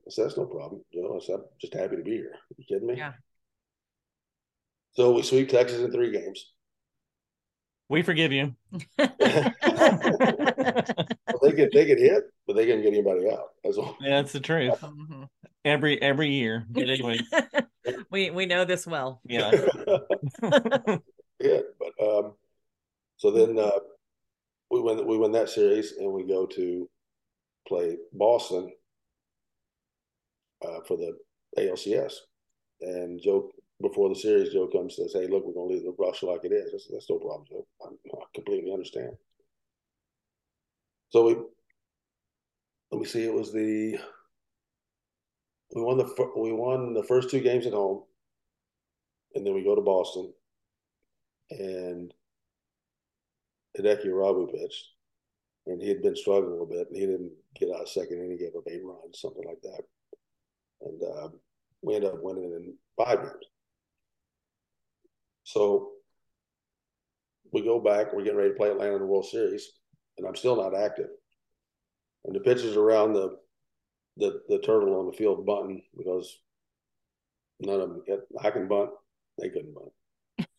I 0.07 0.11
said, 0.11 0.27
"That's 0.27 0.37
no 0.37 0.47
problem." 0.47 0.85
You 0.91 1.03
know, 1.03 1.17
I 1.17 1.25
said, 1.25 1.37
"I'm 1.37 1.45
just 1.61 1.75
happy 1.75 1.97
to 1.97 2.03
be 2.03 2.13
here." 2.13 2.33
Are 2.35 2.55
you 2.57 2.65
kidding 2.69 2.87
me? 2.87 2.97
Yeah. 2.97 3.15
So 4.93 5.13
we 5.13 5.23
sweep 5.23 5.49
Texas 5.49 5.81
in 5.81 5.91
three 5.93 6.11
games. 6.11 6.53
We 7.89 8.03
forgive 8.03 8.33
you. 8.33 8.55
they 8.71 9.11
get 11.57 11.73
they 11.73 11.87
get 11.87 11.99
hit, 11.99 12.25
but 12.47 12.55
they 12.55 12.67
can't 12.67 12.83
get 12.83 12.93
anybody 12.93 13.29
out. 13.29 13.49
That's 13.65 13.79
all. 13.79 13.97
Yeah, 14.01 14.23
that's 14.23 14.33
the 14.33 14.41
truth. 14.41 14.81
Mhm. 14.81 15.29
Every 15.65 16.01
every 16.01 16.29
year. 16.29 16.67
But 16.71 16.89
anyway, 16.89 17.19
we 18.11 18.31
we 18.31 18.47
know 18.47 18.65
this 18.65 18.87
well. 18.87 19.21
yeah. 19.25 19.51
yeah, 21.41 21.61
but 21.79 21.93
um, 22.03 22.33
so 23.17 23.31
then 23.31 23.59
uh, 23.59 23.79
we 24.71 24.81
win 24.81 25.07
we 25.07 25.17
win 25.17 25.33
that 25.33 25.51
series 25.51 25.93
and 25.93 26.13
we 26.13 26.25
go 26.25 26.47
to 26.47 26.89
play 27.67 27.97
Boston 28.13 28.73
uh, 30.65 30.81
for 30.87 30.97
the 30.97 31.17
ALCS. 31.59 32.15
And 32.81 33.21
Joe, 33.21 33.51
before 33.81 34.09
the 34.09 34.15
series, 34.15 34.53
Joe 34.53 34.69
comes 34.69 34.99
and 34.99 35.11
says, 35.11 35.21
"Hey, 35.21 35.29
look, 35.29 35.45
we're 35.47 35.53
going 35.53 35.69
to 35.69 35.75
leave 35.75 35.85
the 35.85 35.95
roster 35.99 36.27
like 36.27 36.45
it 36.45 36.53
is. 36.53 36.73
That's, 36.73 36.89
that's 36.91 37.11
no 37.11 37.19
problem, 37.19 37.45
Joe. 37.49 37.67
I, 37.83 37.89
I 37.89 38.25
completely 38.35 38.73
understand." 38.73 39.13
So 41.11 41.27
we 41.27 41.37
let 42.91 43.01
me 43.01 43.07
see. 43.07 43.25
It 43.25 43.35
was 43.35 43.53
the 43.53 43.99
we 45.75 45.83
won 45.83 45.99
the 45.99 46.31
we 46.37 46.53
won 46.53 46.95
the 46.95 47.05
first 47.05 47.31
two 47.31 47.41
games 47.41 47.67
at 47.67 47.73
home, 47.73 48.03
and 49.35 49.47
then 49.47 49.55
we 49.55 49.63
go 49.63 49.75
to 49.75 49.81
Boston, 49.81 50.33
and 51.51 52.13
Hideki 53.79 54.07
Irabu 54.07 54.53
pitched, 54.53 54.89
and 55.67 55.81
he 55.81 55.89
had 55.89 56.03
been 56.03 56.17
struggling 56.17 56.49
a 56.49 56.53
little 56.53 56.67
bit, 56.67 56.89
and 56.89 56.97
he 56.97 57.07
didn't 57.07 57.33
get 57.55 57.71
out 57.71 57.83
of 57.83 57.89
second 57.89 58.19
inning, 58.19 58.33
he 58.33 58.39
gave 58.39 58.57
up 58.57 58.65
eight 58.69 58.83
runs, 58.85 59.21
something 59.21 59.45
like 59.47 59.61
that, 59.63 59.83
and 60.83 61.03
uh, 61.03 61.29
we 61.83 61.95
ended 61.95 62.11
up 62.11 62.23
winning 62.23 62.53
in 62.53 62.75
five 62.97 63.21
games. 63.21 63.47
So 65.45 65.91
we 67.53 67.63
go 67.63 67.81
back, 67.81 68.13
we're 68.13 68.23
getting 68.23 68.39
ready 68.39 68.51
to 68.51 68.57
play 68.57 68.71
Atlanta 68.71 68.95
in 68.95 69.01
the 69.01 69.07
World 69.07 69.27
Series, 69.27 69.73
and 70.19 70.27
I'm 70.27 70.37
still 70.37 70.57
not 70.57 70.77
active. 70.77 71.09
And 72.25 72.35
the 72.35 72.41
pitchers 72.41 72.77
around 72.77 73.15
the 73.15 73.39
the 74.21 74.43
the 74.49 74.59
turtle 74.59 74.99
on 75.01 75.07
the 75.07 75.13
field 75.13 75.45
bunting 75.47 75.83
because 75.97 76.39
none 77.61 77.81
of 77.81 77.89
them 77.89 78.03
get, 78.07 78.21
I 78.41 78.51
can 78.51 78.69
bunt, 78.69 78.91
they 79.39 79.49
couldn't 79.49 79.75
bunt. 79.75 79.93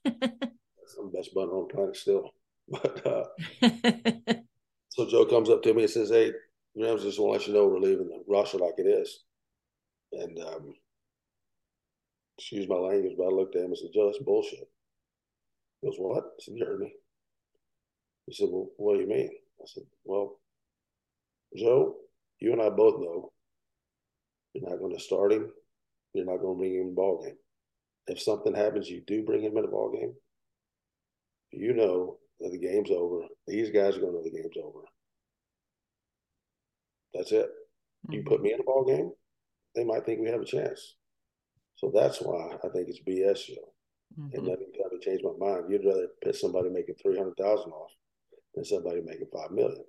That's 0.21 0.95
the 0.95 1.11
best 1.13 1.33
bunter 1.33 1.53
on 1.53 1.67
the 1.67 1.73
planet 1.73 1.95
still. 1.95 2.31
But 2.71 3.05
uh, 3.05 3.25
so 4.89 5.09
Joe 5.09 5.25
comes 5.25 5.49
up 5.49 5.61
to 5.63 5.73
me 5.73 5.81
and 5.81 5.91
says, 5.91 6.09
"Hey, 6.09 6.31
Rams, 6.77 7.03
just 7.03 7.19
want 7.19 7.33
to 7.33 7.39
let 7.39 7.47
you 7.47 7.53
know 7.53 7.67
we're 7.67 7.79
leaving 7.79 8.07
the 8.07 8.23
roster 8.29 8.59
like 8.59 8.75
it 8.77 8.87
is." 8.87 9.23
And 10.13 10.39
um, 10.39 10.73
excuse 12.37 12.69
my 12.69 12.75
language, 12.75 13.15
but 13.17 13.25
I 13.25 13.29
looked 13.29 13.57
at 13.57 13.63
him 13.63 13.71
and 13.71 13.77
said, 13.77 13.89
"Joe, 13.93 14.05
that's 14.05 14.23
bullshit." 14.23 14.69
He 15.81 15.87
goes, 15.87 15.97
"What?" 15.97 16.23
I 16.23 16.39
said, 16.39 16.53
"You 16.55 16.65
heard 16.65 16.79
me." 16.79 16.93
He 18.27 18.33
said, 18.33 18.47
"Well, 18.49 18.69
what 18.77 18.93
do 18.93 19.01
you 19.01 19.09
mean?" 19.09 19.31
I 19.61 19.65
said, 19.65 19.83
"Well, 20.05 20.39
Joe, 21.57 21.97
you 22.39 22.53
and 22.53 22.61
I 22.61 22.69
both 22.69 23.01
know 23.01 23.30
you're 24.53 24.69
not 24.69 24.79
going 24.79 24.93
to 24.95 25.01
start 25.01 25.31
him. 25.33 25.51
You're 26.13 26.25
not 26.25 26.37
going 26.41 26.55
to 26.55 26.59
bring 26.59 26.73
him 26.75 26.81
in 26.81 26.87
the 26.89 26.93
ball 26.95 27.23
game. 27.23 27.37
If 28.07 28.21
something 28.21 28.53
happens, 28.53 28.89
you 28.89 29.01
do 29.07 29.23
bring 29.23 29.41
him 29.43 29.55
in 29.57 29.63
the 29.63 29.69
ball 29.69 29.91
game. 29.91 30.13
You 31.51 31.73
know 31.73 32.17
that 32.39 32.51
the 32.51 32.57
game's 32.57 32.91
over. 32.91 33.25
These 33.47 33.69
guys 33.69 33.95
are 33.97 34.01
going 34.01 34.13
to 34.13 34.17
know 34.17 34.23
the 34.23 34.31
game's 34.31 34.57
over. 34.61 34.79
That's 37.13 37.31
it. 37.31 37.49
You 38.09 38.23
put 38.23 38.41
me 38.41 38.53
in 38.53 38.59
a 38.59 38.63
ball 38.63 38.83
game, 38.85 39.11
they 39.75 39.83
might 39.83 40.05
think 40.05 40.19
we 40.21 40.29
have 40.29 40.41
a 40.41 40.45
chance. 40.45 40.95
So 41.75 41.91
that's 41.93 42.19
why 42.19 42.57
I 42.63 42.69
think 42.69 42.89
it's 42.89 42.99
BS, 42.99 43.45
Joe. 43.45 43.73
And 44.17 44.43
Mhm. 44.43 44.47
let 44.47 44.59
me 44.59 44.65
try 44.75 44.89
to 44.89 44.99
change 44.99 45.21
my 45.23 45.33
mind. 45.37 45.69
You'd 45.69 45.85
rather 45.85 46.07
piss 46.21 46.41
somebody 46.41 46.69
making 46.69 46.95
three 46.95 47.17
hundred 47.17 47.37
thousand 47.37 47.71
off 47.71 47.91
than 48.53 48.65
somebody 48.65 49.01
making 49.01 49.27
five 49.27 49.51
million. 49.51 49.85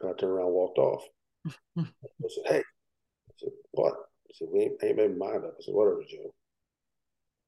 And 0.00 0.10
I 0.10 0.12
turned 0.14 0.32
around 0.32 0.46
and 0.46 0.54
walked 0.54 0.78
off. 0.78 1.06
I 1.46 1.84
said, 2.28 2.44
Hey, 2.46 2.58
I 2.58 3.32
said, 3.38 3.50
What? 3.72 3.94
I 3.94 4.32
said, 4.34 4.48
We 4.52 4.60
ain't, 4.60 4.84
ain't 4.84 4.96
made 4.96 5.16
my 5.18 5.26
mind 5.28 5.44
up. 5.44 5.54
I 5.58 5.62
said, 5.62 5.74
Whatever, 5.74 6.02
Joe. 6.08 6.34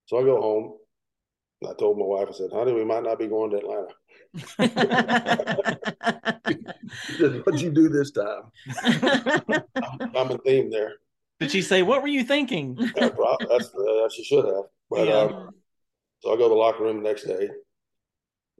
So 0.06 0.18
I 0.18 0.22
go 0.24 0.40
home. 0.40 0.78
And 1.62 1.70
I 1.70 1.74
told 1.74 1.98
my 1.98 2.04
wife, 2.04 2.28
I 2.28 2.32
said, 2.32 2.50
Honey, 2.52 2.72
we 2.72 2.84
might 2.84 3.04
not 3.04 3.18
be 3.18 3.28
going 3.28 3.50
to 3.50 3.58
Atlanta. 3.58 3.88
She 7.06 7.14
said, 7.18 7.42
What'd 7.44 7.60
you 7.60 7.70
do 7.70 7.88
this 7.88 8.10
time? 8.10 8.42
I'm, 9.82 10.00
I'm 10.16 10.30
in 10.30 10.38
theme 10.38 10.70
there. 10.70 10.94
Did 11.40 11.50
she 11.50 11.62
say, 11.62 11.82
"What 11.82 12.02
were 12.02 12.08
you 12.08 12.22
thinking"? 12.22 12.78
Yeah, 12.96 13.08
That's 13.50 13.74
uh, 13.74 14.08
she 14.10 14.22
should 14.22 14.44
have. 14.44 14.64
But 14.88 15.08
Yeah. 15.08 15.14
um, 15.14 15.34
so 16.20 16.32
I 16.32 16.36
go 16.36 16.44
to 16.44 16.48
the 16.50 16.54
locker 16.54 16.84
room 16.84 17.02
the 17.02 17.08
next 17.08 17.24
day. 17.24 17.48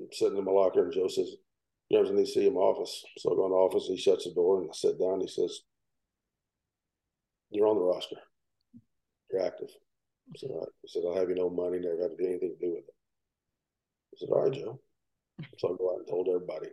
I'm 0.01 0.09
sitting 0.11 0.37
in 0.37 0.45
my 0.45 0.51
locker, 0.51 0.83
and 0.85 0.92
Joe 0.92 1.07
says, 1.07 1.37
"You 1.93 1.99
ever 1.99 2.13
need 2.13 2.25
to 2.25 2.33
see 2.33 2.47
him 2.47 2.57
office?" 2.57 3.05
So 3.19 3.33
I 3.33 3.37
go 3.37 3.45
in 3.45 3.51
the 3.53 3.57
office. 3.57 3.87
He 3.87 3.99
shuts 3.99 4.25
the 4.25 4.33
door, 4.33 4.61
and 4.63 4.71
I 4.71 4.73
sit 4.73 4.99
down. 4.99 5.21
He 5.21 5.29
says, 5.29 5.61
"You're 7.51 7.69
on 7.69 7.77
the 7.77 7.83
roster. 7.83 8.17
You're 9.31 9.43
active." 9.43 9.69
I 10.35 10.39
said, 10.39 10.51
"All 10.51 10.61
right." 10.61 10.69
He 10.81 10.89
said, 10.89 11.03
"I'll 11.05 11.17
have 11.17 11.29
you 11.29 11.35
no 11.35 11.51
money. 11.51 11.79
Never 11.79 12.01
have 12.01 12.13
to 12.13 12.17
do 12.17 12.27
anything 12.27 12.57
to 12.59 12.67
do 12.67 12.73
with 12.73 12.89
it." 12.89 12.95
I 14.15 14.17
said, 14.17 14.29
"All 14.31 14.43
right, 14.43 14.53
Joe." 14.53 14.81
So 15.59 15.75
I 15.75 15.77
go 15.77 15.93
out 15.93 15.99
and 15.99 16.09
told 16.09 16.29
everybody. 16.29 16.69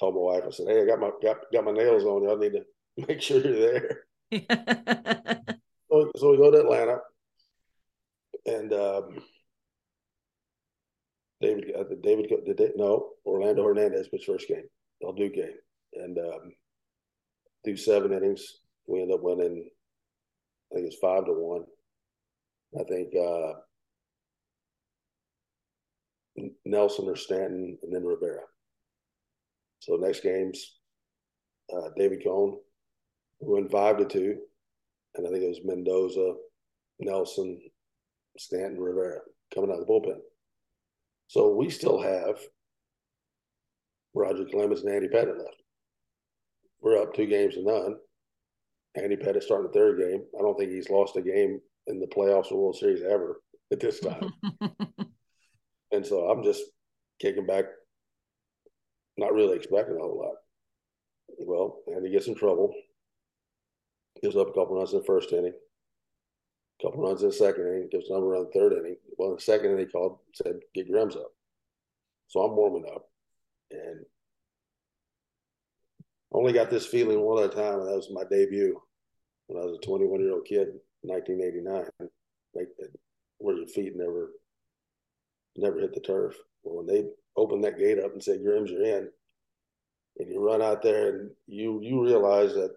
Told 0.00 0.14
my 0.14 0.20
wife. 0.20 0.44
I 0.46 0.50
said, 0.50 0.66
"Hey, 0.66 0.82
I 0.82 0.84
got 0.84 0.98
my 0.98 1.12
got 1.22 1.38
got 1.52 1.64
my 1.64 1.72
nails 1.72 2.04
on. 2.04 2.24
Y'all 2.24 2.36
need 2.36 2.54
to 2.54 2.66
make 3.06 3.22
sure 3.22 3.40
you're 3.40 3.60
there." 3.60 4.06
So, 5.88 6.10
so 6.16 6.30
we 6.32 6.36
go 6.36 6.50
to 6.50 6.58
Atlanta, 6.58 6.98
and 8.44 8.72
um, 8.72 9.22
David, 11.40 11.72
uh, 11.78 11.84
David, 12.02 12.30
did 12.46 12.56
they, 12.56 12.70
no, 12.76 13.10
Orlando 13.24 13.64
Hernandez 13.64 14.08
pitched 14.08 14.26
first 14.26 14.48
game, 14.48 14.64
El 15.02 15.12
game, 15.12 15.52
and 15.94 16.18
um, 16.18 16.52
through 17.64 17.76
seven 17.76 18.12
innings, 18.12 18.60
we 18.86 19.02
end 19.02 19.12
up 19.12 19.22
winning. 19.22 19.68
I 20.72 20.76
think 20.76 20.86
it's 20.86 20.98
five 20.98 21.26
to 21.26 21.32
one. 21.32 21.64
I 22.78 22.84
think 22.84 23.14
uh, 23.14 23.52
Nelson 26.64 27.06
or 27.08 27.16
Stanton, 27.16 27.78
and 27.82 27.94
then 27.94 28.04
Rivera. 28.04 28.42
So 29.80 29.96
next 29.96 30.22
game's 30.22 30.78
uh, 31.74 31.90
David 31.96 32.24
Cone. 32.24 32.56
We 33.40 33.54
win 33.54 33.68
five 33.68 33.98
to 33.98 34.06
two 34.06 34.38
and 35.16 35.26
I 35.26 35.30
think 35.30 35.42
it 35.42 35.48
was 35.48 35.60
Mendoza, 35.64 36.34
Nelson, 37.00 37.60
Stanton, 38.38 38.80
Rivera 38.80 39.20
coming 39.54 39.70
out 39.70 39.80
of 39.80 39.86
the 39.86 39.92
bullpen. 39.92 40.18
So 41.28 41.54
we 41.54 41.70
still 41.70 42.00
have 42.00 42.38
Roger 44.14 44.44
Clemens 44.44 44.82
and 44.82 44.94
Andy 44.94 45.08
Pettitte 45.08 45.38
left. 45.38 45.62
We're 46.80 47.00
up 47.02 47.14
two 47.14 47.26
games 47.26 47.54
to 47.54 47.64
none. 47.64 47.96
Andy 48.96 49.16
Pettitte 49.16 49.42
starting 49.42 49.66
the 49.66 49.78
third 49.78 49.98
game. 49.98 50.22
I 50.38 50.42
don't 50.42 50.56
think 50.58 50.70
he's 50.70 50.90
lost 50.90 51.16
a 51.16 51.22
game 51.22 51.60
in 51.86 52.00
the 52.00 52.06
playoffs 52.06 52.50
or 52.50 52.62
World 52.62 52.76
Series 52.76 53.02
ever 53.02 53.40
at 53.72 53.80
this 53.80 54.00
time. 54.00 54.30
and 55.92 56.06
so 56.06 56.30
I'm 56.30 56.42
just 56.42 56.62
kicking 57.20 57.46
back, 57.46 57.64
not 59.16 59.34
really 59.34 59.56
expecting 59.56 59.96
a 59.96 60.00
whole 60.00 60.18
lot. 60.18 60.34
Well, 61.38 61.78
Andy 61.94 62.10
gets 62.10 62.28
in 62.28 62.34
trouble 62.34 62.72
gives 64.22 64.36
up 64.36 64.48
a 64.48 64.52
couple 64.52 64.76
runs 64.76 64.92
in 64.92 64.98
the 64.98 65.04
first 65.04 65.32
inning, 65.32 65.52
a 66.78 66.82
couple 66.82 67.02
runs 67.02 67.22
in 67.22 67.28
the 67.28 67.34
second 67.34 67.66
inning, 67.66 67.88
gives 67.90 68.10
another 68.10 68.26
run 68.26 68.46
third 68.52 68.72
inning. 68.72 68.96
Well, 69.16 69.30
in 69.30 69.36
the 69.36 69.40
second 69.40 69.72
inning, 69.72 69.86
he 69.86 69.92
called, 69.92 70.18
said, 70.34 70.56
get 70.74 70.90
Grims 70.90 71.16
up. 71.16 71.32
So 72.28 72.40
I'm 72.40 72.56
warming 72.56 72.90
up 72.92 73.08
and 73.70 74.04
only 76.32 76.52
got 76.52 76.70
this 76.70 76.86
feeling 76.86 77.20
one 77.20 77.42
at 77.42 77.52
a 77.52 77.54
time, 77.54 77.80
and 77.80 77.88
that 77.88 77.96
was 77.96 78.10
my 78.12 78.24
debut 78.30 78.80
when 79.46 79.62
I 79.62 79.66
was 79.66 79.78
a 79.78 79.86
21 79.86 80.20
year 80.20 80.32
old 80.32 80.44
kid 80.44 80.68
in 80.68 81.10
1989, 81.10 81.84
like 82.54 82.68
where 83.38 83.56
your 83.56 83.66
feet 83.66 83.92
never 83.96 84.32
never 85.56 85.80
hit 85.80 85.94
the 85.94 86.00
turf. 86.00 86.36
Well, 86.62 86.84
when 86.84 86.86
they 86.86 87.08
opened 87.36 87.64
that 87.64 87.78
gate 87.78 87.98
up 87.98 88.12
and 88.12 88.22
said, 88.22 88.40
Grims, 88.40 88.70
you're 88.70 88.84
in, 88.84 89.08
and 90.18 90.28
you 90.28 90.40
run 90.40 90.62
out 90.62 90.82
there 90.82 91.08
and 91.08 91.30
you 91.46 91.80
you 91.82 92.04
realize 92.04 92.54
that 92.54 92.74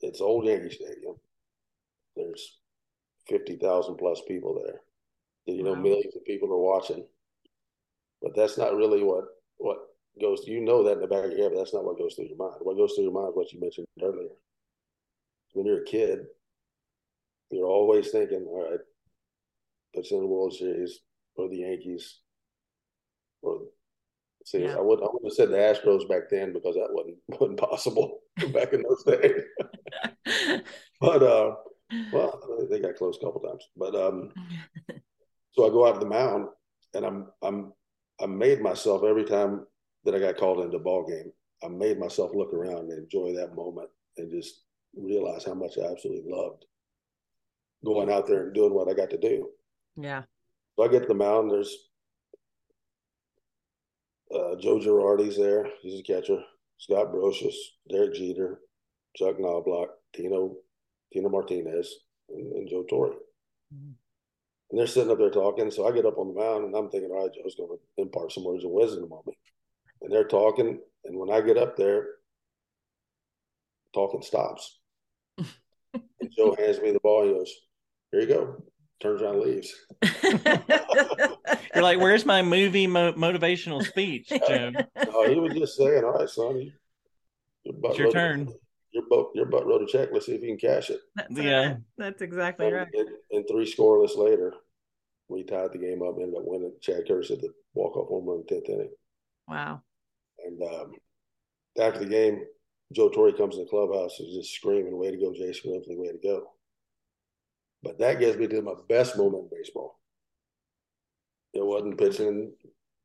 it's 0.00 0.20
old 0.20 0.44
Yankee 0.44 0.74
Stadium. 0.74 1.16
There's 2.16 2.58
fifty 3.28 3.56
thousand 3.56 3.96
plus 3.96 4.20
people 4.28 4.60
there. 4.64 4.80
You 5.46 5.62
know, 5.62 5.74
Wow. 5.74 5.82
millions 5.82 6.16
of 6.16 6.24
people 6.24 6.52
are 6.52 6.58
watching. 6.58 7.04
But 8.22 8.34
that's 8.34 8.56
not 8.58 8.74
really 8.76 9.02
what 9.02 9.24
what 9.58 9.78
goes. 10.20 10.46
You 10.46 10.60
know 10.60 10.82
that 10.84 10.92
in 10.94 11.00
the 11.00 11.06
back 11.06 11.24
of 11.24 11.30
your 11.32 11.40
head, 11.42 11.52
but 11.52 11.58
that's 11.58 11.74
not 11.74 11.84
what 11.84 11.98
goes 11.98 12.14
through 12.14 12.26
your 12.28 12.36
mind. 12.36 12.56
What 12.60 12.76
goes 12.76 12.94
through 12.94 13.04
your 13.04 13.12
mind 13.12 13.28
is 13.30 13.36
what 13.36 13.52
you 13.52 13.60
mentioned 13.60 13.86
earlier. 14.02 14.28
When 15.52 15.66
you're 15.66 15.82
a 15.82 15.84
kid, 15.84 16.20
you're 17.50 17.66
always 17.66 18.10
thinking, 18.10 18.46
all 18.48 18.70
right, 18.70 18.80
puts 19.94 20.10
in 20.10 20.20
the 20.20 20.26
World 20.26 20.54
Series 20.54 21.00
or 21.36 21.48
the 21.48 21.58
Yankees 21.58 22.20
or 23.42 23.60
see 24.44 24.62
Yeah. 24.62 24.76
I 24.76 24.80
would 24.80 25.00
I 25.00 25.06
would 25.12 25.22
have 25.24 25.32
said 25.32 25.50
the 25.50 25.56
Astros 25.56 26.08
back 26.08 26.30
then 26.30 26.52
because 26.52 26.74
that 26.76 26.88
wasn't 26.90 27.18
wasn't 27.40 27.58
possible 27.60 28.20
back 28.52 28.72
in 28.72 28.82
those 28.82 29.04
days. 29.04 29.42
But 31.00 31.22
uh 31.22 31.54
well 32.12 32.66
they 32.70 32.80
got 32.80 32.96
close 32.96 33.16
a 33.20 33.24
couple 33.24 33.40
times. 33.40 33.68
But 33.76 33.94
um 33.94 34.30
so 35.52 35.66
I 35.66 35.70
go 35.70 35.86
out 35.86 35.94
to 35.94 36.00
the 36.00 36.06
mound 36.06 36.48
and 36.94 37.04
I'm 37.04 37.26
I'm 37.42 37.72
I 38.20 38.26
made 38.26 38.60
myself 38.60 39.02
every 39.04 39.24
time 39.24 39.66
that 40.04 40.14
I 40.14 40.18
got 40.18 40.36
called 40.36 40.64
into 40.64 40.76
a 40.76 40.80
ball 40.80 41.06
game, 41.06 41.32
I 41.62 41.68
made 41.68 41.98
myself 41.98 42.32
look 42.34 42.52
around 42.52 42.90
and 42.90 42.98
enjoy 42.98 43.34
that 43.34 43.54
moment 43.54 43.88
and 44.16 44.30
just 44.30 44.62
realize 44.96 45.44
how 45.44 45.54
much 45.54 45.78
I 45.78 45.90
absolutely 45.90 46.30
loved 46.30 46.64
going 47.84 48.10
out 48.10 48.26
there 48.26 48.44
and 48.44 48.54
doing 48.54 48.72
what 48.72 48.88
I 48.88 48.94
got 48.94 49.10
to 49.10 49.18
do. 49.18 49.48
yeah. 50.00 50.22
So 50.76 50.84
I 50.84 50.88
get 50.88 51.02
to 51.02 51.08
the 51.08 51.14
mound. 51.14 51.50
There's 51.50 51.72
uh, 54.34 54.56
Joe 54.60 54.78
Girardi's 54.78 55.36
there. 55.36 55.68
He's 55.82 56.00
a 56.00 56.02
catcher. 56.02 56.42
Scott 56.78 57.12
Brosius, 57.12 57.54
Derek 57.88 58.14
Jeter, 58.14 58.60
Chuck 59.16 59.38
Knobloch, 59.38 59.90
Tino, 60.14 60.56
Tino 61.14 61.28
Martinez, 61.30 61.94
and, 62.28 62.52
and 62.52 62.68
Joe 62.68 62.82
Torre. 62.90 63.14
Mhm. 63.74 63.94
And 64.70 64.78
they're 64.80 64.86
sitting 64.88 65.10
up 65.12 65.18
there 65.18 65.30
talking. 65.30 65.70
So 65.70 65.86
I 65.86 65.92
get 65.92 66.04
up 66.06 66.18
on 66.18 66.26
the 66.28 66.34
mound 66.40 66.64
and 66.64 66.74
I'm 66.74 66.90
thinking, 66.90 67.10
all 67.10 67.22
right, 67.22 67.32
Joe's 67.32 67.54
going 67.54 67.68
to 67.70 68.02
impart 68.02 68.32
some 68.32 68.44
words 68.44 68.64
of 68.64 68.70
wisdom 68.70 69.12
on 69.12 69.22
me. 69.26 69.38
And 70.02 70.12
they're 70.12 70.26
talking. 70.26 70.80
And 71.04 71.16
when 71.16 71.30
I 71.30 71.40
get 71.42 71.56
up 71.58 71.76
there, 71.76 72.06
talking 73.94 74.22
stops. 74.22 74.80
and 75.38 76.32
Joe 76.36 76.56
hands 76.58 76.80
me 76.80 76.90
the 76.90 76.98
ball. 77.00 77.24
He 77.24 77.32
goes, 77.32 77.54
here 78.10 78.20
you 78.22 78.26
go. 78.26 78.64
Turns 79.00 79.22
around 79.22 79.36
and 79.36 79.44
leaves. 79.44 79.74
You're 81.74 81.82
like, 81.82 82.00
where's 82.00 82.24
my 82.24 82.42
movie 82.42 82.86
mo- 82.86 83.12
motivational 83.12 83.84
speech, 83.84 84.28
Joe? 84.30 84.72
No, 85.06 85.28
he 85.28 85.38
was 85.38 85.52
just 85.54 85.76
saying, 85.76 86.02
"All 86.04 86.12
right, 86.12 86.28
son, 86.28 86.56
you, 86.60 86.72
your 87.64 87.74
It's 87.90 87.98
your 87.98 88.06
wrote 88.06 88.14
a- 88.14 88.18
turn." 88.18 88.54
Your 88.94 89.04
butt, 89.10 89.26
your 89.34 89.46
butt 89.46 89.66
wrote 89.66 89.82
a 89.82 89.86
check. 89.86 90.08
Let's 90.12 90.26
see 90.26 90.34
if 90.34 90.42
you 90.42 90.56
can 90.56 90.70
cash 90.70 90.88
it." 90.90 91.00
That's 91.16 91.30
Yeah. 91.36 91.66
right. 91.66 91.76
That's 91.98 92.22
exactly 92.22 92.72
right. 92.72 92.88
And, 92.92 93.08
and 93.32 93.44
three 93.48 93.70
scoreless 93.70 94.16
later, 94.16 94.54
we 95.28 95.42
tied 95.42 95.72
the 95.72 95.78
game 95.78 96.02
up. 96.02 96.16
Ended 96.18 96.36
up 96.36 96.44
winning. 96.46 96.72
Chad 96.80 97.06
Curtis 97.06 97.28
hit 97.28 97.40
the 97.40 97.52
walk 97.74 97.96
off 97.96 98.08
home 98.08 98.26
run 98.26 98.40
in 98.40 98.46
tenth 98.46 98.68
inning. 98.68 98.92
Wow. 99.48 99.82
And 100.44 100.62
um, 100.62 100.92
after 101.78 102.00
the 102.00 102.06
game, 102.06 102.44
Joe 102.92 103.08
Torre 103.08 103.32
comes 103.32 103.56
in 103.56 103.64
the 103.64 103.68
clubhouse 103.70 104.18
and 104.20 104.32
just 104.32 104.54
screaming, 104.54 104.96
"Way 104.96 105.10
to 105.10 105.16
go, 105.18 105.32
Jason 105.34 105.70
Grimsley! 105.72 105.98
Way 105.98 106.12
to 106.12 106.18
go!" 106.22 106.50
But 107.82 107.98
that 107.98 108.20
gets 108.20 108.38
me 108.38 108.46
to 108.46 108.62
my 108.62 108.74
best 108.88 109.16
moment 109.18 109.44
in 109.44 109.58
baseball. 109.58 110.00
It 111.52 111.64
wasn't 111.64 111.98
pitching 111.98 112.52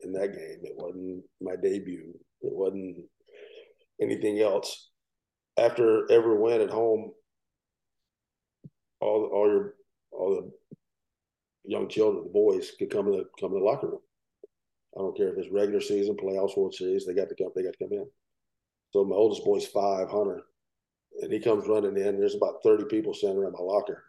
in 0.02 0.14
that 0.14 0.34
game. 0.34 0.60
It 0.64 0.74
wasn't 0.76 1.24
my 1.42 1.56
debut. 1.56 2.14
It 2.42 2.54
wasn't 2.54 2.98
anything 4.02 4.40
else. 4.40 4.90
After 5.60 6.10
every 6.12 6.38
win 6.38 6.62
at 6.62 6.70
home, 6.70 7.12
all 9.02 9.26
all 9.26 9.48
your 9.48 9.74
all 10.12 10.42
the 10.42 10.52
young 11.66 11.90
children, 11.90 12.24
the 12.24 12.30
boys, 12.30 12.72
could 12.80 12.90
come 12.90 13.08
in 13.08 13.14
the 13.14 13.26
come 13.40 13.54
in 13.54 13.60
the 13.60 13.66
locker 13.66 13.88
room. 13.88 14.02
I 14.98 15.02
don't 15.02 15.18
care 15.18 15.30
if 15.30 15.38
it's 15.38 15.52
regular 15.52 15.82
season, 15.82 16.16
playoffs, 16.16 16.58
World 16.58 16.74
Series. 16.74 17.06
They 17.06 17.14
got 17.14 17.30
to 17.30 17.36
come. 17.36 17.52
They 17.56 17.64
got 17.64 17.74
to 17.74 17.86
come 17.86 17.94
in. 17.94 18.08
So 18.92 19.04
my 19.04 19.16
oldest 19.16 19.44
boy's 19.44 19.68
five, 19.68 20.10
Hunter, 20.10 20.42
and 21.22 21.32
he 21.32 21.40
comes 21.40 21.68
running 21.68 21.98
in. 21.98 22.20
There's 22.20 22.36
about 22.36 22.64
thirty 22.64 22.86
people 22.86 23.14
standing 23.14 23.40
around 23.40 23.54
my 23.54 23.64
locker, 23.64 24.04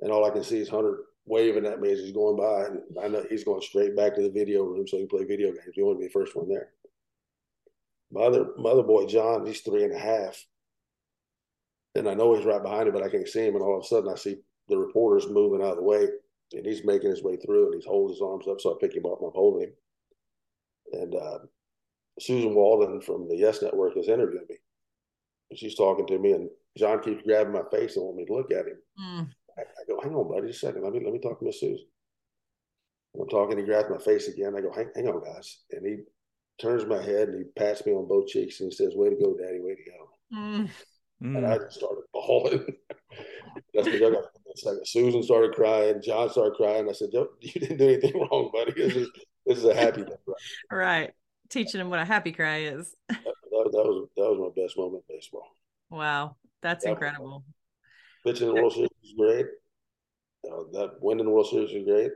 and 0.00 0.12
all 0.12 0.24
I 0.24 0.30
can 0.30 0.44
see 0.44 0.58
is 0.58 0.68
Hunter 0.68 0.98
waving 1.26 1.66
at 1.66 1.80
me 1.80 1.90
as 1.90 1.98
he's 1.98 2.12
going 2.12 2.36
by, 2.36 2.66
and 2.66 2.82
I 3.02 3.08
know 3.08 3.24
he's 3.28 3.44
going 3.44 3.60
straight 3.60 3.96
back 3.96 4.14
to 4.14 4.22
the 4.22 4.30
video 4.30 4.62
room 4.62 4.86
so 4.86 4.96
he 4.96 5.06
can 5.06 5.18
play 5.18 5.24
video 5.24 5.48
games. 5.48 5.74
He 5.74 5.82
wanted 5.82 5.96
to 5.96 6.00
be 6.00 6.06
the 6.06 6.12
first 6.12 6.36
one 6.36 6.48
there. 6.48 6.68
My 8.12 8.22
other, 8.22 8.46
my 8.56 8.70
other 8.70 8.84
boy 8.84 9.06
John, 9.06 9.44
he's 9.44 9.62
three 9.62 9.82
and 9.82 9.92
a 9.92 9.98
half, 9.98 10.40
and 11.96 12.08
I 12.08 12.14
know 12.14 12.34
he's 12.34 12.44
right 12.44 12.62
behind 12.62 12.88
him, 12.88 12.94
but 12.94 13.02
I 13.02 13.08
can't 13.08 13.28
see 13.28 13.46
him. 13.46 13.54
And 13.54 13.62
all 13.62 13.78
of 13.78 13.84
a 13.84 13.86
sudden, 13.86 14.10
I 14.12 14.16
see 14.16 14.36
the 14.68 14.78
reporters 14.78 15.28
moving 15.28 15.62
out 15.62 15.72
of 15.72 15.76
the 15.76 15.82
way, 15.82 16.06
and 16.52 16.66
he's 16.66 16.84
making 16.84 17.10
his 17.10 17.22
way 17.22 17.36
through, 17.36 17.66
and 17.66 17.74
he's 17.74 17.86
holding 17.86 18.14
his 18.14 18.22
arms 18.22 18.46
up. 18.48 18.60
So 18.60 18.72
I 18.72 18.76
pick 18.80 18.94
him 18.94 19.06
up, 19.06 19.18
and 19.20 19.28
I'm 19.28 19.34
holding 19.34 19.68
him, 19.68 19.72
and 20.92 21.14
uh, 21.14 21.38
Suzyn 22.20 22.54
Waldman 22.54 23.00
from 23.00 23.28
the 23.28 23.36
Yes 23.36 23.62
Network 23.62 23.96
is 23.96 24.08
interviewing 24.08 24.46
me. 24.48 24.56
And 25.50 25.58
she's 25.58 25.76
talking 25.76 26.06
to 26.06 26.18
me, 26.18 26.32
and 26.32 26.48
John 26.76 27.00
keeps 27.02 27.22
grabbing 27.22 27.52
my 27.52 27.62
face 27.70 27.96
and 27.96 28.04
want 28.04 28.16
me 28.16 28.26
to 28.26 28.34
look 28.34 28.50
at 28.50 28.66
him. 28.66 28.78
Mm. 29.00 29.28
I, 29.58 29.62
I 29.62 29.84
go, 29.88 30.00
hang 30.02 30.14
on, 30.14 30.28
buddy, 30.28 30.48
just 30.48 30.62
a 30.62 30.66
second. 30.66 30.82
Let 30.82 30.92
me 30.92 31.00
let 31.04 31.12
me 31.12 31.20
talk 31.20 31.38
to 31.38 31.44
Miss 31.44 31.60
Susan. 31.60 31.86
And 33.14 33.22
I'm 33.22 33.28
talking, 33.28 33.56
he 33.56 33.64
grabs 33.64 33.88
my 33.88 33.98
face 33.98 34.28
again. 34.28 34.54
I 34.56 34.60
go, 34.60 34.72
hang, 34.72 34.90
hang 34.94 35.08
on, 35.08 35.22
guys. 35.24 35.60
And 35.70 35.86
he 35.86 35.98
turns 36.60 36.84
my 36.84 37.00
head 37.02 37.28
and 37.28 37.38
he 37.38 37.44
pats 37.58 37.84
me 37.86 37.92
on 37.92 38.08
both 38.08 38.28
cheeks 38.28 38.60
and 38.60 38.70
he 38.70 38.76
says, 38.76 38.94
Way 38.94 39.10
to 39.10 39.16
go, 39.16 39.36
Daddy, 39.36 39.60
way 39.60 39.74
to 39.74 39.90
go. 39.90 40.36
Mm. 40.36 40.70
And 41.20 41.36
Mm. 41.36 41.50
I 41.50 41.58
just 41.58 41.76
started 41.78 42.04
bawling. 42.12 42.66
That's 43.74 43.88
because 43.88 44.02
I 44.02 44.10
got 44.10 44.24
second. 44.56 44.86
Susan 44.86 45.22
started 45.22 45.52
crying, 45.52 46.02
John 46.02 46.28
started 46.30 46.54
crying. 46.56 46.88
I 46.88 46.92
said, 46.92 47.08
Joe, 47.12 47.28
you 47.40 47.52
didn't 47.60 47.78
do 47.78 47.88
anything 47.88 48.12
wrong, 48.30 48.50
buddy. 48.52 48.72
This 48.72 48.96
is 48.96 49.10
this 49.46 49.58
is 49.58 49.64
a 49.64 49.74
happy 49.74 50.02
day. 50.02 50.12
Right? 50.70 50.76
Right. 50.78 51.10
Teaching 51.48 51.80
him 51.80 51.88
what 51.90 52.00
a 52.00 52.04
happy 52.04 52.32
cry 52.32 52.58
is. 52.62 52.94
That, 53.08 53.18
that 53.22 53.84
was 53.84 54.08
that 54.16 54.22
was 54.30 54.52
my 54.54 54.62
best 54.62 54.76
moment 54.76 55.04
in 55.08 55.16
baseball. 55.16 55.48
Wow. 55.90 56.36
That's 56.62 56.84
Yeah. 56.84 56.90
incredible. 56.92 57.44
Pitching 58.24 58.48
the 58.48 58.54
World 58.54 58.72
Series 58.74 58.90
was 59.02 59.14
great. 59.16 59.46
Uh, 60.50 60.64
that 60.72 60.96
winning 61.00 61.24
the 61.24 61.30
World 61.30 61.48
Series 61.48 61.72
was 61.72 61.84
great. 61.84 62.10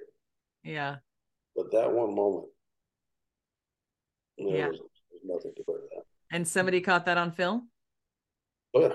Yeah. 0.63 0.97
But 1.57 1.71
that 1.73 1.91
one 1.93 2.15
moment, 2.15 2.49
there 4.39 4.57
Yeah. 4.57 4.69
was, 4.69 4.79
was 5.11 5.21
nothing 5.25 5.53
compared 5.57 5.81
to 5.83 5.89
that. 5.97 6.05
And 6.33 6.47
somebody 6.47 6.81
caught 6.81 7.07
that 7.07 7.17
on 7.17 7.33
film? 7.33 7.70
Oh 8.75 8.81
yeah. 8.81 8.93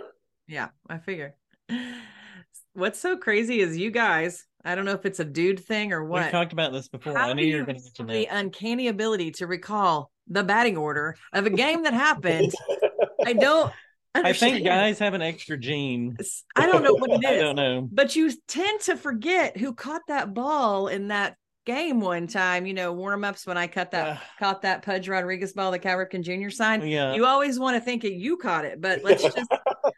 Yeah, 0.47 0.67
I 0.89 0.97
figure. 0.97 1.36
What's 2.73 2.99
so 2.99 3.17
crazy 3.17 3.61
is 3.61 3.78
you 3.78 3.89
guys, 3.89 4.45
I 4.63 4.76
don't 4.76 4.86
know 4.86 4.93
if 4.93 5.05
it's 5.05 5.19
a 5.19 5.26
dude 5.26 5.59
thing 5.59 5.93
or 5.93 6.03
what. 6.03 6.23
We've 6.23 6.32
talked 6.32 6.53
about 6.53 6.73
this 6.73 6.88
before. 6.88 7.17
How 7.17 7.30
I 7.30 7.34
knew 7.34 7.45
you 7.45 7.57
were 7.57 7.65
going 7.65 7.78
to 7.78 7.84
mention 7.84 8.07
the 8.07 8.26
that. 8.26 8.38
uncanny 8.38 8.89
ability 8.89 9.32
to 9.32 9.47
recall 9.47 10.11
the 10.28 10.43
batting 10.43 10.76
order 10.76 11.15
of 11.34 11.45
a 11.45 11.49
game 11.49 11.84
that 11.84 11.93
happened. 11.93 12.51
I 13.26 13.34
don't 13.34 13.71
I 14.23 14.34
think 14.34 14.63
guys 14.63 14.99
have 14.99 15.13
an 15.13 15.21
extra 15.21 15.57
gene. 15.57 16.15
I 16.55 16.67
don't 16.67 16.84
know 16.84 16.93
what 16.93 17.11
it 17.11 17.15
is. 17.23 17.26
I 17.26 17.36
don't 17.38 17.55
know. 17.55 17.89
But 17.91 18.15
you 18.15 18.32
tend 18.47 18.82
to 18.82 18.95
forget 18.95 19.57
who 19.57 19.73
caught 19.73 20.03
that 20.07 20.34
ball 20.34 20.88
in 20.88 21.09
that 21.09 21.36
game 21.66 21.99
one 21.99 22.28
time, 22.28 22.66
you 22.66 22.74
know, 22.74 22.93
warm 22.93 23.24
ups 23.24 23.45
when 23.45 23.57
I 23.57 23.68
cut 23.68 23.91
that 23.91 24.07
Uh, 24.07 24.18
caught 24.39 24.61
that 24.61 24.82
Pudge 24.84 25.09
Rodriguez 25.09 25.53
ball 25.53 25.72
that 25.72 25.80
Cal 25.80 25.97
Ripken 25.97 26.22
Jr. 26.24 26.49
signed. 26.49 26.89
yeah. 26.89 27.13
You 27.16 27.26
always 27.26 27.59
want 27.59 27.76
to 27.76 27.82
think 27.82 28.03
that 28.03 28.13
you 28.13 28.38
caught 28.38 28.66
it, 28.66 28.80
but 28.80 29.03
let's 29.03 29.24
just 29.24 29.38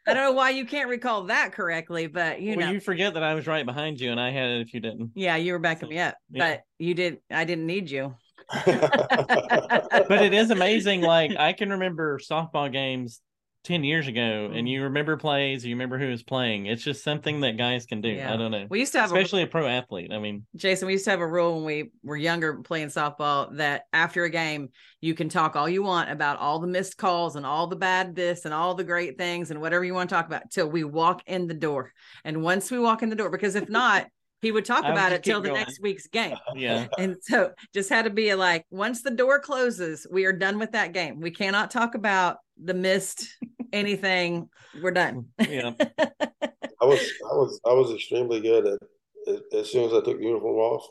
I 0.07 0.13
don't 0.13 0.24
know 0.24 0.32
why 0.32 0.51
you 0.51 0.65
can't 0.65 0.89
recall 0.89 1.24
that 1.26 1.51
correctly, 1.53 2.07
but 2.07 2.41
you 2.41 2.55
well, 2.57 2.68
know. 2.68 2.72
you 2.72 2.80
forget 2.80 3.13
that 3.15 3.24
I 3.24 3.34
was 3.34 3.45
right 3.47 3.65
behind 3.65 3.99
you 3.99 4.11
and 4.11 4.20
I 4.20 4.32
had 4.32 4.49
it 4.49 4.61
if 4.61 4.74
you 4.74 4.80
didn't. 4.80 5.11
yeah, 5.15 5.36
you 5.36 5.51
were 5.53 5.59
backing 5.59 5.89
me 5.89 5.99
up, 5.99 6.15
Yeah. 6.32 6.51
but 6.51 6.61
you 6.80 6.93
did 6.93 7.18
I 7.30 7.43
didn't 7.43 7.65
need 7.68 7.91
you. 7.91 8.15
But 8.65 10.22
it 10.24 10.34
is 10.34 10.51
amazing. 10.51 11.01
Like 11.01 11.32
I 11.38 11.53
can 11.53 11.70
remember 11.70 12.20
softball 12.20 12.72
games 12.72 13.20
10 13.63 13.83
years 13.83 14.07
ago 14.07 14.49
Mm. 14.49 14.57
and 14.57 14.69
you 14.69 14.83
remember 14.83 15.17
plays, 15.17 15.65
you 15.65 15.75
remember 15.75 15.97
who 15.97 16.09
was 16.09 16.23
playing. 16.23 16.67
It's 16.67 16.83
just 16.83 17.03
something 17.03 17.41
that 17.41 17.57
guys 17.57 17.85
can 17.85 17.99
do. 17.99 18.09
Yeah. 18.09 18.33
I 18.33 18.37
don't 18.37 18.51
know. 18.51 18.65
We 18.69 18.79
used 18.79 18.93
to 18.93 19.01
have 19.01 19.11
Especially 19.11 19.41
a 19.43 19.47
pro 19.47 19.67
athlete. 19.67 20.13
I 20.13 20.19
mean, 20.19 20.45
Jason, 20.55 20.87
we 20.87 20.93
used 20.93 21.05
to 21.05 21.11
have 21.11 21.19
a 21.19 21.27
rule 21.27 21.55
when 21.55 21.65
we 21.65 21.91
were 22.03 22.15
younger 22.15 22.61
playing 22.61 22.87
softball 22.87 23.55
that 23.57 23.83
after 23.91 24.23
a 24.23 24.29
game, 24.29 24.69
you 25.01 25.13
can 25.13 25.27
talk 25.27 25.55
all 25.55 25.67
you 25.67 25.83
want 25.83 26.09
about 26.09 26.39
all 26.39 26.59
the 26.59 26.67
missed 26.67 26.97
calls 26.97 27.35
and 27.35 27.45
all 27.45 27.67
the 27.67 27.75
bad 27.75 28.15
this 28.15 28.45
and 28.45 28.53
all 28.53 28.73
the 28.73 28.83
great 28.83 29.17
things 29.17 29.51
and 29.51 29.59
whatever 29.59 29.83
you 29.83 29.93
want 29.93 30.09
to 30.09 30.15
talk 30.15 30.27
about 30.27 30.49
till 30.49 30.69
we 30.69 30.83
walk 30.83 31.21
in 31.27 31.47
the 31.47 31.53
door. 31.53 31.91
And 32.23 32.41
once 32.41 32.71
we 32.71 32.79
walk 32.79 33.03
in 33.03 33.09
the 33.09 33.15
door, 33.15 33.29
because 33.29 33.55
if 33.55 33.67
not, 33.69 34.07
he 34.41 34.51
would 34.51 34.65
talk 34.65 34.85
about 34.85 35.11
it 35.11 35.23
till 35.23 35.41
the 35.41 35.49
going. 35.49 35.59
next 35.59 35.81
week's 35.81 36.07
game. 36.07 36.37
yeah. 36.55 36.87
And 36.99 37.15
so 37.21 37.51
just 37.73 37.89
had 37.89 38.03
to 38.03 38.11
be 38.11 38.33
like, 38.35 38.65
once 38.69 39.01
the 39.01 39.11
door 39.11 39.39
closes, 39.39 40.05
we 40.11 40.25
are 40.25 40.31
done 40.31 40.59
with 40.59 40.73
that 40.73 40.93
game. 40.93 41.19
We 41.19 41.31
cannot 41.31 41.71
talk 41.71 41.95
about 41.95 42.37
the 42.63 42.73
mist, 42.73 43.27
anything. 43.73 44.49
We're 44.81 44.91
done. 44.91 45.27
Yeah. 45.39 45.71
I 45.79 46.85
was 46.85 46.99
I 46.99 47.33
was 47.33 47.59
I 47.65 47.73
was 47.73 47.91
extremely 47.91 48.39
good 48.39 48.65
at 48.67 48.79
as, 49.27 49.41
as 49.53 49.71
soon 49.71 49.85
as 49.85 49.93
I 49.93 50.01
took 50.01 50.17
the 50.17 50.23
uniform 50.23 50.57
off, 50.57 50.85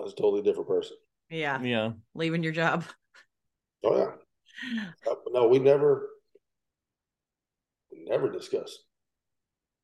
I 0.00 0.04
was 0.04 0.12
a 0.12 0.16
totally 0.16 0.42
different 0.42 0.68
person. 0.68 0.96
yeah. 1.30 1.60
Yeah. 1.60 1.92
Leaving 2.14 2.42
your 2.42 2.52
job. 2.52 2.84
Oh 3.84 3.96
yeah. 3.96 4.10
Uh, 5.10 5.14
no, 5.32 5.48
we 5.48 5.58
never, 5.58 6.08
never 7.92 8.30
discussed. 8.30 8.78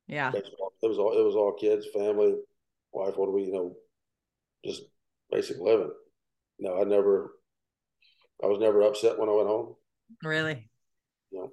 Yeah. 0.06 0.30
Baseball. 0.30 0.72
It 0.82 0.86
was 0.86 0.98
all 0.98 1.18
it 1.18 1.22
was 1.24 1.34
all 1.34 1.52
kids, 1.52 1.86
family, 1.92 2.36
wife. 2.92 3.16
What 3.16 3.26
do 3.26 3.32
we, 3.32 3.42
you 3.44 3.52
know, 3.52 3.74
just 4.64 4.82
basic 5.30 5.58
living. 5.58 5.90
No, 6.58 6.80
I 6.80 6.84
never. 6.84 7.32
I 8.42 8.46
was 8.46 8.58
never 8.58 8.82
upset 8.82 9.18
when 9.18 9.28
I 9.28 9.32
went 9.32 9.48
home. 9.48 9.74
Really? 10.22 10.68
No. 11.32 11.52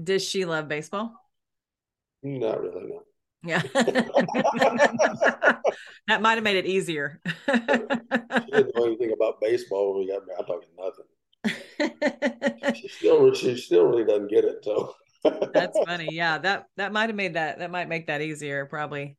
Does 0.00 0.24
she 0.26 0.44
love 0.44 0.68
baseball? 0.68 1.14
Not 2.22 2.60
really. 2.60 2.86
No. 2.86 3.02
Yeah. 3.44 3.62
that 6.06 6.20
might 6.20 6.34
have 6.34 6.44
made 6.44 6.56
it 6.56 6.66
easier. 6.66 7.20
she 7.26 7.58
didn't 7.58 8.76
know 8.76 8.86
anything 8.86 9.12
about 9.12 9.40
baseball 9.40 9.92
when 9.92 10.00
we 10.00 10.08
got 10.08 10.26
married. 10.26 10.38
I'm 10.38 10.46
talking 10.46 10.68
nothing. 10.78 11.06
she 12.74 12.88
still 12.88 13.34
she 13.34 13.56
still 13.56 13.84
really 13.84 14.04
doesn't 14.04 14.30
get 14.30 14.44
it. 14.44 14.58
So 14.62 14.94
that's 15.52 15.76
funny. 15.86 16.08
Yeah, 16.10 16.38
that 16.38 16.66
that 16.76 16.92
might 16.92 17.08
have 17.08 17.16
made 17.16 17.34
that 17.34 17.58
that 17.58 17.70
might 17.70 17.88
make 17.88 18.06
that 18.06 18.22
easier. 18.22 18.66
Probably. 18.66 19.16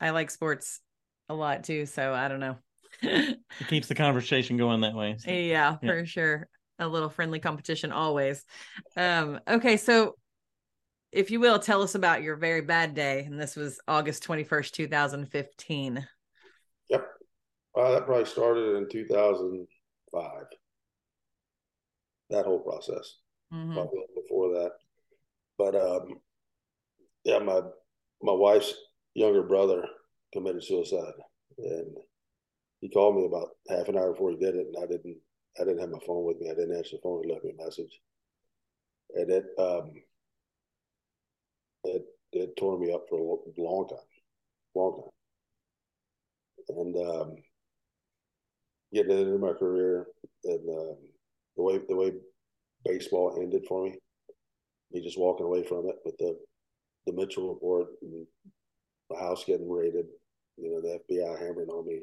I 0.00 0.10
like 0.10 0.30
sports 0.30 0.80
a 1.28 1.34
lot 1.34 1.64
too, 1.64 1.84
so 1.84 2.14
I 2.14 2.28
don't 2.28 2.40
know. 2.40 2.56
It 3.02 3.38
keeps 3.68 3.88
the 3.88 3.94
conversation 3.94 4.56
going 4.56 4.80
that 4.82 4.94
way. 4.94 5.16
So. 5.18 5.30
Yeah, 5.30 5.36
yeah, 5.36 5.76
for 5.76 6.06
sure. 6.06 6.48
A 6.78 6.88
little 6.88 7.10
friendly 7.10 7.40
competition 7.40 7.92
always. 7.92 8.44
Um, 8.96 9.40
okay, 9.48 9.76
so 9.76 10.14
if 11.12 11.30
you 11.30 11.40
will, 11.40 11.58
tell 11.58 11.82
us 11.82 11.94
about 11.94 12.22
your 12.22 12.36
very 12.36 12.60
bad 12.60 12.94
day. 12.94 13.24
And 13.24 13.38
this 13.38 13.56
was 13.56 13.80
August 13.88 14.24
21st, 14.24 14.70
2015. 14.72 16.06
Yep. 16.88 17.06
Uh, 17.76 17.90
that 17.92 18.06
probably 18.06 18.24
started 18.24 18.76
in 18.76 18.88
2005. 18.88 20.30
That 22.30 22.44
whole 22.44 22.60
process. 22.60 23.16
Mm-hmm. 23.52 23.74
Probably 23.74 24.04
before 24.14 24.52
that. 24.54 24.70
But 25.58 25.74
um, 25.74 26.20
yeah, 27.24 27.38
my 27.40 27.60
my 28.22 28.32
wife's 28.32 28.74
younger 29.14 29.42
brother 29.42 29.84
committed 30.32 30.64
suicide. 30.64 31.12
And 31.58 31.96
he 32.80 32.88
called 32.88 33.16
me 33.16 33.26
about 33.26 33.50
half 33.68 33.88
an 33.88 33.96
hour 33.96 34.12
before 34.12 34.30
he 34.30 34.36
did 34.36 34.54
it, 34.54 34.66
and 34.66 34.76
I 34.82 34.86
didn't 34.86 35.16
I 35.60 35.64
didn't 35.64 35.80
have 35.80 35.90
my 35.90 35.98
phone 36.06 36.24
with 36.24 36.40
me. 36.40 36.50
I 36.50 36.54
didn't 36.54 36.76
answer 36.76 36.96
the 36.96 37.02
phone. 37.02 37.22
He 37.24 37.32
left 37.32 37.44
me 37.44 37.52
a 37.58 37.64
message, 37.64 38.00
and 39.14 39.30
it 39.30 39.44
um, 39.58 39.92
it 41.84 42.04
it 42.32 42.56
tore 42.56 42.78
me 42.78 42.92
up 42.92 43.04
for 43.08 43.18
a 43.18 43.60
long 43.60 43.88
time, 43.88 43.98
long 44.74 45.02
time. 45.02 45.10
And 46.68 46.96
um, 46.96 47.36
getting 48.94 49.18
into 49.18 49.38
my 49.38 49.52
career 49.52 50.06
and 50.44 50.68
um, 50.68 50.96
the 51.56 51.62
way 51.62 51.80
the 51.88 51.96
way 51.96 52.12
baseball 52.84 53.38
ended 53.40 53.64
for 53.68 53.84
me, 53.84 53.98
me 54.92 55.02
just 55.02 55.18
walking 55.18 55.46
away 55.46 55.64
from 55.64 55.88
it 55.88 55.96
with 56.04 56.16
the 56.18 56.38
the 57.06 57.12
Mitchell 57.12 57.48
report 57.48 57.88
and 58.02 58.26
the 59.08 59.16
house 59.16 59.44
getting 59.44 59.70
raided, 59.70 60.06
you 60.56 60.70
know, 60.70 60.80
the 60.80 61.00
FBI 61.10 61.38
hammering 61.40 61.68
on 61.68 61.86
me. 61.86 62.00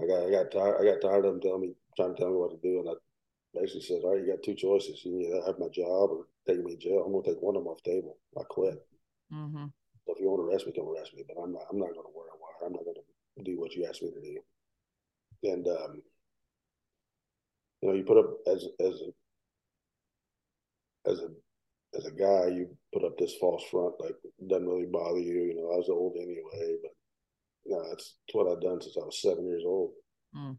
I 0.00 0.06
got 0.06 0.26
I 0.26 0.30
got 0.30 0.50
tired 0.50 0.80
I 0.80 0.84
got 0.84 1.00
tired 1.00 1.24
of 1.24 1.34
them 1.34 1.40
telling 1.40 1.60
me 1.60 1.74
trying 1.96 2.14
to 2.14 2.20
tell 2.20 2.30
me 2.30 2.36
what 2.36 2.50
to 2.50 2.58
do, 2.62 2.80
and 2.80 2.88
I 2.88 2.94
basically 3.54 3.82
said, 3.82 4.02
"All 4.04 4.14
right, 4.14 4.24
you 4.24 4.32
got 4.32 4.42
two 4.42 4.54
choices. 4.54 5.04
You 5.04 5.20
either 5.20 5.42
have 5.46 5.58
my 5.58 5.68
job 5.68 6.10
or 6.10 6.26
take 6.46 6.64
me 6.64 6.76
to 6.76 6.80
jail. 6.80 7.04
I'm 7.04 7.12
going 7.12 7.24
to 7.24 7.30
take 7.30 7.42
one 7.42 7.56
of 7.56 7.62
them 7.62 7.70
off 7.70 7.82
the 7.84 7.90
table. 7.90 8.16
I 8.38 8.42
quit. 8.48 8.86
Mm-hmm. 9.32 9.66
So 10.06 10.14
if 10.14 10.20
you 10.20 10.30
want 10.30 10.42
to 10.42 10.48
arrest 10.50 10.66
me, 10.66 10.72
come 10.72 10.88
arrest 10.88 11.14
me. 11.14 11.24
But 11.28 11.40
I'm 11.40 11.52
not. 11.52 11.66
I'm 11.70 11.78
not 11.78 11.92
going 11.92 12.06
to 12.06 12.12
wear 12.14 12.28
a 12.28 12.38
wire. 12.40 12.66
I'm 12.66 12.72
not 12.72 12.84
going 12.84 12.96
to 12.96 13.02
do 13.44 13.60
what 13.60 13.74
you 13.74 13.84
asked 13.86 14.02
me 14.02 14.10
to 14.10 14.20
do. 14.20 14.42
And 15.44 15.68
um, 15.68 16.02
you 17.80 17.88
know, 17.88 17.94
you 17.94 18.04
put 18.04 18.18
up 18.18 18.38
as 18.46 18.66
as 18.80 19.02
a 19.02 19.12
as 21.10 21.20
a 21.20 21.28
as 21.98 22.06
a 22.06 22.10
guy, 22.10 22.48
you 22.48 22.76
put 22.92 23.04
up 23.04 23.18
this 23.18 23.34
false 23.36 23.62
front 23.70 23.94
like 24.00 24.16
doesn't 24.48 24.68
really 24.68 24.86
bother 24.86 25.18
you. 25.18 25.42
You 25.42 25.54
know, 25.56 25.72
I 25.72 25.76
was 25.76 25.90
old 25.90 26.16
anyway, 26.16 26.76
but 26.82 26.92
you 27.64 27.76
know, 27.76 27.88
that's 27.88 28.16
what 28.32 28.50
I've 28.50 28.60
done 28.60 28.80
since 28.80 28.96
I 28.96 29.04
was 29.04 29.20
seven 29.20 29.46
years 29.46 29.62
old. 29.66 29.92
Mm. 30.36 30.56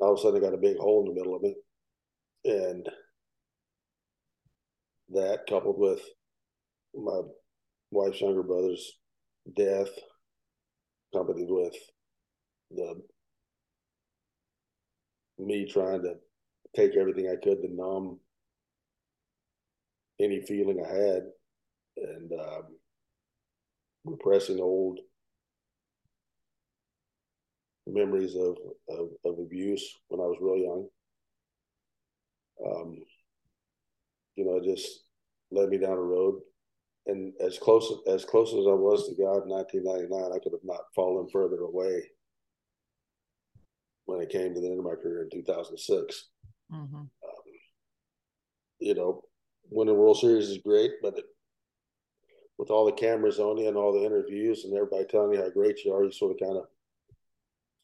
All 0.00 0.12
of 0.12 0.18
a 0.18 0.22
sudden, 0.22 0.42
I 0.42 0.44
got 0.44 0.54
a 0.54 0.58
big 0.58 0.76
hole 0.76 1.02
in 1.06 1.14
the 1.14 1.20
middle 1.20 1.36
of 1.36 1.42
me, 1.42 1.54
and 2.44 2.88
that 5.10 5.46
coupled 5.48 5.78
with 5.78 6.00
my 6.94 7.20
wife's 7.90 8.20
younger 8.20 8.42
brother's 8.42 8.92
death, 9.56 9.90
accompanied 11.12 11.50
with 11.50 11.74
the 12.70 13.00
me 15.38 15.66
trying 15.66 16.02
to 16.02 16.14
take 16.76 16.96
everything 16.96 17.28
I 17.28 17.42
could 17.42 17.60
to 17.62 17.68
numb 17.74 18.18
any 20.20 20.40
feeling 20.42 20.84
I 20.84 20.92
had 20.92 21.22
and 21.96 22.32
um, 22.32 22.62
repressing 24.04 24.60
old 24.60 25.00
memories 27.86 28.34
of, 28.34 28.56
of, 28.88 29.08
of, 29.24 29.38
abuse 29.38 29.96
when 30.08 30.20
I 30.20 30.24
was 30.24 30.38
real 30.40 30.56
young. 30.56 30.88
Um, 32.64 32.98
you 34.36 34.44
know, 34.44 34.56
it 34.56 34.64
just 34.64 35.04
led 35.50 35.68
me 35.68 35.78
down 35.78 35.92
a 35.92 36.00
road. 36.00 36.40
And 37.06 37.34
as 37.40 37.58
close 37.58 37.92
as 38.08 38.24
close 38.24 38.48
as 38.50 38.66
I 38.66 38.72
was 38.72 39.06
to 39.06 39.14
God 39.14 39.44
in 39.44 39.50
1999, 39.50 40.32
I 40.32 40.38
could 40.42 40.52
have 40.52 40.64
not 40.64 40.80
fallen 40.94 41.28
further 41.30 41.60
away 41.60 42.02
when 44.06 44.20
it 44.20 44.30
came 44.30 44.54
to 44.54 44.60
the 44.60 44.68
end 44.68 44.78
of 44.78 44.84
my 44.84 44.94
career 44.94 45.22
in 45.22 45.30
2006. 45.30 46.28
Mm-hmm. 46.72 46.96
Um, 46.96 47.08
you 48.80 48.94
know, 48.94 49.22
winning 49.70 49.96
World 49.96 50.18
Series 50.18 50.48
is 50.48 50.58
great, 50.58 50.92
but 51.02 51.18
it, 51.18 51.24
with 52.56 52.70
all 52.70 52.86
the 52.86 52.92
cameras 52.92 53.38
on 53.38 53.58
you 53.58 53.68
and 53.68 53.76
all 53.76 53.92
the 53.92 54.04
interviews 54.04 54.64
and 54.64 54.74
everybody 54.74 55.04
telling 55.04 55.34
you 55.34 55.42
how 55.42 55.50
great 55.50 55.84
you 55.84 55.92
are, 55.92 56.04
you 56.04 56.12
sort 56.12 56.32
of 56.32 56.38
kind 56.38 56.56
of 56.56 56.64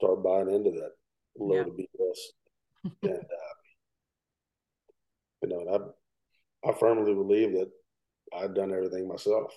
start 0.01 0.23
buying 0.23 0.51
into 0.51 0.71
that 0.71 0.93
load 1.39 1.55
yeah. 1.55 1.61
of 1.61 1.69
BS. 1.69 2.93
and 3.03 3.13
uh, 3.13 3.55
you 5.43 5.49
know, 5.49 5.61
and 5.61 5.71
I 6.65 6.71
I 6.71 6.75
firmly 6.79 7.15
believe 7.15 7.53
that 7.53 7.71
I've 8.37 8.55
done 8.55 8.73
everything 8.73 9.09
myself. 9.09 9.53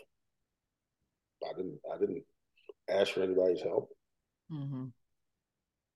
I 1.44 1.54
didn't. 1.56 1.80
I 1.94 1.98
didn't 2.00 2.24
ask 2.90 3.14
for 3.14 3.24
anybody's 3.24 3.62
help, 3.62 3.90
mm-hmm. 4.52 4.86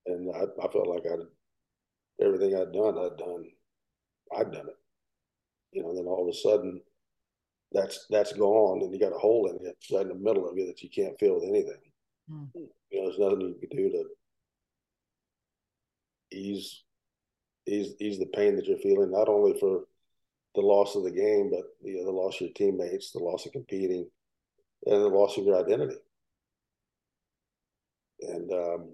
and 0.06 0.30
I, 0.34 0.40
I 0.62 0.72
felt 0.72 0.88
like 0.88 1.04
I 1.06 2.24
everything 2.24 2.54
I'd 2.54 2.72
done, 2.72 2.98
I'd 2.98 3.18
done. 3.18 3.44
I'd 4.36 4.52
done 4.52 4.68
it. 4.68 4.76
You 5.72 5.82
know. 5.82 5.94
Then 5.94 6.06
all 6.06 6.28
of 6.28 6.34
a 6.34 6.38
sudden, 6.38 6.80
that's 7.72 8.06
that's 8.10 8.32
gone, 8.32 8.82
and 8.82 8.92
you 8.92 9.00
got 9.00 9.14
a 9.14 9.18
hole 9.18 9.48
in 9.48 9.66
it 9.66 9.76
right 9.92 10.02
in 10.02 10.08
the 10.08 10.14
middle 10.14 10.48
of 10.48 10.56
you 10.56 10.66
that 10.66 10.82
you 10.82 10.90
can't 10.90 11.18
fill 11.18 11.36
with 11.36 11.48
anything. 11.48 11.80
Mm-hmm. 12.30 12.64
You 12.90 13.00
know, 13.00 13.08
there's 13.08 13.18
nothing 13.18 13.54
you 13.60 13.68
can 13.68 13.76
do 13.76 13.90
to 13.90 14.04
ease 16.32 16.82
ease 17.66 17.94
ease 18.00 18.18
the 18.18 18.26
pain 18.26 18.56
that 18.56 18.66
you're 18.66 18.78
feeling, 18.78 19.10
not 19.10 19.28
only 19.28 19.58
for 19.58 19.84
the 20.54 20.60
loss 20.60 20.96
of 20.96 21.04
the 21.04 21.10
game, 21.10 21.50
but 21.50 21.64
you 21.82 21.96
know, 21.98 22.04
the 22.04 22.10
loss 22.10 22.36
of 22.36 22.40
your 22.42 22.50
teammates, 22.54 23.12
the 23.12 23.18
loss 23.18 23.46
of 23.46 23.52
competing, 23.52 24.08
and 24.86 25.02
the 25.02 25.08
loss 25.08 25.36
of 25.36 25.44
your 25.44 25.58
identity. 25.58 25.96
And 28.20 28.50
um, 28.50 28.88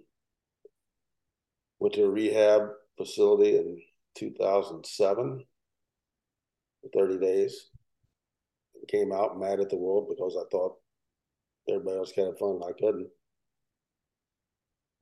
went 1.78 1.94
to 1.94 2.04
a 2.04 2.10
rehab 2.10 2.68
facility 2.98 3.56
in 3.56 3.80
2007 4.16 5.44
for 6.82 7.06
30 7.06 7.18
days. 7.18 7.70
Came 8.88 9.12
out 9.12 9.40
mad 9.40 9.60
at 9.60 9.70
the 9.70 9.76
world 9.76 10.08
because 10.10 10.36
I 10.36 10.44
thought 10.50 10.76
everybody 11.68 11.96
else 11.96 12.10
had 12.10 12.24
kind 12.24 12.28
of 12.28 12.38
fun 12.38 12.56
and 12.56 12.64
I 12.64 12.72
couldn't. 12.78 13.08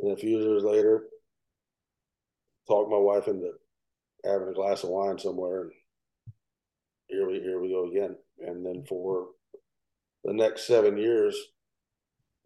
And 0.00 0.12
a 0.12 0.16
few 0.16 0.38
years 0.38 0.62
later, 0.62 1.04
talked 2.68 2.90
my 2.90 2.98
wife 2.98 3.28
into 3.28 3.50
having 4.24 4.48
a 4.48 4.54
glass 4.54 4.84
of 4.84 4.90
wine 4.90 5.18
somewhere 5.18 5.62
and 5.62 5.72
here 7.12 7.26
we 7.26 7.40
here 7.40 7.60
we 7.60 7.68
go 7.68 7.88
again. 7.88 8.16
And 8.40 8.64
then 8.64 8.84
for 8.88 9.28
the 10.24 10.32
next 10.32 10.66
seven 10.66 10.96
years, 10.96 11.36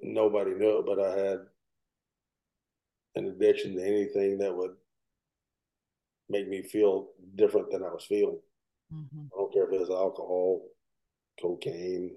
nobody 0.00 0.52
knew 0.52 0.78
it, 0.78 0.86
but 0.86 1.00
I 1.00 1.10
had 1.16 1.38
an 3.14 3.28
addiction 3.28 3.76
to 3.76 3.82
anything 3.82 4.38
that 4.38 4.54
would 4.54 4.72
make 6.28 6.48
me 6.48 6.62
feel 6.62 7.08
different 7.36 7.70
than 7.70 7.82
I 7.82 7.88
was 7.88 8.04
feeling. 8.08 8.40
Mm-hmm. 8.92 9.26
I 9.32 9.38
don't 9.38 9.52
care 9.52 9.66
if 9.66 9.72
it 9.72 9.80
was 9.80 9.90
alcohol, 9.90 10.62
cocaine, 11.40 12.16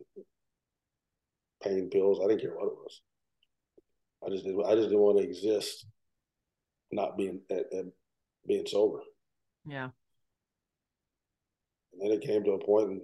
pain 1.63 1.89
pills. 1.89 2.19
I 2.23 2.27
didn't 2.27 2.41
care 2.41 2.55
what 2.55 2.67
it 2.67 2.77
was. 2.83 3.01
I 4.25 4.29
just 4.29 4.43
didn't. 4.43 4.65
I 4.65 4.75
just 4.75 4.89
didn't 4.89 4.99
want 4.99 5.19
to 5.19 5.23
exist, 5.23 5.85
not 6.91 7.17
being 7.17 7.41
being 8.47 8.65
sober. 8.65 8.99
Yeah. 9.65 9.89
And 11.93 12.01
then 12.01 12.11
it 12.11 12.25
came 12.25 12.43
to 12.43 12.51
a 12.51 12.65
point 12.65 12.91
in 12.91 13.01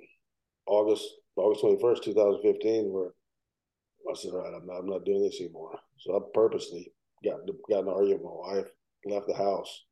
August, 0.68 1.06
August 1.36 1.64
21st, 1.64 2.04
2015, 2.04 2.92
where 2.92 3.10
I 4.10 4.16
said, 4.16 4.32
all 4.32 4.44
right, 4.44 4.54
I'm 4.54 4.66
not, 4.66 4.80
I'm 4.80 4.88
not 4.88 5.06
doing 5.06 5.24
this 5.24 5.40
anymore. 5.42 5.78
So 5.98 6.16
I 6.16 6.20
purposely 6.34 6.94
got, 7.24 7.40
got 7.70 7.84
an 7.84 7.90
argument 7.90 8.24
with 8.24 8.32
my 8.32 8.56
wife, 8.56 8.68
left 9.06 9.28
the 9.28 9.36
house, 9.36 9.86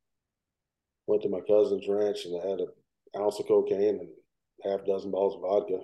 went 1.08 1.22
to 1.24 1.30
my 1.30 1.42
cousin's 1.42 1.88
ranch, 1.88 2.26
and 2.26 2.42
I 2.42 2.48
had 2.48 2.60
a 2.62 3.20
ounce 3.20 3.40
of 3.40 3.48
cocaine 3.48 4.00
and 4.00 4.10
half 4.64 4.86
dozen 4.86 5.12
bottles 5.12 5.36
of 5.36 5.42
vodka. 5.42 5.80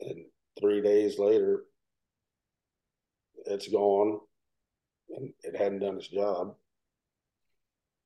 And 0.00 0.24
three 0.60 0.80
days 0.80 1.18
later, 1.18 1.64
it's 3.46 3.68
gone 3.68 4.20
and 5.10 5.32
it 5.42 5.56
hadn't 5.56 5.80
done 5.80 5.96
its 5.96 6.08
job. 6.08 6.54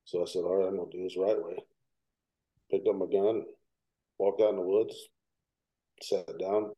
So 0.07 0.21
I 0.21 0.25
said, 0.25 0.43
all 0.45 0.55
right, 0.55 0.69
I'm 0.69 0.77
going 0.77 0.89
to 0.89 0.97
do 0.97 1.03
this 1.03 1.17
right 1.17 1.35
way. 1.37 1.57
Picked 2.71 2.87
up 2.87 2.95
my 2.95 3.07
gun, 3.07 3.43
walked 4.17 4.41
out 4.41 4.51
in 4.51 4.55
the 4.55 4.61
woods, 4.61 4.95
sat 6.01 6.39
down, 6.39 6.71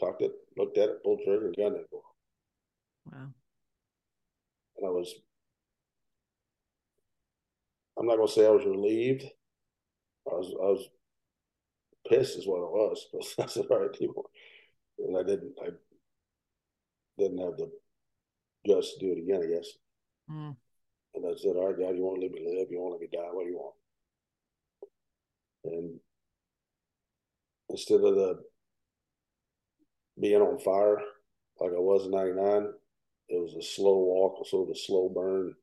talked 0.00 0.20
it, 0.20 0.32
looked 0.56 0.76
at 0.76 0.88
it, 0.88 1.02
pulled 1.04 1.20
trigger, 1.24 1.46
and 1.46 1.56
gun 1.56 1.76
it. 1.76 1.86
Wow. 1.92 3.28
And 4.78 4.86
I 4.86 4.90
was, 4.90 5.14
I'm 7.96 8.06
not 8.06 8.16
going 8.16 8.26
to 8.26 8.34
say 8.34 8.44
I 8.44 8.50
was 8.50 8.66
relieved. 8.66 9.22
I 10.28 10.34
was, 10.34 10.52
I 10.60 10.66
was 10.66 10.88
pissed 12.08 12.36
is 12.36 12.48
what 12.48 12.64
it 12.64 12.72
was. 12.72 13.34
I 13.38 13.46
said, 13.46 13.66
all 13.70 13.78
right, 13.78 13.92
people. 13.92 14.28
And 14.98 15.16
I 15.16 15.22
didn't, 15.22 15.54
I 15.62 15.68
didn't 17.16 17.38
have 17.38 17.56
the 17.58 17.70
guts 18.66 18.94
to 18.94 18.98
do 18.98 19.12
it 19.12 19.18
again, 19.22 19.42
I 19.44 19.54
guess. 19.54 19.68
Mm. 20.28 20.56
And 21.16 21.24
I 21.26 21.34
said, 21.36 21.56
all 21.56 21.68
right, 21.68 21.78
God, 21.78 21.96
you 21.96 22.02
want 22.02 22.20
to 22.20 22.26
let 22.26 22.32
me 22.32 22.44
live? 22.44 22.68
You 22.70 22.78
want 22.78 22.90
to 22.90 22.98
let 22.98 23.00
me 23.00 23.08
die? 23.12 23.32
What 23.32 23.44
do 23.44 23.50
you 23.50 23.56
want? 23.56 23.74
And 25.64 26.00
instead 27.70 28.00
of 28.02 28.14
the 28.14 28.44
being 30.20 30.40
on 30.40 30.58
fire 30.58 31.00
like 31.60 31.72
I 31.72 31.80
was 31.80 32.04
in 32.04 32.12
99, 32.12 32.72
it 33.28 33.40
was 33.40 33.54
a 33.54 33.62
slow 33.62 33.96
walk, 33.96 34.46
sort 34.46 34.68
of 34.68 34.74
a 34.74 34.78
slow 34.78 35.08
burn, 35.08 35.54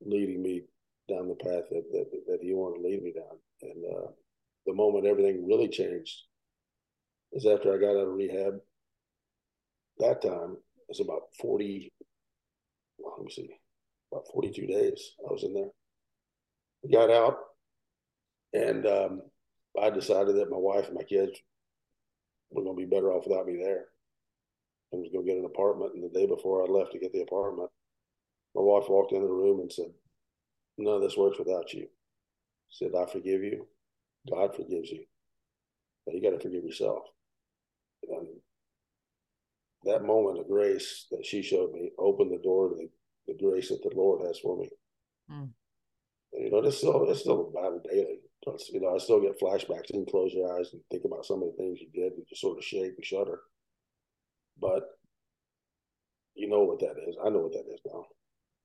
leading 0.00 0.42
me 0.42 0.62
down 1.08 1.28
the 1.28 1.34
path 1.34 1.64
that, 1.70 1.84
that, 1.92 2.10
that 2.26 2.38
he 2.40 2.54
wanted 2.54 2.82
to 2.82 2.88
lead 2.88 3.02
me 3.02 3.12
down. 3.12 3.38
And 3.62 3.84
uh, 3.84 4.10
the 4.66 4.74
moment 4.74 5.06
everything 5.06 5.46
really 5.46 5.68
changed 5.68 6.22
is 7.32 7.46
after 7.46 7.74
I 7.74 7.78
got 7.78 7.96
out 7.96 8.08
of 8.08 8.14
rehab. 8.14 8.60
That 9.98 10.22
time 10.22 10.56
it 10.76 10.86
was 10.88 11.00
about 11.00 11.22
40, 11.40 11.92
let 13.00 13.24
me 13.24 13.30
see, 13.32 13.50
about 14.12 14.28
42 14.32 14.66
days 14.66 15.12
I 15.28 15.32
was 15.32 15.44
in 15.44 15.54
there. 15.54 15.70
I 16.84 16.88
Got 16.92 17.10
out, 17.10 17.38
and 18.52 18.86
um, 18.86 19.22
I 19.80 19.90
decided 19.90 20.36
that 20.36 20.50
my 20.50 20.56
wife 20.56 20.86
and 20.86 20.94
my 20.94 21.02
kids 21.02 21.38
were 22.50 22.62
going 22.62 22.76
to 22.76 22.86
be 22.86 22.88
better 22.88 23.12
off 23.12 23.26
without 23.26 23.46
me 23.46 23.56
there. 23.56 23.86
I 24.92 24.96
was 24.96 25.10
going 25.12 25.26
to 25.26 25.30
get 25.32 25.38
an 25.38 25.44
apartment, 25.44 25.94
and 25.94 26.04
the 26.04 26.18
day 26.18 26.26
before 26.26 26.62
I 26.62 26.66
left 26.66 26.92
to 26.92 26.98
get 26.98 27.12
the 27.12 27.22
apartment, 27.22 27.70
my 28.54 28.62
wife 28.62 28.88
walked 28.88 29.12
into 29.12 29.26
the 29.26 29.32
room 29.32 29.60
and 29.60 29.72
said, 29.72 29.92
"None 30.78 30.94
of 30.94 31.02
this 31.02 31.16
works 31.16 31.38
without 31.38 31.74
you." 31.74 31.88
Said, 32.70 32.94
"I 32.94 33.06
forgive 33.06 33.42
you. 33.42 33.66
God 34.30 34.54
forgives 34.54 34.90
you, 34.90 35.04
but 36.06 36.14
you 36.14 36.22
got 36.22 36.30
to 36.30 36.40
forgive 36.40 36.64
yourself." 36.64 37.04
And 38.08 38.28
that 39.84 40.04
moment 40.04 40.38
of 40.38 40.48
grace 40.48 41.06
that 41.10 41.26
she 41.26 41.42
showed 41.42 41.72
me 41.72 41.92
opened 41.98 42.32
the 42.32 42.38
door 42.38 42.70
to 42.70 42.76
the, 42.76 42.88
the 43.28 43.34
grace 43.34 43.68
that 43.68 43.82
the 43.82 43.94
Lord 43.94 44.26
has 44.26 44.38
for 44.40 44.56
me. 44.56 44.68
Mm. 45.30 45.50
And, 46.32 46.44
you 46.44 46.50
know, 46.50 46.62
this 46.62 46.78
still 46.78 47.08
it's 47.08 47.20
still 47.20 47.48
a 47.48 47.52
battle 47.52 47.82
daily. 47.88 48.20
It's, 48.46 48.70
you 48.70 48.80
know, 48.80 48.94
I 48.94 48.98
still 48.98 49.20
get 49.20 49.38
flashbacks. 49.38 49.92
and 49.92 50.08
close 50.08 50.32
your 50.32 50.58
eyes 50.58 50.70
and 50.72 50.80
think 50.90 51.04
about 51.04 51.26
some 51.26 51.42
of 51.42 51.50
the 51.50 51.56
things 51.56 51.78
you 51.80 51.88
did, 51.92 52.14
and 52.14 52.26
just 52.28 52.40
sort 52.40 52.58
of 52.58 52.64
shake 52.64 52.94
and 52.96 53.04
shudder. 53.04 53.40
But 54.60 54.84
you 56.34 56.48
know 56.48 56.62
what 56.62 56.80
that 56.80 56.94
is. 57.06 57.16
I 57.24 57.28
know 57.28 57.40
what 57.40 57.52
that 57.52 57.72
is 57.72 57.80
now. 57.84 58.06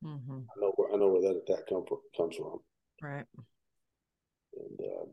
Mm-hmm. 0.06 0.40
I 0.40 0.62
know 0.62 0.74
where 0.76 0.94
I 0.94 0.98
know 0.98 1.08
where 1.10 1.22
that 1.22 1.42
attack 1.42 1.68
come 1.68 1.86
from, 1.88 2.00
comes 2.16 2.36
from. 2.36 2.60
Right. 3.02 3.26
And 4.56 4.80
uh, 4.80 5.06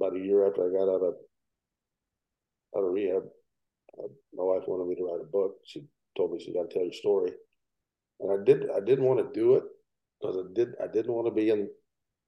about 0.00 0.16
a 0.16 0.20
year 0.20 0.46
after 0.46 0.68
I 0.68 0.72
got 0.72 0.92
out 0.92 1.02
of 1.02 1.14
out 2.76 2.84
of 2.84 2.92
rehab, 2.92 3.22
uh, 3.98 4.08
my 4.34 4.44
wife 4.44 4.64
wanted 4.66 4.88
me 4.88 4.96
to 4.96 5.04
write 5.04 5.22
a 5.22 5.30
book. 5.30 5.56
She 5.64 5.82
told 6.16 6.32
me 6.32 6.38
she 6.38 6.52
got 6.52 6.70
to 6.70 6.74
tell 6.74 6.84
your 6.84 6.92
story, 6.92 7.32
and 8.20 8.32
I 8.32 8.44
did. 8.44 8.70
I 8.70 8.80
didn't 8.80 9.04
want 9.04 9.20
to 9.20 9.40
do 9.40 9.54
it 9.56 9.64
because 10.20 10.36
I 10.36 10.42
did. 10.54 10.74
I 10.82 10.86
didn't 10.86 11.12
want 11.12 11.26
to 11.26 11.32
be 11.32 11.50
in. 11.50 11.68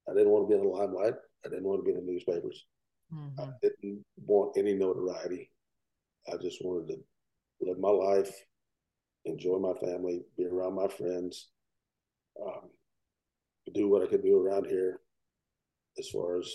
I 0.08 0.14
didn't 0.14 0.30
want 0.30 0.44
to 0.44 0.48
be 0.48 0.60
in 0.60 0.66
the 0.66 0.72
limelight. 0.72 1.14
I 1.44 1.48
didn't 1.48 1.64
want 1.64 1.80
to 1.80 1.84
be 1.84 1.96
in 1.96 2.04
the 2.04 2.12
newspapers. 2.12 2.64
Mm-hmm. 3.12 3.40
I 3.40 3.48
didn't 3.62 4.04
want 4.24 4.56
any 4.56 4.74
notoriety. 4.74 5.50
I 6.28 6.36
just 6.42 6.58
wanted 6.64 6.88
to 6.88 6.96
live 7.60 7.78
my 7.78 7.90
life, 7.90 8.32
enjoy 9.24 9.58
my 9.58 9.74
family, 9.74 10.24
be 10.36 10.46
around 10.46 10.74
my 10.74 10.88
friends, 10.88 11.48
um, 12.44 12.70
do 13.72 13.88
what 13.88 14.02
I 14.02 14.06
could 14.06 14.22
do 14.22 14.38
around 14.38 14.66
here, 14.66 15.00
as 15.98 16.08
far 16.08 16.38
as 16.38 16.50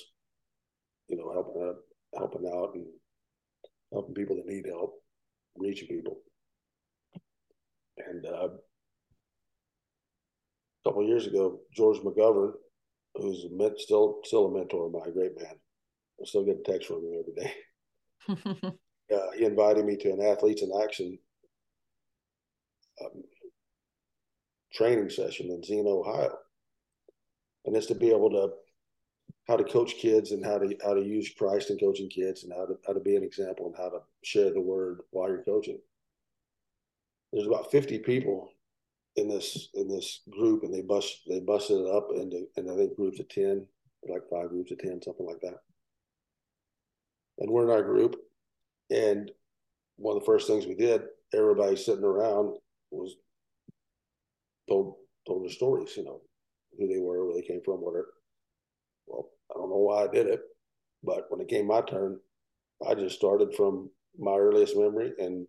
you 1.08 1.18
know, 1.18 1.32
helping 1.34 1.62
out, 1.62 1.76
helping 2.18 2.52
out, 2.54 2.72
and 2.76 2.86
helping 3.92 4.16
people 4.16 4.38
that 4.38 4.46
need 4.46 4.66
help, 4.66 5.02
reaching 5.58 5.88
people. 5.88 6.22
And 7.98 8.26
uh, 8.26 8.50
a 10.86 10.89
couple 10.89 11.08
years 11.08 11.28
ago, 11.28 11.60
George 11.74 11.98
McGovern, 12.00 12.54
who's 13.16 13.46
a, 13.46 13.72
still 13.80 14.20
still 14.24 14.48
a 14.48 14.52
mentor 14.58 14.88
of 14.88 14.94
mine, 14.94 15.04
a 15.08 15.12
great 15.12 15.38
man. 15.38 15.56
I 16.22 16.26
still 16.26 16.46
get 16.46 16.60
a 16.60 16.72
text 16.72 16.88
from 16.88 16.98
him 16.98 17.20
every 17.20 17.34
day. 17.44 17.54
uh, 19.16 19.32
he 19.38 19.46
invited 19.46 19.86
me 19.86 19.98
to 19.98 20.12
an 20.12 20.22
Athletes 20.22 20.62
in 20.62 20.72
Action 20.82 21.18
um, 23.04 23.24
training 24.74 25.10
session 25.10 25.50
in 25.50 25.64
Xenia, 25.64 25.92
Ohio, 25.92 26.38
and 27.66 27.76
it's 27.76 27.88
to 27.88 27.96
be 27.96 28.10
able 28.10 28.30
to 28.30 28.52
how 29.48 29.58
to 29.58 29.64
coach 29.64 29.96
kids 29.96 30.32
and 30.32 30.46
how 30.46 30.58
to 30.58 30.76
how 30.84 30.94
to 30.94 31.02
use 31.02 31.34
Christ 31.38 31.72
in 31.72 31.78
coaching 31.78 32.10
kids 32.10 32.44
and 32.44 32.54
how 32.54 32.66
to 32.66 32.78
how 32.86 32.94
to 32.94 33.00
be 33.00 33.16
an 33.16 33.24
example 33.24 33.68
and 33.68 33.76
how 33.76 33.89
to 33.89 34.00
share 34.24 34.52
the 34.54 34.62
word 34.62 35.00
while 35.12 35.28
you're 35.30 35.44
coaching. 35.44 35.80
There's 37.32 37.48
about 37.48 37.72
50 37.72 38.00
people 38.00 38.50
in 39.16 39.28
this 39.28 39.70
in 39.74 39.88
this 39.88 40.22
group, 40.30 40.64
and 40.64 40.74
they 40.74 40.82
bust 40.82 41.22
they 41.28 41.40
busted 41.40 41.82
it 41.82 41.88
up 41.88 42.10
into 42.16 42.48
and 42.58 42.70
I 42.70 42.76
think 42.76 42.96
groups 42.96 43.20
of 43.20 43.30
10, 43.30 43.66
like 44.08 44.24
five 44.30 44.50
groups 44.50 44.72
of 44.72 44.80
10, 44.80 45.02
something 45.02 45.26
like 45.26 45.42
that. 45.42 45.58
And 47.40 47.50
we're 47.50 47.64
in 47.64 47.70
our 47.70 47.84
group, 47.84 48.16
and 48.90 49.32
one 49.96 50.16
of 50.16 50.22
the 50.22 50.26
first 50.26 50.48
things 50.48 50.66
we 50.66 50.76
did, 50.76 51.04
everybody 51.34 51.76
sitting 51.76 52.04
around 52.04 52.58
was 52.92 53.16
told 54.68 54.96
told 55.28 55.44
their 55.44 55.52
stories, 55.52 55.96
you 55.96 56.04
know, 56.04 56.22
who 56.78 56.88
they 56.88 57.00
were, 57.00 57.26
where 57.26 57.36
they 57.36 57.48
came 57.48 57.62
from, 57.64 57.78
whatever. 57.78 58.14
Well, 59.08 59.30
I 59.50 59.58
don't 59.58 59.70
know 59.70 59.78
why 59.78 60.04
I 60.04 60.08
did 60.08 60.28
it, 60.28 60.42
but 61.04 61.26
when 61.30 61.42
it 61.42 61.48
came 61.48 61.68
my 61.68 61.82
turn, 61.82 62.20
I 62.88 62.96
just 62.96 63.16
started 63.16 63.54
from 63.56 63.90
my 64.18 64.36
earliest 64.36 64.76
memory 64.78 65.14
and 65.20 65.48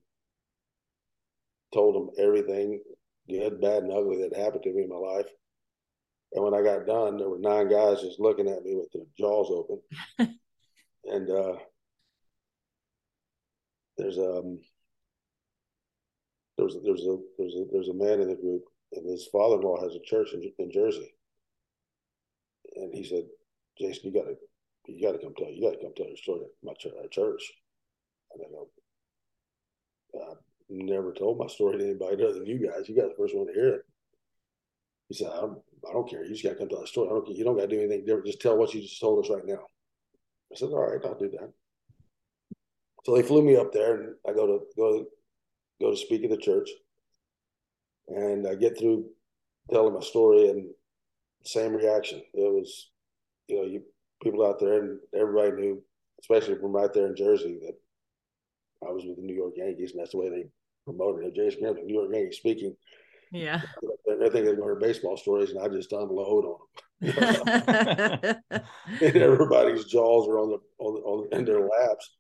told 1.73 1.95
them 1.95 2.14
everything 2.18 2.81
good, 3.29 3.61
bad, 3.61 3.85
and 3.85 3.93
ugly 3.93 4.23
that 4.23 4.39
happened 4.39 4.62
to 4.64 4.73
me 4.73 4.83
in 4.83 4.89
my 4.89 4.97
life. 4.97 5.27
And 6.33 6.45
when 6.45 6.55
I 6.55 6.62
got 6.62 6.87
done, 6.87 7.18
there 7.18 7.29
were 7.29 7.39
nine 7.39 7.68
guys 7.68 8.01
just 8.01 8.20
looking 8.20 8.49
at 8.49 8.62
me 8.62 8.75
with 8.75 8.91
their 8.93 9.05
jaws 9.18 9.51
open. 9.51 9.81
and 11.05 11.31
uh, 11.31 11.57
there's 13.99 14.18
um 14.18 14.59
there's 16.57 16.77
there's 16.85 17.05
a 17.05 17.18
there's 17.39 17.55
a 17.55 17.64
there's 17.70 17.89
a 17.89 17.95
man 17.95 18.20
in 18.20 18.29
the 18.29 18.35
group, 18.35 18.64
and 18.93 19.09
his 19.09 19.29
father-in-law 19.31 19.83
has 19.83 19.95
a 19.95 20.01
church 20.05 20.33
in, 20.33 20.51
in 20.59 20.73
Jersey. 20.73 21.14
And 22.77 22.95
he 22.95 23.05
said, 23.05 23.25
Jason, 23.79 24.05
you 24.05 24.12
gotta 24.12 24.37
you 24.87 25.07
gotta 25.07 25.18
come 25.18 25.35
tell 25.37 25.51
you 25.51 25.62
gotta 25.62 25.83
come 25.83 25.93
tell 25.97 26.07
your 26.07 26.16
story 26.16 26.43
at 26.43 26.51
my 26.62 26.73
church, 26.75 26.95
our 27.01 27.09
church. 27.09 27.53
And 28.33 28.43
I 28.47 28.51
go, 28.51 28.68
I 30.14 30.35
never 30.73 31.12
told 31.12 31.39
my 31.39 31.47
story 31.47 31.79
to 31.79 31.85
anybody 31.85 32.23
other 32.25 32.35
than 32.35 32.47
you 32.47 32.59
guys. 32.59 32.89
You 32.89 32.97
guys 32.97 33.11
the 33.11 33.23
first 33.23 33.37
one 33.37 33.47
to 33.47 33.53
hear 33.53 33.68
it. 33.75 33.83
He 35.09 35.14
said, 35.14 35.31
I 35.33 35.41
don't, 35.41 35.59
I 35.89 35.93
don't 35.93 36.09
care. 36.09 36.25
You 36.25 36.31
just 36.31 36.45
gotta 36.45 36.57
come 36.57 36.68
tell 36.68 36.81
the 36.81 36.87
story. 36.87 37.09
I 37.09 37.12
don't, 37.12 37.27
care 37.27 37.35
you 37.35 37.45
don't 37.45 37.57
gotta 37.57 37.68
do 37.68 37.79
anything 37.79 38.05
different. 38.05 38.27
Just 38.27 38.41
tell 38.41 38.57
what 38.57 38.73
you 38.75 38.83
just 38.83 39.01
told 39.01 39.25
us 39.25 39.31
right 39.31 39.47
now. 39.47 39.61
I 40.53 40.57
said, 40.57 40.68
all 40.68 40.91
right, 40.91 41.01
I'll 41.05 41.18
do 41.18 41.31
that. 41.31 41.53
So 43.05 43.16
they 43.16 43.23
flew 43.23 43.43
me 43.43 43.57
up 43.57 43.73
there, 43.73 43.95
and 43.97 44.14
I 44.29 44.33
go 44.33 44.47
to 44.47 44.61
go 44.77 44.99
to, 44.99 45.07
go 45.81 45.91
to 45.91 45.97
speak 45.97 46.25
at 46.25 46.31
the 46.31 46.37
church, 46.37 46.70
and 48.09 48.47
I 48.47 48.55
get 48.55 48.79
through 48.79 49.07
telling 49.70 49.95
my 49.95 50.01
story, 50.01 50.51
and 50.51 50.70
same 51.45 51.75
reaction. 51.75 52.23
It 52.33 52.53
was 52.53 52.91
you 53.49 53.57
know, 53.57 53.64
you 53.64 53.83
people 54.23 54.47
out 54.47 54.61
there 54.61 54.81
and 54.81 54.99
everybody 55.14 55.53
knew, 55.53 55.83
especially 56.20 56.55
from 56.57 56.73
right 56.73 56.93
there 56.93 57.07
in 57.07 57.16
Jersey, 57.16 57.59
that 57.62 57.75
I 58.87 58.93
was 58.93 59.05
with 59.05 59.16
the 59.16 59.23
New 59.23 59.35
York 59.35 59.55
Yankees, 59.57 59.93
and 59.93 60.01
that's 60.01 60.12
the 60.12 60.18
way 60.18 60.31
they 60.31 60.47
promoted 60.85 61.26
it. 61.26 61.35
Jason 61.35 61.62
the 61.62 61.83
New 61.83 61.95
York 61.95 62.11
Yankees 62.12 62.37
speaking. 62.37 62.76
Yeah. 63.30 63.62
I 63.62 64.28
think 64.28 64.45
they're 64.45 64.57
going 64.57 64.78
to 64.78 64.87
baseball 64.87 65.16
stories, 65.16 65.51
and 65.51 65.61
I 65.61 65.68
just 65.68 65.93
unload 65.93 66.45
on 66.45 66.59
them. 67.01 67.14
and 69.01 69.16
everybody's 69.16 69.87
jaws 69.87 70.28
are 70.28 70.39
on 70.39 70.51
the 70.51 70.59
on, 70.78 70.95
on 71.03 71.39
in 71.39 71.45
their 71.45 71.61
laps. 71.61 72.16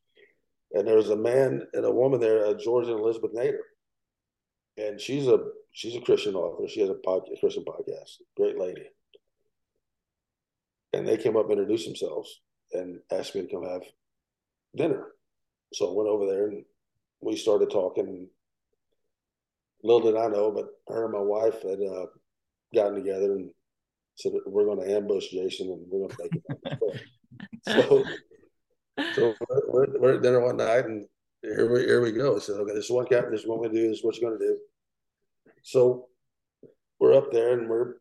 And 0.72 0.88
there's 0.88 1.10
a 1.10 1.16
man 1.16 1.62
and 1.74 1.84
a 1.84 1.90
woman 1.90 2.18
there, 2.18 2.46
uh, 2.46 2.54
George 2.54 2.88
and 2.88 2.98
Elizabeth 2.98 3.34
Nader, 3.34 3.58
and 4.78 4.98
she's 4.98 5.28
a 5.28 5.38
she's 5.72 5.94
a 5.96 6.00
Christian 6.00 6.34
author. 6.34 6.66
She 6.66 6.80
has 6.80 6.88
a 6.88 6.94
podcast, 6.94 7.40
Christian 7.40 7.64
podcast. 7.64 8.16
Great 8.36 8.58
lady 8.58 8.86
and 10.92 11.06
they 11.06 11.16
came 11.16 11.36
up 11.36 11.50
and 11.50 11.58
introduced 11.58 11.86
themselves 11.86 12.40
and 12.72 12.98
asked 13.10 13.34
me 13.34 13.42
to 13.42 13.48
come 13.48 13.64
have 13.64 13.82
dinner. 14.76 15.08
So 15.72 15.90
I 15.90 15.94
went 15.94 16.08
over 16.08 16.26
there 16.26 16.48
and 16.48 16.64
we 17.20 17.36
started 17.36 17.70
talking. 17.70 18.28
Little 19.82 20.12
did 20.12 20.16
I 20.16 20.28
know, 20.28 20.50
but 20.50 20.66
her 20.88 21.04
and 21.04 21.12
my 21.12 21.20
wife 21.20 21.62
had 21.62 21.80
uh, 21.80 22.06
gotten 22.74 22.94
together 22.94 23.32
and 23.32 23.50
said 24.16 24.32
we're 24.46 24.64
going 24.64 24.80
to 24.80 24.94
ambush 24.94 25.28
Jason 25.28 25.68
and 25.68 25.86
we're 25.88 26.08
going 26.08 26.10
to 26.10 26.22
make 26.22 26.32
it. 26.34 27.00
so, 27.68 28.04
so 29.14 29.34
we're, 29.68 29.98
we're, 29.98 30.14
at 30.14 30.22
dinner 30.22 30.40
one 30.40 30.56
night 30.56 30.84
and 30.84 31.06
here 31.42 31.72
we 31.72 31.80
here 31.80 32.00
we 32.00 32.12
go. 32.12 32.36
I 32.36 32.38
said, 32.38 32.56
okay, 32.56 32.74
this 32.74 32.84
is 32.84 32.90
what 32.90 33.08
captain, 33.08 33.32
this 33.32 33.42
is 33.42 33.48
what 33.48 33.60
we 33.60 33.68
do, 33.68 33.88
this 33.88 33.98
is 33.98 34.04
what 34.04 34.16
you're 34.16 34.30
going 34.30 34.40
to 34.40 34.46
do. 34.46 34.58
So 35.62 36.08
we're 37.00 37.16
up 37.16 37.32
there 37.32 37.58
and 37.58 37.68
we're 37.68 37.94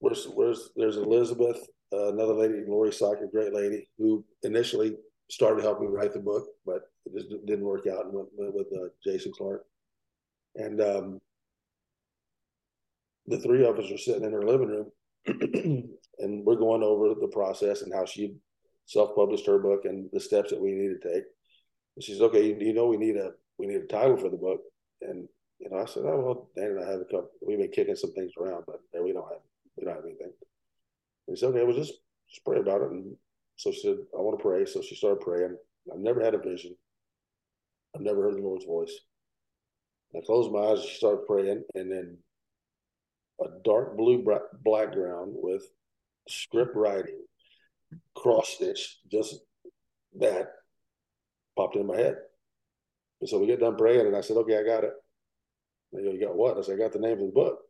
we're, 0.00 0.14
we're 0.34 0.54
there's 0.76 0.96
Elizabeth, 0.96 1.58
uh, 1.92 2.12
another 2.12 2.34
lady, 2.34 2.62
Lori 2.66 2.92
Sock, 2.92 3.18
a 3.20 3.26
great 3.26 3.52
lady, 3.52 3.88
who 3.98 4.24
initially 4.42 4.96
started 5.30 5.64
helping 5.64 5.88
me 5.88 5.96
write 5.96 6.12
the 6.12 6.20
book, 6.20 6.46
but 6.64 6.82
it 7.06 7.14
just 7.14 7.46
didn't 7.46 7.64
work 7.64 7.86
out 7.86 8.04
and 8.04 8.14
went, 8.14 8.28
went 8.36 8.54
with 8.54 8.66
uh, 8.76 8.88
Jason 9.02 9.32
Clark. 9.36 9.64
And 10.56 10.80
um, 10.80 11.20
the 13.26 13.38
three 13.38 13.64
of 13.66 13.78
us 13.78 13.90
are 13.90 13.98
sitting 13.98 14.24
in 14.24 14.32
her 14.32 14.42
living 14.42 14.68
room 14.68 14.90
and 16.18 16.44
we're 16.44 16.56
going 16.56 16.82
over 16.82 17.14
the 17.20 17.28
process 17.28 17.82
and 17.82 17.92
how 17.92 18.04
she 18.04 18.36
self-published 18.86 19.46
her 19.46 19.58
book 19.58 19.84
and 19.84 20.08
the 20.12 20.20
steps 20.20 20.50
that 20.50 20.60
we 20.60 20.72
need 20.72 20.88
to 20.88 21.08
take. 21.08 21.24
And 21.96 22.04
she 22.04 22.12
says, 22.12 22.22
okay, 22.22 22.46
you, 22.46 22.56
you 22.60 22.72
know, 22.72 22.86
we 22.86 22.96
need 22.96 23.16
a, 23.16 23.32
we 23.58 23.66
need 23.66 23.80
a 23.80 23.86
title 23.86 24.16
for 24.16 24.28
the 24.28 24.36
book. 24.36 24.60
And, 25.02 25.28
you 25.58 25.70
know, 25.70 25.78
I 25.78 25.86
said, 25.86 26.04
oh, 26.06 26.20
well, 26.20 26.50
Dan 26.56 26.76
and 26.76 26.84
I 26.84 26.90
have 26.90 27.00
a 27.00 27.04
couple, 27.04 27.30
we've 27.46 27.58
been 27.58 27.70
kicking 27.70 27.96
some 27.96 28.12
things 28.12 28.32
around, 28.38 28.64
but 28.66 28.80
we 29.02 29.12
don't 29.12 29.28
have, 29.28 29.40
we 29.76 29.84
don't 29.84 29.96
have 29.96 30.04
anything. 30.04 30.30
And 31.26 31.36
he 31.36 31.36
said, 31.36 31.48
okay, 31.50 31.64
well, 31.64 31.76
just, 31.76 31.94
just 32.28 32.44
pray 32.44 32.60
about 32.60 32.82
it. 32.82 32.90
And 32.90 33.16
so 33.56 33.72
she 33.72 33.80
said, 33.80 33.96
I 34.16 34.20
want 34.20 34.38
to 34.38 34.42
pray. 34.42 34.64
So 34.66 34.82
she 34.82 34.94
started 34.94 35.20
praying. 35.20 35.56
I've 35.92 35.98
never 35.98 36.22
had 36.22 36.34
a 36.34 36.38
vision. 36.38 36.76
I've 37.94 38.02
never 38.02 38.22
heard 38.22 38.36
the 38.36 38.42
Lord's 38.42 38.64
voice. 38.64 38.92
I 40.14 40.20
closed 40.24 40.52
my 40.52 40.60
eyes. 40.60 40.84
She 40.84 40.96
started 40.96 41.26
praying, 41.26 41.64
and 41.74 41.90
then 41.90 42.18
a 43.40 43.46
dark 43.64 43.96
blue 43.96 44.24
background 44.64 45.32
with 45.34 45.62
script 46.28 46.74
writing, 46.74 47.20
cross 48.14 48.48
stitch, 48.48 48.98
just 49.10 49.40
that 50.18 50.52
popped 51.56 51.76
in 51.76 51.86
my 51.86 51.96
head. 51.96 52.16
And 53.20 53.28
so 53.28 53.38
we 53.38 53.46
get 53.46 53.60
done 53.60 53.76
praying, 53.76 54.06
and 54.06 54.16
I 54.16 54.20
said, 54.20 54.36
"Okay, 54.38 54.58
I 54.58 54.62
got 54.62 54.84
it." 54.84 54.92
They 55.92 56.02
go, 56.02 56.12
"You 56.12 56.20
got 56.20 56.36
what?" 56.36 56.58
I 56.58 56.62
said, 56.62 56.74
"I 56.74 56.78
got 56.78 56.92
the 56.92 56.98
name 56.98 57.18
of 57.20 57.26
the 57.26 57.32
book." 57.32 57.60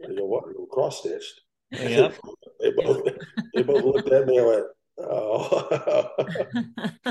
They 0.00 0.14
go, 0.14 0.26
"What?" 0.26 0.44
Cross 0.70 1.00
stitched. 1.00 1.40
Yep. 1.72 2.14
they 2.60 2.70
both 2.70 3.08
they 3.54 3.62
both 3.62 3.84
looked 3.84 4.10
at 4.10 4.26
me 4.26 4.38
and 4.38 4.46
went, 4.46 4.66
"Oh." 4.98 6.10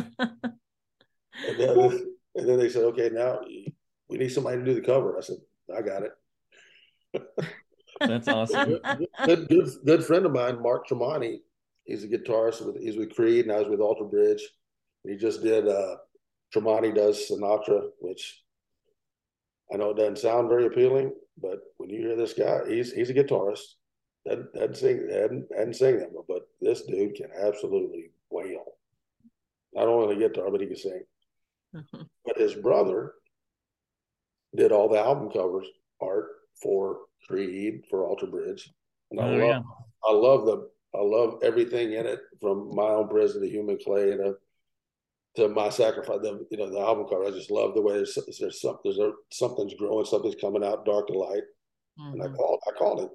and, 1.48 1.60
then, 1.60 2.16
and 2.36 2.50
then 2.50 2.58
they 2.60 2.70
said, 2.70 2.84
"Okay, 2.84 3.10
now 3.12 3.42
we 4.10 4.18
need 4.18 4.30
somebody 4.30 4.58
to 4.58 4.66
do 4.66 4.74
the 4.74 4.82
cover." 4.82 5.18
I 5.18 5.22
said, 5.22 5.38
"I 5.76 5.82
got 5.82 6.03
it." 6.03 6.12
That's 7.99 8.28
awesome. 8.28 8.80
good, 9.26 9.47
good, 9.47 9.70
good 9.86 10.03
friend 10.03 10.26
of 10.26 10.34
mine, 10.34 10.62
Mark 10.62 10.88
Tremonti. 10.88 11.41
He's 11.86 12.03
a 12.03 12.08
guitarist 12.08 12.66
with 12.66 12.82
he's 12.82 12.97
with 12.97 13.16
Creed, 13.16 13.45
and 13.45 13.53
I 13.53 13.60
was 13.60 13.70
with 13.70 13.80
Alter 13.80 14.06
Bridge. 14.06 14.43
He 15.03 15.16
just 15.16 15.43
did 15.43 15.68
uh 15.68 15.97
Tremonti 16.53 16.93
does 16.93 17.30
Sinatra, 17.30 17.89
which 17.99 18.43
I 19.72 19.78
know 19.78 19.91
it 19.91 19.97
doesn't 19.97 20.20
sound 20.20 20.49
very 20.49 20.66
appealing, 20.66 21.14
but 21.41 21.60
when 21.78 21.89
you 21.89 21.99
hear 21.99 22.16
this 22.16 22.34
guy, 22.34 22.62
he's 22.68 22.93
he's 22.93 23.10
a 23.10 23.14
guitarist. 23.14 23.76
Doesn't, 24.28 24.53
doesn't 24.53 24.78
sing 24.78 25.10
hadn't, 25.12 25.47
hadn't 25.56 25.76
sing 25.76 25.99
them, 25.99 26.12
but 26.28 26.47
this 26.60 26.82
dude 26.84 27.16
can 27.16 27.30
absolutely 27.39 28.10
wail. 28.32 28.64
Not 29.74 29.88
only 29.88 30.16
the 30.16 30.28
guitar, 30.28 30.49
but 30.49 30.62
he 30.62 30.68
can 30.68 30.76
sing. 30.76 31.03
Mm-hmm. 31.76 32.01
But 32.26 32.39
his 32.39 32.56
brother 32.56 33.14
did 34.56 34.72
all 34.72 34.89
the 34.89 34.99
album 34.99 35.30
covers 35.30 35.68
art 36.01 36.28
for 36.62 36.99
Creed, 37.28 37.84
for 37.89 38.06
Alter 38.06 38.28
Bridge. 38.28 38.72
And 39.12 39.20
I 39.20 39.24
oh, 39.24 39.32
love 39.32 39.39
yeah. 39.39 39.60
I 40.03 40.14
love 40.14 40.45
the 40.45 40.70
I 40.95 41.01
love 41.01 41.39
everything 41.43 41.93
in 41.93 42.06
it 42.06 42.20
from 42.39 42.74
my 42.74 42.84
own 42.84 43.10
prison 43.10 43.41
to 43.41 43.49
human 43.49 43.78
clay 43.84 44.12
to 44.12 44.36
to 45.36 45.49
my 45.49 45.70
sacrifice. 45.70 46.20
The 46.22 46.45
you 46.49 46.58
know 46.58 46.70
the 46.70 46.80
album 46.80 47.08
cover. 47.10 47.26
I 47.26 47.32
just 47.32 47.51
love 47.51 47.76
the 47.76 47.82
way 47.82 47.93
there's 47.93 48.18
there's 48.39 48.62
some 48.62 48.80
there's 48.84 48.99
a, 48.99 49.12
something's 49.32 49.74
growing, 49.74 50.06
something's 50.06 50.36
coming 50.39 50.64
out, 50.64 50.86
dark 50.86 51.08
to 51.08 51.14
light. 51.14 51.43
Mm-hmm. 51.99 52.14
And 52.14 52.22
I 52.22 52.26
mm-hmm. 52.28 52.36
called 52.36 52.60
I 52.68 52.72
called 52.72 52.99
him. 53.01 53.10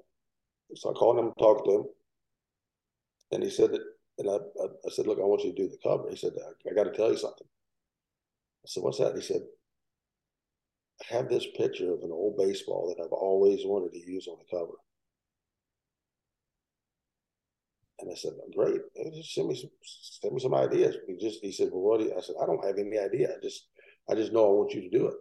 So 0.75 0.91
I 0.91 0.93
called 0.93 1.19
him 1.19 1.25
and 1.25 1.37
talked 1.37 1.65
to 1.65 1.75
him, 1.75 1.83
and 3.31 3.43
he 3.43 3.49
said 3.49 3.71
that. 3.71 3.81
And 4.17 4.29
I, 4.29 4.33
I, 4.33 4.67
I 4.85 4.89
said, 4.91 5.07
look, 5.07 5.17
I 5.17 5.23
want 5.23 5.43
you 5.43 5.51
to 5.51 5.55
do 5.55 5.67
the 5.69 5.79
cover. 5.81 6.07
He 6.09 6.15
said, 6.15 6.33
I, 6.37 6.69
I 6.69 6.75
got 6.75 6.83
to 6.83 6.91
tell 6.91 7.09
you 7.09 7.17
something. 7.17 7.47
I 7.47 8.67
said, 8.67 8.83
what's 8.83 8.99
that? 8.99 9.15
He 9.15 9.21
said, 9.21 9.41
have 11.09 11.29
this 11.29 11.45
picture 11.57 11.93
of 11.93 12.01
an 12.03 12.11
old 12.11 12.37
baseball 12.37 12.87
that 12.87 13.03
I've 13.03 13.11
always 13.11 13.61
wanted 13.65 13.93
to 13.93 14.11
use 14.11 14.27
on 14.27 14.37
the 14.39 14.57
cover. 14.57 14.73
And 17.99 18.11
I 18.11 18.15
said, 18.15 18.33
"Great, 18.55 18.81
just 19.13 19.33
send 19.33 19.47
me 19.47 19.55
some, 19.55 19.69
send 19.83 20.33
me 20.33 20.39
some 20.39 20.55
ideas." 20.55 20.97
He 21.07 21.17
just 21.17 21.39
he 21.41 21.51
said, 21.51 21.69
"Well, 21.71 21.81
what?" 21.81 21.99
Do 21.99 22.05
you? 22.05 22.17
I 22.17 22.21
said, 22.21 22.35
"I 22.41 22.45
don't 22.45 22.65
have 22.65 22.77
any 22.77 22.97
idea. 22.97 23.29
I 23.29 23.39
just 23.41 23.67
I 24.09 24.15
just 24.15 24.33
know 24.33 24.47
I 24.47 24.53
want 24.53 24.73
you 24.73 24.81
to 24.81 24.89
do 24.89 25.07
it." 25.07 25.15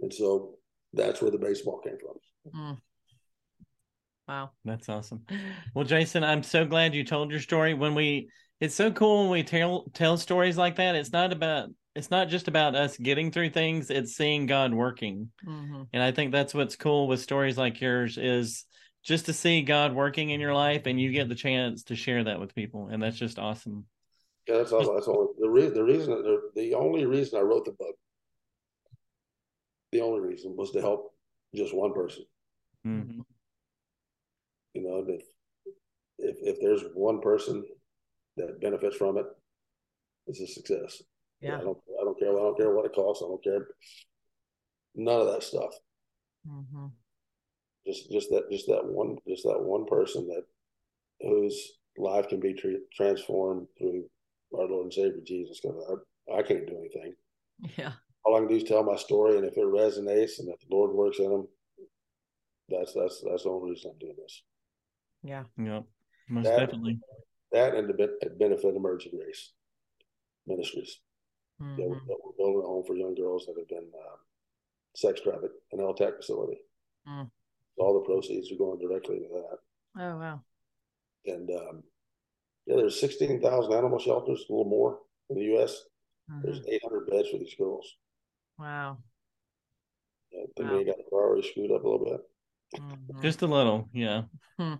And 0.00 0.14
so 0.14 0.58
that's 0.92 1.20
where 1.20 1.30
the 1.30 1.38
baseball 1.38 1.80
came 1.80 1.98
from. 1.98 2.54
Mm. 2.54 2.78
Wow, 4.28 4.52
that's 4.64 4.88
awesome. 4.88 5.26
Well, 5.74 5.84
Jason, 5.84 6.22
I'm 6.22 6.44
so 6.44 6.64
glad 6.64 6.94
you 6.94 7.02
told 7.02 7.32
your 7.32 7.40
story. 7.40 7.74
When 7.74 7.96
we, 7.96 8.30
it's 8.60 8.76
so 8.76 8.92
cool 8.92 9.22
when 9.22 9.30
we 9.30 9.42
tell 9.42 9.86
tell 9.92 10.16
stories 10.16 10.56
like 10.56 10.76
that. 10.76 10.94
It's 10.94 11.12
not 11.12 11.32
about 11.32 11.70
it's 11.94 12.10
not 12.10 12.28
just 12.28 12.48
about 12.48 12.74
us 12.74 12.96
getting 12.96 13.30
through 13.30 13.50
things 13.50 13.90
it's 13.90 14.14
seeing 14.16 14.46
god 14.46 14.72
working. 14.72 15.30
Mm-hmm. 15.46 15.82
and 15.92 16.02
i 16.02 16.12
think 16.12 16.32
that's 16.32 16.54
what's 16.54 16.76
cool 16.76 17.08
with 17.08 17.20
stories 17.20 17.58
like 17.58 17.80
yours 17.80 18.16
is 18.18 18.64
just 19.02 19.26
to 19.26 19.32
see 19.32 19.62
god 19.62 19.94
working 19.94 20.30
in 20.30 20.40
your 20.40 20.54
life 20.54 20.82
and 20.86 21.00
you 21.00 21.12
get 21.12 21.28
the 21.28 21.34
chance 21.34 21.84
to 21.84 21.96
share 21.96 22.24
that 22.24 22.40
with 22.40 22.54
people 22.54 22.88
and 22.88 23.02
that's 23.02 23.16
just 23.18 23.38
awesome. 23.38 23.86
Yeah 24.46 24.58
that's 24.58 24.72
awesome 24.72 24.94
that's 24.94 25.08
all. 25.08 25.34
The, 25.38 25.48
re- 25.48 25.68
the 25.68 25.84
reason 25.84 26.10
the, 26.10 26.40
the 26.54 26.74
only 26.74 27.06
reason 27.06 27.38
i 27.38 27.42
wrote 27.42 27.64
the 27.64 27.72
book 27.72 27.94
the 29.92 30.00
only 30.00 30.20
reason 30.20 30.54
was 30.56 30.70
to 30.72 30.80
help 30.80 31.12
just 31.54 31.74
one 31.74 31.92
person. 31.92 32.24
Mm-hmm. 32.86 33.20
you 34.74 34.82
know 34.82 35.04
if, 35.08 35.22
if 36.18 36.36
if 36.42 36.60
there's 36.60 36.82
one 36.94 37.20
person 37.20 37.64
that 38.36 38.60
benefits 38.60 38.96
from 38.96 39.18
it 39.18 39.26
it's 40.26 40.40
a 40.40 40.46
success 40.46 41.02
yeah. 41.40 41.56
I 41.56 41.60
don't. 41.60 41.78
I 42.00 42.04
don't 42.04 42.18
care. 42.18 42.30
I 42.30 42.42
don't 42.42 42.56
care 42.56 42.74
what 42.74 42.86
it 42.86 42.94
costs. 42.94 43.22
I 43.24 43.28
don't 43.28 43.42
care. 43.42 43.66
None 44.94 45.20
of 45.20 45.26
that 45.28 45.42
stuff. 45.42 45.72
Mm-hmm. 46.48 46.86
Just, 47.86 48.10
just 48.10 48.30
that, 48.30 48.50
just 48.50 48.66
that 48.66 48.84
one, 48.84 49.16
just 49.28 49.44
that 49.44 49.60
one 49.60 49.86
person 49.86 50.26
that 50.28 50.44
whose 51.20 51.78
life 51.96 52.28
can 52.28 52.40
be 52.40 52.54
tra- 52.54 52.86
transformed 52.94 53.66
through 53.78 54.04
our 54.56 54.66
Lord 54.66 54.84
and 54.84 54.92
Savior 54.92 55.20
Jesus. 55.24 55.60
Because 55.60 56.00
I, 56.30 56.38
I 56.38 56.42
can't 56.42 56.66
do 56.66 56.76
anything. 56.78 57.14
Yeah. 57.76 57.92
All 58.24 58.36
I 58.36 58.40
can 58.40 58.48
do 58.48 58.56
is 58.56 58.64
tell 58.64 58.82
my 58.82 58.96
story, 58.96 59.36
and 59.36 59.46
if 59.46 59.56
it 59.56 59.64
resonates, 59.64 60.38
and 60.38 60.48
if 60.48 60.60
the 60.60 60.74
Lord 60.74 60.92
works 60.92 61.18
in 61.18 61.30
them, 61.30 61.48
that's 62.68 62.92
that's 62.92 63.22
that's 63.28 63.44
the 63.44 63.50
only 63.50 63.70
reason 63.70 63.92
I'm 63.92 63.98
doing 63.98 64.16
this. 64.18 64.42
Yeah. 65.22 65.44
Yep. 65.56 65.84
Most 66.28 66.44
that, 66.44 66.58
definitely. 66.58 66.98
That 67.52 67.74
and 67.74 67.88
the 67.88 68.30
benefit 68.38 68.76
of 68.76 68.82
Mercy 68.82 69.10
Grace 69.10 69.52
Ministries. 70.46 71.00
Mm-hmm. 71.60 71.76
That, 71.76 71.88
we're, 71.88 71.94
we're, 72.06 72.36
building 72.38 72.62
a 72.64 72.66
home 72.66 72.84
for 72.86 72.94
young 72.94 73.14
girls 73.14 73.46
that 73.46 73.56
have 73.58 73.68
been 73.68 73.90
uh, 73.94 74.16
sex 74.94 75.20
trafficked 75.20 75.56
in 75.72 75.80
an 75.80 75.86
LTAC 75.86 76.16
facility. 76.16 76.58
Mm. 77.08 77.30
All 77.78 77.94
the 77.94 78.06
proceeds 78.06 78.50
are 78.52 78.56
going 78.56 78.78
directly 78.78 79.18
to 79.18 79.28
that. 79.28 80.02
Oh 80.02 80.18
wow! 80.18 80.40
And 81.26 81.50
um, 81.50 81.82
yeah, 82.66 82.76
there's 82.76 83.00
16,000 83.00 83.72
animal 83.72 83.98
shelters, 83.98 84.44
a 84.48 84.52
little 84.52 84.68
more 84.68 84.98
in 85.28 85.36
the 85.36 85.44
U.S. 85.54 85.82
Mm-hmm. 86.30 86.40
There's 86.44 86.60
800 86.66 87.10
beds 87.10 87.28
for 87.30 87.38
these 87.38 87.54
girls. 87.54 87.96
Wow. 88.58 88.98
Yeah, 90.30 90.42
I 90.42 90.46
think 90.56 90.70
wow. 90.70 90.78
we 90.78 90.84
got 90.84 90.98
the 90.98 91.04
priority 91.10 91.48
screwed 91.48 91.72
up 91.72 91.84
a 91.84 91.88
little 91.88 92.04
bit. 92.04 92.80
Mm-hmm. 92.80 93.22
Just 93.22 93.42
a 93.42 93.46
little, 93.46 93.88
yeah. 93.92 94.22
Hmm. 94.58 94.74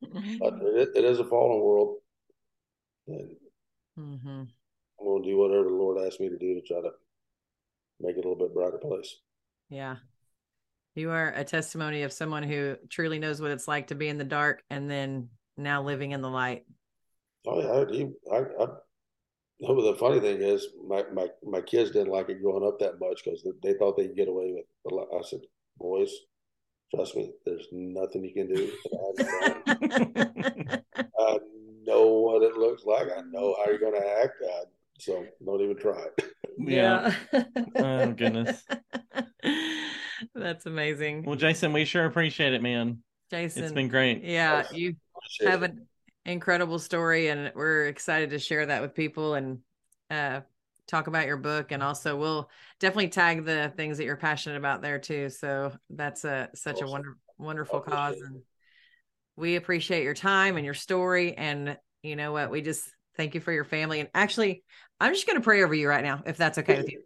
but 0.00 0.54
it, 0.62 0.90
it 0.96 1.04
is 1.04 1.20
a 1.20 1.24
fallen 1.24 1.60
world, 1.60 1.96
and 3.06 3.30
mm-hmm. 3.98 4.42
I'm 5.00 5.06
going 5.06 5.22
to 5.22 5.28
do 5.28 5.36
whatever 5.36 5.64
the 5.64 5.70
Lord 5.70 5.98
asked 6.04 6.20
me 6.20 6.28
to 6.28 6.38
do 6.38 6.54
to 6.54 6.62
try 6.62 6.80
to 6.80 6.90
make 8.00 8.16
it 8.16 8.24
a 8.24 8.28
little 8.28 8.36
bit 8.36 8.54
brighter 8.54 8.78
place. 8.78 9.16
Yeah. 9.68 9.96
You 10.94 11.10
are 11.10 11.32
a 11.34 11.44
testimony 11.44 12.02
of 12.02 12.12
someone 12.12 12.42
who 12.42 12.76
truly 12.88 13.18
knows 13.18 13.40
what 13.40 13.50
it's 13.50 13.68
like 13.68 13.88
to 13.88 13.94
be 13.94 14.08
in 14.08 14.18
the 14.18 14.24
dark 14.24 14.62
and 14.70 14.90
then 14.90 15.28
now 15.56 15.82
living 15.82 16.12
in 16.12 16.22
the 16.22 16.30
light. 16.30 16.64
Oh 17.46 17.60
yeah, 17.60 18.00
I, 18.32 18.36
I, 18.36 18.64
I 18.64 18.66
the 19.60 19.96
funny 19.98 20.20
thing 20.20 20.40
is, 20.40 20.68
my, 20.86 21.04
my, 21.12 21.28
my 21.44 21.60
kids 21.60 21.90
didn't 21.90 22.12
like 22.12 22.28
it 22.28 22.42
growing 22.42 22.66
up 22.66 22.78
that 22.78 23.00
much 23.00 23.22
because 23.24 23.46
they 23.62 23.74
thought 23.74 23.96
they 23.96 24.06
could 24.06 24.16
get 24.16 24.28
away 24.28 24.54
with. 24.54 25.02
I 25.12 25.22
said, 25.22 25.40
boys, 25.78 26.12
Trust 26.94 27.16
me, 27.16 27.30
there's 27.44 27.66
nothing 27.70 28.24
you 28.24 28.32
can 28.32 28.48
do. 28.48 28.72
I 31.20 31.38
know 31.84 32.06
what 32.06 32.42
it 32.42 32.56
looks 32.56 32.84
like. 32.84 33.08
I 33.14 33.20
know 33.30 33.54
how 33.58 33.70
you're 33.70 33.78
going 33.78 34.00
to 34.00 34.22
act. 34.22 34.42
I, 34.42 34.62
so 34.98 35.24
don't 35.44 35.60
even 35.60 35.76
try 35.76 35.98
it. 35.98 36.24
Yeah. 36.58 37.14
oh 37.76 38.12
goodness. 38.12 38.64
That's 40.34 40.66
amazing. 40.66 41.24
Well, 41.24 41.36
Jason, 41.36 41.72
we 41.72 41.84
sure 41.84 42.04
appreciate 42.04 42.52
it, 42.52 42.62
man. 42.62 43.02
Jason, 43.30 43.64
it's 43.64 43.72
been 43.72 43.88
great. 43.88 44.24
Yeah, 44.24 44.64
you 44.72 44.96
have 45.44 45.62
an 45.62 45.86
incredible 46.24 46.78
story, 46.78 47.28
and 47.28 47.52
we're 47.54 47.86
excited 47.86 48.30
to 48.30 48.38
share 48.38 48.66
that 48.66 48.82
with 48.82 48.94
people 48.94 49.34
and 49.34 49.58
uh, 50.10 50.40
talk 50.86 51.06
about 51.06 51.26
your 51.26 51.36
book. 51.36 51.72
And 51.72 51.82
also, 51.82 52.16
we'll 52.16 52.50
definitely 52.80 53.08
tag 53.08 53.44
the 53.44 53.72
things 53.76 53.98
that 53.98 54.04
you're 54.04 54.16
passionate 54.16 54.56
about 54.56 54.82
there 54.82 54.98
too. 54.98 55.30
So 55.30 55.72
that's 55.90 56.24
a 56.24 56.48
such 56.54 56.76
awesome. 56.76 56.88
a 56.88 56.90
wonder, 56.90 57.16
wonderful 57.38 57.80
cause, 57.80 58.20
and 58.20 58.42
we 59.36 59.56
appreciate 59.56 60.02
your 60.02 60.14
time 60.14 60.56
and 60.56 60.64
your 60.64 60.74
story. 60.74 61.36
And 61.36 61.76
you 62.02 62.16
know 62.16 62.32
what? 62.32 62.50
We 62.50 62.62
just 62.62 62.90
thank 63.18 63.34
you 63.34 63.40
for 63.40 63.52
your 63.52 63.64
family. 63.64 64.00
And 64.00 64.08
actually, 64.14 64.62
I'm 64.98 65.12
just 65.12 65.26
going 65.26 65.38
to 65.38 65.44
pray 65.44 65.62
over 65.62 65.74
you 65.74 65.88
right 65.88 66.02
now, 66.02 66.22
if 66.24 66.38
that's 66.38 66.56
okay 66.56 66.78
with 66.78 66.90
you. 66.90 67.02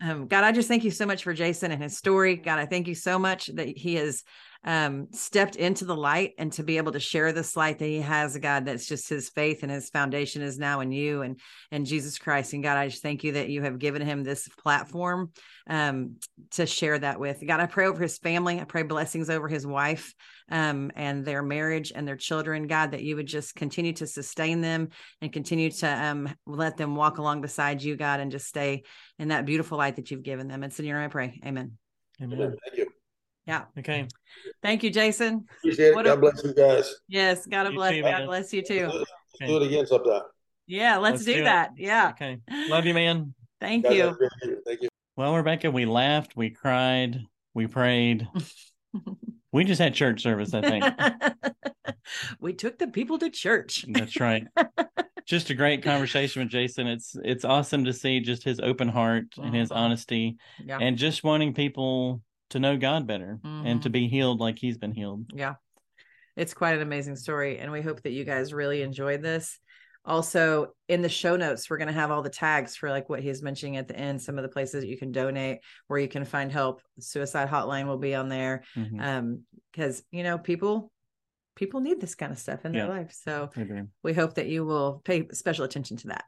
Um, 0.00 0.28
God, 0.28 0.44
I 0.44 0.52
just 0.52 0.68
thank 0.68 0.84
you 0.84 0.92
so 0.92 1.06
much 1.06 1.24
for 1.24 1.34
Jason 1.34 1.72
and 1.72 1.82
his 1.82 1.98
story. 1.98 2.36
God, 2.36 2.60
I 2.60 2.66
thank 2.66 2.86
you 2.86 2.94
so 2.94 3.18
much 3.18 3.48
that 3.48 3.66
he 3.66 3.96
has 3.96 4.22
um, 4.64 5.08
stepped 5.12 5.56
into 5.56 5.84
the 5.84 5.96
light 5.96 6.34
and 6.38 6.52
to 6.52 6.62
be 6.62 6.76
able 6.76 6.92
to 6.92 7.00
share 7.00 7.32
this 7.32 7.56
light 7.56 7.78
that 7.78 7.86
he 7.86 8.00
has, 8.00 8.36
God, 8.38 8.64
that's 8.64 8.86
just 8.86 9.08
his 9.08 9.28
faith 9.28 9.62
and 9.62 9.72
his 9.72 9.90
foundation 9.90 10.42
is 10.42 10.58
now 10.58 10.80
in 10.80 10.92
you 10.92 11.22
and 11.22 11.40
and 11.70 11.86
Jesus 11.86 12.18
Christ. 12.18 12.52
And 12.52 12.62
God, 12.62 12.76
I 12.76 12.88
just 12.88 13.02
thank 13.02 13.24
you 13.24 13.32
that 13.32 13.48
you 13.48 13.62
have 13.62 13.78
given 13.78 14.02
him 14.02 14.22
this 14.22 14.48
platform 14.48 15.32
um, 15.68 16.16
to 16.52 16.66
share 16.66 16.98
that 16.98 17.18
with. 17.18 17.44
God, 17.44 17.60
I 17.60 17.66
pray 17.66 17.86
over 17.86 18.02
his 18.02 18.18
family. 18.18 18.60
I 18.60 18.64
pray 18.64 18.82
blessings 18.82 19.30
over 19.30 19.48
his 19.48 19.66
wife 19.66 20.14
um, 20.50 20.90
and 20.96 21.24
their 21.24 21.42
marriage 21.42 21.92
and 21.94 22.06
their 22.06 22.16
children, 22.16 22.66
God, 22.66 22.92
that 22.92 23.02
you 23.02 23.16
would 23.16 23.26
just 23.26 23.54
continue 23.54 23.92
to 23.94 24.06
sustain 24.06 24.60
them 24.60 24.88
and 25.20 25.32
continue 25.32 25.70
to 25.70 25.86
um, 25.86 26.28
let 26.46 26.76
them 26.76 26.96
walk 26.96 27.18
along 27.18 27.40
beside 27.40 27.82
you, 27.82 27.96
God, 27.96 28.20
and 28.20 28.30
just 28.30 28.46
stay 28.46 28.84
in 29.18 29.28
that 29.28 29.46
beautiful 29.46 29.78
light 29.78 29.96
that 29.96 30.10
you've 30.10 30.22
given 30.22 30.48
them. 30.48 30.64
It's 30.64 30.78
in 30.78 30.86
your 30.86 30.98
name 30.98 31.06
I 31.06 31.08
pray. 31.08 31.40
Amen. 31.44 31.72
Amen. 32.22 32.56
Thank 32.64 32.78
you. 32.78 32.86
Yeah. 33.46 33.64
Okay. 33.78 34.06
Thank 34.62 34.82
you, 34.82 34.90
Jason. 34.90 35.46
Appreciate 35.58 35.88
it. 35.88 35.94
God 35.94 36.06
a, 36.06 36.16
bless 36.16 36.44
you 36.44 36.54
guys. 36.54 36.94
Yes. 37.08 37.46
God 37.46 37.72
bless. 37.74 37.92
Too, 37.92 38.02
God 38.02 38.26
bless 38.26 38.52
you 38.52 38.62
too. 38.62 38.86
Let's 38.88 39.10
do 39.40 39.56
it 39.56 39.66
again 39.66 39.86
sometime. 39.86 40.22
Yeah. 40.66 40.98
Let's, 40.98 41.14
let's 41.14 41.24
do, 41.24 41.34
do 41.34 41.44
that. 41.44 41.70
Yeah. 41.78 42.10
Okay. 42.10 42.38
Love 42.68 42.84
you, 42.84 42.92
man. 42.92 43.34
Thank 43.60 43.88
you. 43.90 44.16
Thank 44.66 44.82
you. 44.82 44.88
Well, 45.16 45.34
Rebecca, 45.34 45.70
we 45.72 45.84
laughed, 45.84 46.36
we 46.36 46.50
cried, 46.50 47.22
we 47.52 47.66
prayed. 47.66 48.28
we 49.58 49.64
just 49.64 49.80
had 49.80 49.92
church 49.92 50.22
service, 50.22 50.54
I 50.54 50.60
think. 50.60 50.84
we 52.40 52.52
took 52.52 52.78
the 52.78 52.86
people 52.86 53.18
to 53.18 53.28
church. 53.28 53.84
That's 53.88 54.20
right. 54.20 54.46
just 55.26 55.50
a 55.50 55.54
great 55.54 55.82
conversation 55.82 56.42
with 56.42 56.52
Jason. 56.52 56.86
It's 56.86 57.16
it's 57.24 57.44
awesome 57.44 57.84
to 57.86 57.92
see 57.92 58.20
just 58.20 58.44
his 58.44 58.60
open 58.60 58.86
heart 58.86 59.24
and 59.36 59.52
his 59.52 59.70
mm-hmm. 59.70 59.78
honesty 59.78 60.36
yeah. 60.64 60.78
and 60.80 60.96
just 60.96 61.24
wanting 61.24 61.54
people 61.54 62.22
to 62.50 62.60
know 62.60 62.76
God 62.76 63.08
better 63.08 63.40
mm-hmm. 63.44 63.66
and 63.66 63.82
to 63.82 63.88
mm-hmm. 63.88 63.94
be 63.94 64.08
healed 64.08 64.38
like 64.38 64.60
he's 64.60 64.78
been 64.78 64.92
healed. 64.92 65.28
Yeah. 65.34 65.54
It's 66.36 66.54
quite 66.54 66.76
an 66.76 66.82
amazing 66.82 67.16
story. 67.16 67.58
And 67.58 67.72
we 67.72 67.82
hope 67.82 68.02
that 68.02 68.12
you 68.12 68.24
guys 68.24 68.54
really 68.54 68.82
enjoyed 68.82 69.22
this. 69.22 69.58
Also, 70.08 70.68
in 70.88 71.02
the 71.02 71.08
show 71.08 71.36
notes, 71.36 71.68
we're 71.68 71.76
going 71.76 71.88
to 71.88 71.94
have 71.94 72.10
all 72.10 72.22
the 72.22 72.30
tags 72.30 72.74
for 72.74 72.90
like 72.90 73.08
what 73.08 73.20
he's 73.20 73.42
mentioning 73.42 73.76
at 73.76 73.86
the 73.86 73.96
end, 73.96 74.20
some 74.20 74.38
of 74.38 74.42
the 74.42 74.48
places 74.48 74.82
that 74.82 74.88
you 74.88 74.96
can 74.96 75.12
donate, 75.12 75.58
where 75.86 76.00
you 76.00 76.08
can 76.08 76.24
find 76.24 76.50
help. 76.50 76.80
suicide 76.98 77.48
hotline 77.48 77.86
will 77.86 77.98
be 77.98 78.14
on 78.14 78.28
there. 78.28 78.64
Mm-hmm. 78.74 79.00
Um, 79.00 79.42
because 79.70 80.02
you 80.10 80.22
know, 80.24 80.38
people 80.38 80.90
people 81.54 81.80
need 81.80 82.00
this 82.00 82.14
kind 82.14 82.32
of 82.32 82.38
stuff 82.38 82.64
in 82.64 82.72
yeah. 82.72 82.86
their 82.86 82.94
life. 82.94 83.12
So 83.12 83.50
we 84.02 84.14
hope 84.14 84.34
that 84.34 84.46
you 84.46 84.64
will 84.64 85.02
pay 85.04 85.28
special 85.32 85.64
attention 85.64 85.96
to 85.98 86.08
that. 86.08 86.24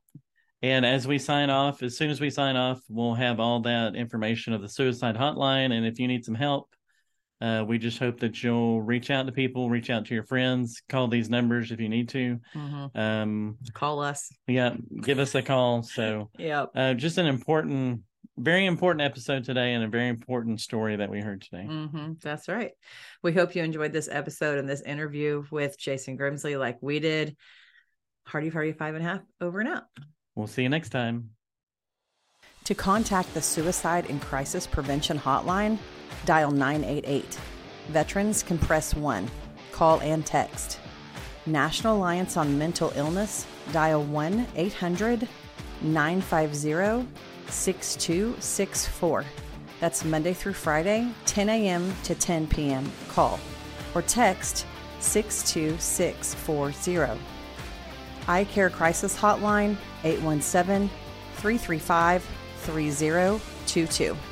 And 0.62 0.84
as 0.84 1.06
we 1.06 1.18
sign 1.18 1.48
off, 1.48 1.82
as 1.82 1.96
soon 1.96 2.10
as 2.10 2.20
we 2.20 2.28
sign 2.28 2.56
off, 2.56 2.80
we'll 2.88 3.14
have 3.14 3.40
all 3.40 3.60
that 3.62 3.94
information 3.94 4.52
of 4.52 4.60
the 4.60 4.68
suicide 4.68 5.16
hotline. 5.16 5.72
And 5.72 5.86
if 5.86 5.98
you 5.98 6.06
need 6.06 6.24
some 6.24 6.34
help, 6.34 6.68
uh, 7.40 7.64
we 7.66 7.78
just 7.78 7.98
hope 7.98 8.20
that 8.20 8.42
you'll 8.42 8.82
reach 8.82 9.10
out 9.10 9.26
to 9.26 9.32
people, 9.32 9.70
reach 9.70 9.90
out 9.90 10.04
to 10.06 10.14
your 10.14 10.24
friends, 10.24 10.82
call 10.88 11.08
these 11.08 11.30
numbers 11.30 11.72
if 11.72 11.80
you 11.80 11.88
need 11.88 12.08
to. 12.10 12.38
Mm-hmm. 12.54 12.98
Um, 12.98 13.56
call 13.72 14.00
us. 14.00 14.30
Yeah, 14.46 14.74
give 15.00 15.18
us 15.18 15.34
a 15.34 15.42
call. 15.42 15.82
So, 15.82 16.30
yeah, 16.38 16.66
uh, 16.74 16.94
just 16.94 17.18
an 17.18 17.26
important, 17.26 18.02
very 18.36 18.66
important 18.66 19.02
episode 19.02 19.44
today, 19.44 19.72
and 19.72 19.84
a 19.84 19.88
very 19.88 20.08
important 20.08 20.60
story 20.60 20.96
that 20.96 21.10
we 21.10 21.20
heard 21.20 21.42
today. 21.42 21.66
Mm-hmm. 21.68 22.12
That's 22.22 22.48
right. 22.48 22.72
We 23.22 23.32
hope 23.32 23.54
you 23.54 23.62
enjoyed 23.62 23.92
this 23.92 24.08
episode 24.10 24.58
and 24.58 24.68
this 24.68 24.82
interview 24.82 25.44
with 25.50 25.78
Jason 25.78 26.18
Grimsley, 26.18 26.58
like 26.58 26.78
we 26.80 27.00
did. 27.00 27.36
Hardy 28.26 28.50
Party 28.50 28.72
Five 28.72 28.94
and 28.94 29.04
a 29.04 29.08
Half 29.08 29.20
over 29.40 29.60
and 29.60 29.68
out. 29.68 29.84
We'll 30.34 30.46
see 30.46 30.62
you 30.62 30.68
next 30.68 30.90
time. 30.90 31.30
To 32.70 32.74
contact 32.76 33.34
the 33.34 33.42
Suicide 33.42 34.08
and 34.08 34.22
Crisis 34.22 34.64
Prevention 34.64 35.18
Hotline, 35.18 35.76
dial 36.24 36.52
988. 36.52 37.36
Veterans 37.88 38.44
can 38.44 38.58
press 38.58 38.94
1, 38.94 39.28
call 39.72 39.98
and 40.02 40.24
text. 40.24 40.78
National 41.46 41.96
Alliance 41.96 42.36
on 42.36 42.56
Mental 42.56 42.92
Illness, 42.94 43.44
dial 43.72 44.04
1 44.04 44.46
800 44.54 45.28
950 45.82 47.08
6264. 47.48 49.24
That's 49.80 50.04
Monday 50.04 50.32
through 50.32 50.52
Friday, 50.52 51.12
10 51.26 51.48
a.m. 51.48 51.92
to 52.04 52.14
10 52.14 52.46
p.m. 52.46 52.92
Call 53.08 53.40
or 53.96 54.02
text 54.02 54.64
62640. 55.00 57.20
Eye 58.28 58.44
Care 58.44 58.70
Crisis 58.70 59.18
Hotline 59.18 59.76
817 60.04 60.88
335 61.34 62.24
3022. 62.66 64.29